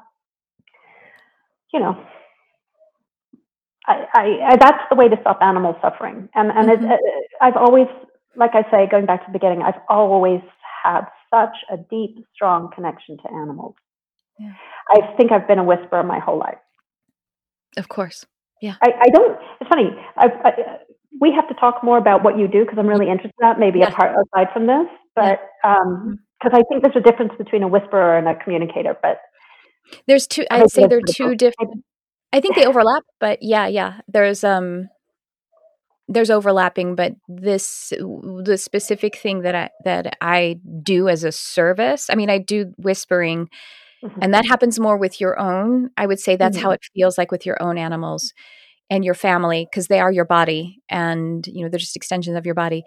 [1.74, 1.96] you know,
[3.88, 6.30] I, I, that's the way to stop animal suffering.
[6.36, 6.86] And and mm-hmm.
[6.86, 7.88] it, it, I've always,
[8.36, 10.42] like I say, going back to the beginning, I've always
[10.84, 11.02] had
[11.34, 13.76] such a deep, strong connection to animals.
[14.40, 14.54] Yeah.
[14.90, 16.58] I think I've been a whisperer my whole life.
[17.78, 18.26] Of course.
[18.62, 18.76] Yeah.
[18.82, 19.38] I, I don't.
[19.62, 19.90] It's funny.
[20.18, 20.52] I, I,
[21.20, 23.60] we have to talk more about what you do because I'm really interested in that.
[23.60, 23.90] Maybe yeah.
[23.90, 26.56] apart aside from this, but because um, mm-hmm.
[26.56, 28.96] I think there's a difference between a whisperer and a communicator.
[29.02, 29.20] But
[30.08, 30.46] there's two.
[30.52, 31.84] I'd say there are two different.
[32.34, 34.02] I think they overlap, but yeah, yeah.
[34.08, 34.90] There's um
[36.10, 42.10] there's overlapping, but this the specific thing that I that I do as a service.
[42.10, 43.50] I mean, I do whispering,
[44.04, 44.20] mm-hmm.
[44.22, 45.90] and that happens more with your own.
[45.98, 46.66] I would say that's mm-hmm.
[46.66, 48.34] how it feels like with your own animals
[48.90, 52.46] and your family because they are your body, and you know they're just extensions of
[52.46, 52.84] your body.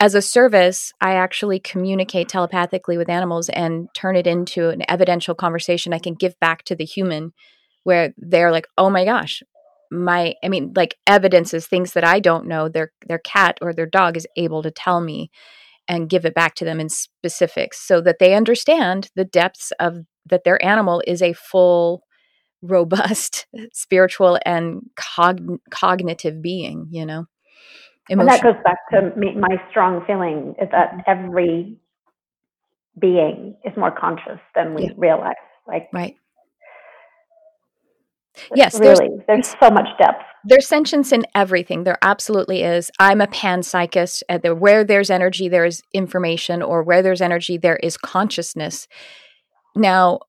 [0.00, 5.36] As a service, I actually communicate telepathically with animals and turn it into an evidential
[5.36, 7.32] conversation I can give back to the human
[7.84, 9.42] where they're like, "Oh my gosh,
[9.90, 13.72] my I mean like evidence is things that I don't know their their cat or
[13.72, 15.30] their dog is able to tell me
[15.88, 19.98] and give it back to them in specifics so that they understand the depths of
[20.26, 22.02] that their animal is a full
[22.62, 27.26] robust spiritual and cog- cognitive being, you know.
[28.10, 31.78] And that goes back to me, my strong feeling is that every
[32.98, 34.90] being is more conscious than we yeah.
[34.96, 35.34] realize.
[35.66, 36.14] Like right.
[38.54, 39.08] Yes, really.
[39.08, 40.22] There's, there's so much depth.
[40.44, 41.84] There's sentience in everything.
[41.84, 42.90] There absolutely is.
[42.98, 44.22] I'm a panpsychist.
[44.42, 48.86] There, where there's energy, there is information, or where there's energy, there is consciousness.
[49.74, 50.20] Now,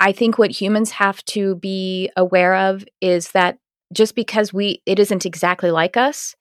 [0.00, 3.58] I think what humans have to be aware of is that
[3.92, 6.34] just because we it isn't exactly like us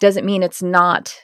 [0.00, 1.14] doesn't mean it's not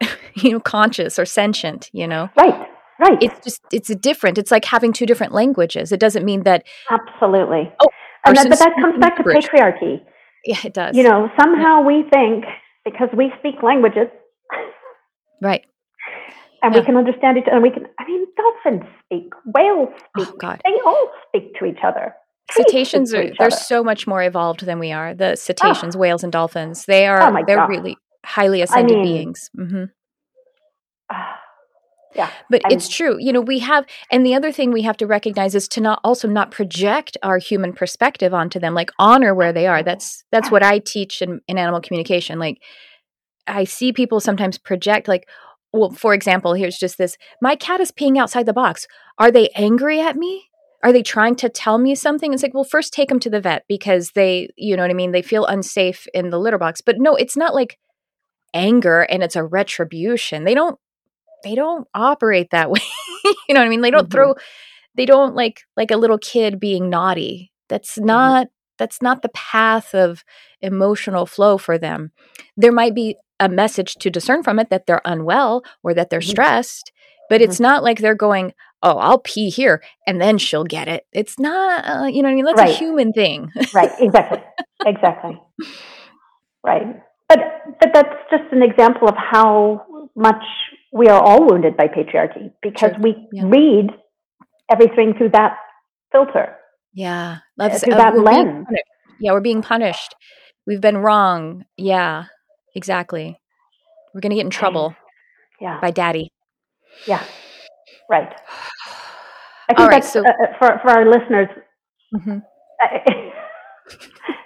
[0.34, 2.68] you know conscious or sentient you know right
[2.98, 6.64] right it's just it's different it's like having two different languages it doesn't mean that
[6.90, 7.88] absolutely oh
[8.24, 10.00] and that, but that comes back to patriarchy.
[10.44, 10.96] Yeah, it does.
[10.96, 11.86] You know, somehow yeah.
[11.86, 12.44] we think
[12.84, 14.08] because we speak languages,
[15.42, 15.64] right,
[16.62, 16.80] and yeah.
[16.80, 17.56] we can understand each other.
[17.56, 17.86] And we can.
[17.98, 19.88] I mean, dolphins speak, whales
[20.18, 20.34] oh, speak.
[20.34, 20.60] Oh, God.
[20.64, 22.14] They all speak to each other.
[22.52, 25.14] Cetaceans are they're so much more evolved than we are.
[25.14, 25.98] The cetaceans, oh.
[25.98, 26.84] whales, and dolphins.
[26.86, 27.20] They are.
[27.22, 27.68] Oh they're God.
[27.68, 29.50] really highly ascended I mean, beings.
[29.58, 29.84] Mm-hmm.
[32.14, 32.30] Yeah.
[32.48, 33.16] But I'm, it's true.
[33.20, 36.00] You know, we have and the other thing we have to recognize is to not
[36.02, 39.82] also not project our human perspective onto them, like honor where they are.
[39.82, 42.38] That's that's what I teach in, in animal communication.
[42.38, 42.60] Like
[43.46, 45.28] I see people sometimes project like
[45.72, 47.16] well, for example, here's just this.
[47.40, 48.88] My cat is peeing outside the box.
[49.18, 50.50] Are they angry at me?
[50.82, 52.32] Are they trying to tell me something?
[52.32, 54.94] It's like, well, first take them to the vet because they, you know what I
[54.94, 55.12] mean?
[55.12, 56.80] They feel unsafe in the litter box.
[56.80, 57.78] But no, it's not like
[58.54, 60.44] anger and it's a retribution.
[60.44, 60.78] They don't
[61.44, 62.80] they don't operate that way.
[63.24, 63.80] you know what I mean?
[63.80, 64.12] They don't mm-hmm.
[64.12, 64.34] throw
[64.94, 67.52] they don't like like a little kid being naughty.
[67.68, 68.06] That's mm-hmm.
[68.06, 68.52] not mm-hmm.
[68.78, 70.24] that's not the path of
[70.60, 72.12] emotional flow for them.
[72.56, 76.20] There might be a message to discern from it that they're unwell or that they're
[76.20, 76.30] mm-hmm.
[76.30, 76.92] stressed,
[77.28, 77.64] but it's mm-hmm.
[77.64, 78.52] not like they're going,
[78.82, 82.32] "Oh, I'll pee here and then she'll get it." It's not, uh, you know what
[82.32, 82.44] I mean?
[82.44, 82.70] That's right.
[82.70, 83.50] a human thing.
[83.74, 84.42] right, exactly.
[84.84, 85.40] Exactly.
[86.64, 87.02] Right.
[87.28, 87.38] But
[87.80, 89.86] but that's just an example of how
[90.16, 90.42] much
[90.92, 93.02] we are all wounded by patriarchy because True.
[93.02, 93.42] we yeah.
[93.46, 93.90] read
[94.70, 95.56] everything through that
[96.12, 96.56] filter.
[96.92, 98.66] Yeah, That's, through uh, that lens.
[99.20, 100.14] Yeah, we're being punished.
[100.66, 101.64] We've been wrong.
[101.76, 102.24] Yeah,
[102.74, 103.38] exactly.
[104.12, 104.96] We're gonna get in trouble.
[105.60, 106.32] Yeah, by daddy.
[107.06, 107.22] Yeah,
[108.10, 108.32] right.
[109.68, 111.48] I think that's so, uh, uh, for for our listeners.
[112.14, 112.38] Mm-hmm.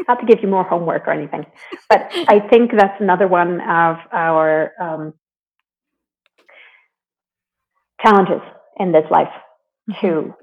[0.08, 1.46] not to give you more homework or anything,
[1.88, 5.14] but I think that's another one of our um,
[8.04, 8.40] challenges
[8.78, 9.32] in this life
[9.90, 10.06] mm-hmm.
[10.06, 10.34] to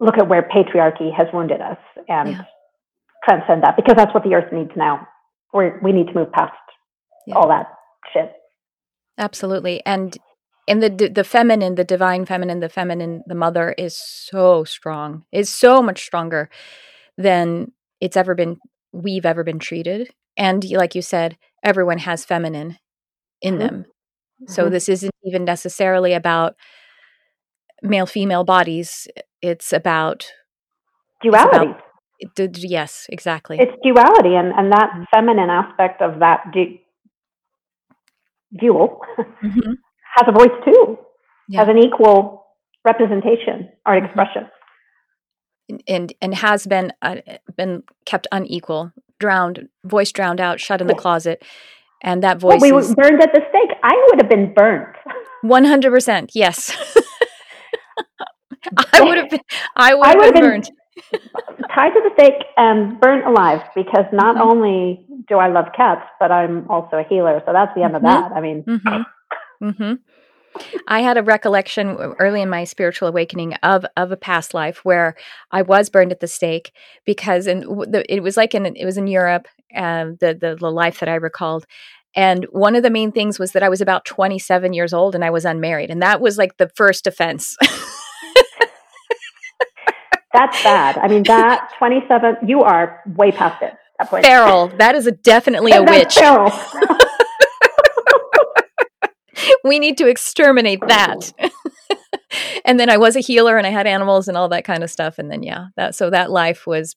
[0.00, 1.78] look at where patriarchy has wounded us
[2.08, 2.44] and yeah.
[3.24, 5.06] transcend that because that's what the earth needs now.
[5.52, 6.52] we we need to move past
[7.26, 7.34] yeah.
[7.34, 7.66] all that
[8.12, 8.32] shit.
[9.18, 9.84] Absolutely.
[9.84, 10.16] And
[10.66, 15.24] and the the feminine, the divine feminine, the feminine, the mother is so strong.
[15.32, 16.48] Is so much stronger
[17.16, 18.58] than it's ever been
[18.92, 20.10] we've ever been treated.
[20.36, 22.78] And like you said, everyone has feminine
[23.42, 23.66] in mm-hmm.
[23.66, 23.84] them.
[24.46, 24.72] So mm-hmm.
[24.72, 26.56] this isn't even necessarily about
[27.82, 29.08] male female bodies.
[29.42, 30.32] It's about
[31.22, 31.74] duality.
[32.18, 33.58] It's about, d- yes, exactly.
[33.60, 35.04] It's duality, and and that mm-hmm.
[35.14, 36.78] feminine aspect of that du-
[38.58, 39.72] dual mm-hmm.
[40.16, 40.98] has a voice too,
[41.48, 41.60] yeah.
[41.60, 42.46] has an equal
[42.84, 44.06] representation or mm-hmm.
[44.06, 44.48] expression.
[45.86, 47.16] And and has been uh,
[47.56, 51.44] been kept unequal, drowned, voice drowned out, shut in the closet
[52.02, 52.60] and that voice.
[52.60, 53.59] Well, we is, were burned at the stake.
[53.82, 54.96] I would have been burnt.
[55.42, 56.32] One hundred percent.
[56.34, 56.76] Yes.
[58.92, 59.40] I would have been.
[59.76, 60.70] I would have been, burned.
[61.74, 64.48] tied to the stake and burnt alive because not mm-hmm.
[64.48, 67.42] only do I love cats, but I'm also a healer.
[67.46, 68.06] So that's the end mm-hmm.
[68.06, 68.32] of that.
[68.32, 69.64] I mean, mm-hmm.
[69.64, 69.92] mm-hmm.
[70.88, 71.88] I had a recollection
[72.18, 75.14] early in my spiritual awakening of of a past life where
[75.50, 76.72] I was burned at the stake
[77.04, 77.64] because and
[78.08, 81.14] it was like in it was in Europe uh, the, the the life that I
[81.14, 81.66] recalled
[82.14, 85.24] and one of the main things was that I was about 27 years old and
[85.24, 87.56] I was unmarried and that was like the first offense.
[90.32, 90.96] That's bad.
[90.98, 93.74] I mean that 27 you are way past it.
[93.98, 94.24] That point.
[94.24, 94.68] Feral.
[94.78, 96.14] That is a, definitely a witch.
[96.14, 96.50] Feral.
[99.64, 101.32] we need to exterminate that.
[101.38, 101.50] Oh.
[102.64, 104.90] and then I was a healer and I had animals and all that kind of
[104.90, 105.18] stuff.
[105.18, 106.96] And then, yeah, that, so that life was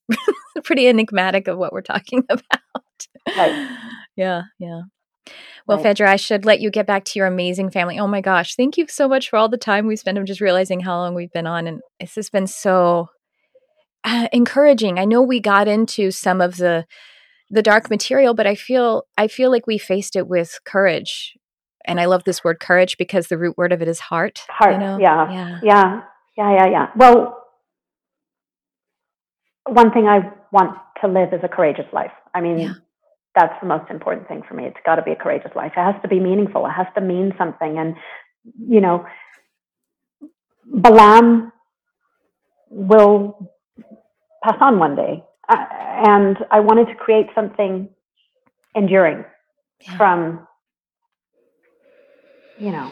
[0.63, 3.07] pretty enigmatic of what we're talking about.
[3.35, 3.77] Right.
[4.15, 4.43] Yeah.
[4.59, 4.81] Yeah.
[5.65, 5.83] Well, right.
[5.83, 7.97] Phaedra, I should let you get back to your amazing family.
[7.97, 8.55] Oh my gosh.
[8.55, 10.17] Thank you so much for all the time we spent.
[10.17, 11.67] I'm just realizing how long we've been on.
[11.67, 13.07] And this has been so
[14.03, 14.99] uh, encouraging.
[14.99, 16.85] I know we got into some of the,
[17.49, 21.37] the dark material, but I feel I feel like we faced it with courage
[21.85, 24.41] and I love this word courage because the root word of it is heart.
[24.49, 24.73] Heart.
[24.73, 24.97] You know?
[24.99, 25.31] yeah.
[25.31, 25.59] yeah.
[25.63, 26.01] Yeah.
[26.37, 26.55] Yeah.
[26.55, 26.67] Yeah.
[26.67, 26.87] Yeah.
[26.95, 27.39] Well,
[29.67, 32.11] one thing I want to live is a courageous life.
[32.33, 32.73] I mean, yeah.
[33.35, 34.65] That's the most important thing for me.
[34.65, 35.73] It's got to be a courageous life.
[35.75, 36.65] It has to be meaningful.
[36.65, 37.77] It has to mean something.
[37.77, 37.95] And,
[38.67, 39.05] you know,
[40.71, 41.51] Balam
[42.69, 43.51] will
[44.43, 45.23] pass on one day.
[45.49, 45.65] Uh,
[46.05, 47.89] and I wanted to create something
[48.75, 49.25] enduring
[49.81, 49.97] yeah.
[49.97, 50.47] from
[52.57, 52.91] you know,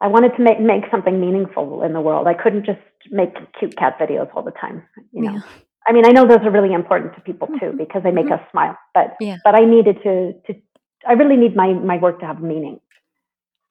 [0.00, 2.26] I wanted to make make something meaningful in the world.
[2.26, 2.80] I couldn't just
[3.10, 4.82] make cute cat videos all the time.
[5.12, 5.40] You know, yeah.
[5.86, 7.76] I mean, I know those are really important to people too mm-hmm.
[7.76, 8.34] because they make mm-hmm.
[8.34, 8.76] us smile.
[8.94, 9.38] But yeah.
[9.44, 10.60] but I needed to to
[11.06, 12.80] I really need my my work to have meaning.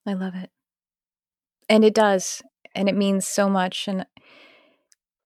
[0.06, 0.50] I love it,
[1.70, 2.42] and it does,
[2.76, 3.88] and it means so much.
[3.88, 4.06] And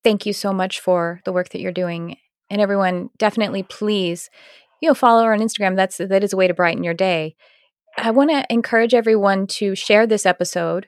[0.04, 2.18] thank you so much for the work that you're doing.
[2.50, 4.30] And everyone, definitely, please,
[4.82, 5.76] you know, follow her on Instagram.
[5.76, 7.36] That's that is a way to brighten your day
[7.98, 10.88] I want to encourage everyone to share this episode.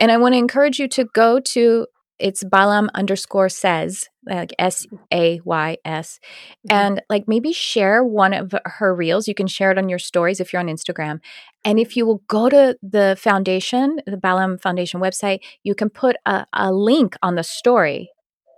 [0.00, 1.86] And I want to encourage you to go to
[2.18, 6.20] it's Balam underscore says, like S A Y S,
[6.68, 6.76] mm-hmm.
[6.76, 9.26] and like maybe share one of her reels.
[9.28, 11.20] You can share it on your stories if you're on Instagram.
[11.64, 16.16] And if you will go to the foundation, the Balam Foundation website, you can put
[16.26, 18.10] a, a link on the story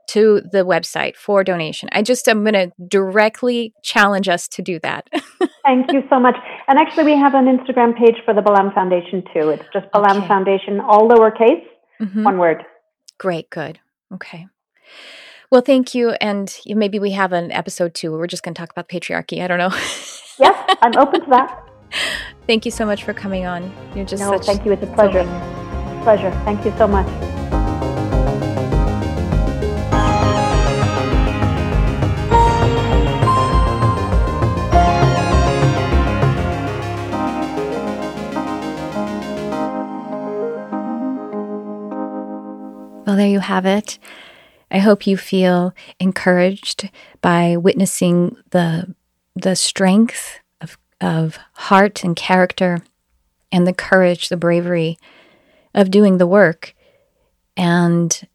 [0.08, 1.88] to the website for donation.
[1.92, 5.08] I just am going to directly challenge us to do that.
[5.64, 6.36] Thank you so much.
[6.68, 9.50] And actually, we have an Instagram page for the Balam Foundation too.
[9.50, 10.28] It's just Balam okay.
[10.28, 11.64] Foundation, all lowercase,
[12.00, 12.22] mm-hmm.
[12.22, 12.64] one word.
[13.18, 13.80] Great, good.
[14.12, 14.47] Okay.
[15.51, 16.10] Well, thank you.
[16.20, 19.43] And maybe we have an episode two where we're just going to talk about patriarchy.
[19.43, 19.70] I don't know.
[20.38, 21.62] yes, I'm open to that.
[22.47, 23.72] Thank you so much for coming on.
[23.94, 24.72] You're just no, thank you.
[24.72, 25.24] It's a pleasure.
[26.02, 26.30] Pleasure.
[26.44, 27.06] Thank you so much.
[43.06, 43.98] Well, there you have it.
[44.68, 48.94] I hope you feel encouraged by witnessing the
[49.36, 52.80] the strength of of heart and character
[53.52, 54.98] and the courage, the bravery
[55.72, 56.74] of doing the work.
[57.56, 58.26] And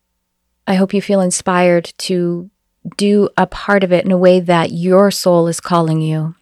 [0.66, 2.50] I hope you feel inspired to
[2.96, 6.36] do a part of it in a way that your soul is calling you.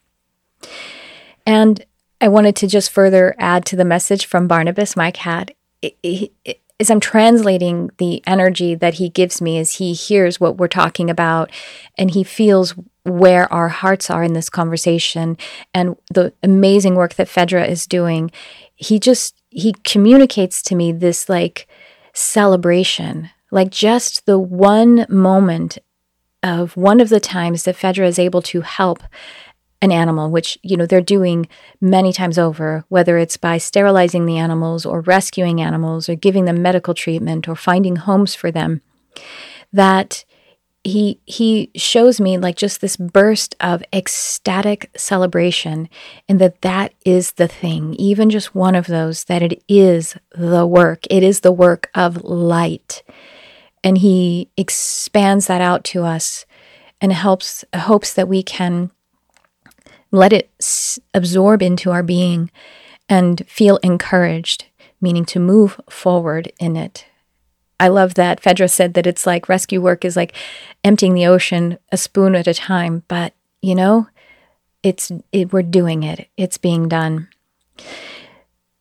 [1.45, 1.83] And
[2.21, 5.51] I wanted to just further add to the message from Barnabas, my cat.
[5.81, 10.57] It, it, as I'm translating the energy that he gives me as he hears what
[10.57, 11.51] we're talking about
[11.97, 12.73] and he feels
[13.03, 15.37] where our hearts are in this conversation
[15.73, 18.31] and the amazing work that Phaedra is doing,
[18.75, 21.67] he just he communicates to me this like
[22.13, 25.79] celebration, like just the one moment
[26.43, 29.03] of one of the times that Phaedra is able to help
[29.81, 31.47] an animal, which, you know, they're doing
[31.79, 36.61] many times over, whether it's by sterilizing the animals or rescuing animals or giving them
[36.61, 38.81] medical treatment or finding homes for them,
[39.71, 40.25] that
[40.83, 45.89] he he shows me like just this burst of ecstatic celebration
[46.29, 50.65] and that that is the thing even just one of those that it is the
[50.65, 51.03] work.
[51.09, 53.03] It is the work of light.
[53.83, 56.45] And he expands that out to us
[57.01, 58.91] and helps hopes that we can
[60.11, 62.51] let it s- absorb into our being
[63.07, 64.65] and feel encouraged,
[65.01, 67.05] meaning to move forward in it.
[67.79, 70.33] I love that Phaedra said that it's like rescue work is like
[70.83, 74.07] emptying the ocean a spoon at a time, but you know,
[74.83, 76.29] it's it, we're doing it.
[76.37, 77.29] It's being done.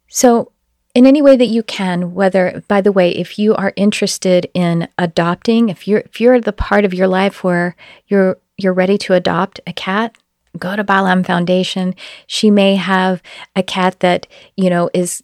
[0.09, 0.53] So
[0.95, 4.89] in any way that you can whether by the way if you are interested in
[4.99, 7.77] adopting if you're if you're the part of your life where
[8.09, 10.17] you're you're ready to adopt a cat
[10.57, 11.95] go to Balam Foundation.
[12.27, 13.23] She may have
[13.57, 14.27] a cat that,
[14.57, 15.23] you know, is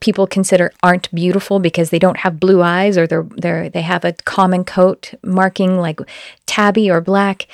[0.00, 4.04] people consider aren't beautiful because they don't have blue eyes or they're they're they have
[4.04, 6.00] a common coat marking like
[6.46, 7.46] tabby or black.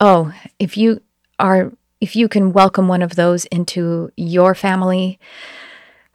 [0.00, 1.02] Oh, if you
[1.38, 5.18] are if you can welcome one of those into your family,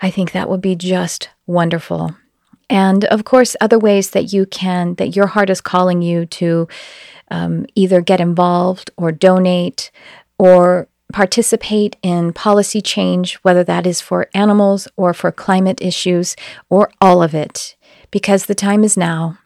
[0.02, 2.16] I think that would be just wonderful.
[2.70, 6.68] And of course, other ways that you can, that your heart is calling you to
[7.30, 9.92] um, either get involved or donate
[10.38, 16.36] or participate in policy change, whether that is for animals or for climate issues
[16.70, 17.76] or all of it,
[18.12, 19.38] because the time is now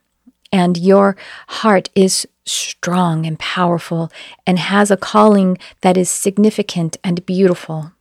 [0.52, 1.18] and your
[1.50, 4.10] heart is strong and powerful
[4.46, 7.92] and has a calling that is significant and beautiful.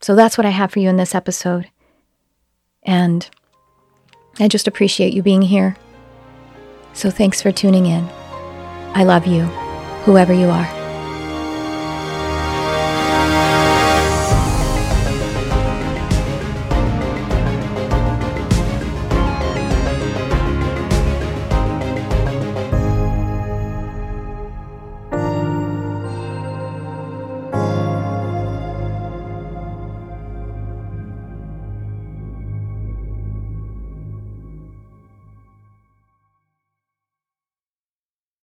[0.00, 1.70] So that's what I have for you in this episode.
[2.82, 3.28] And
[4.40, 5.76] I just appreciate you being here.
[6.94, 8.08] So thanks for tuning in.
[8.94, 9.44] I love you,
[10.04, 10.81] whoever you are.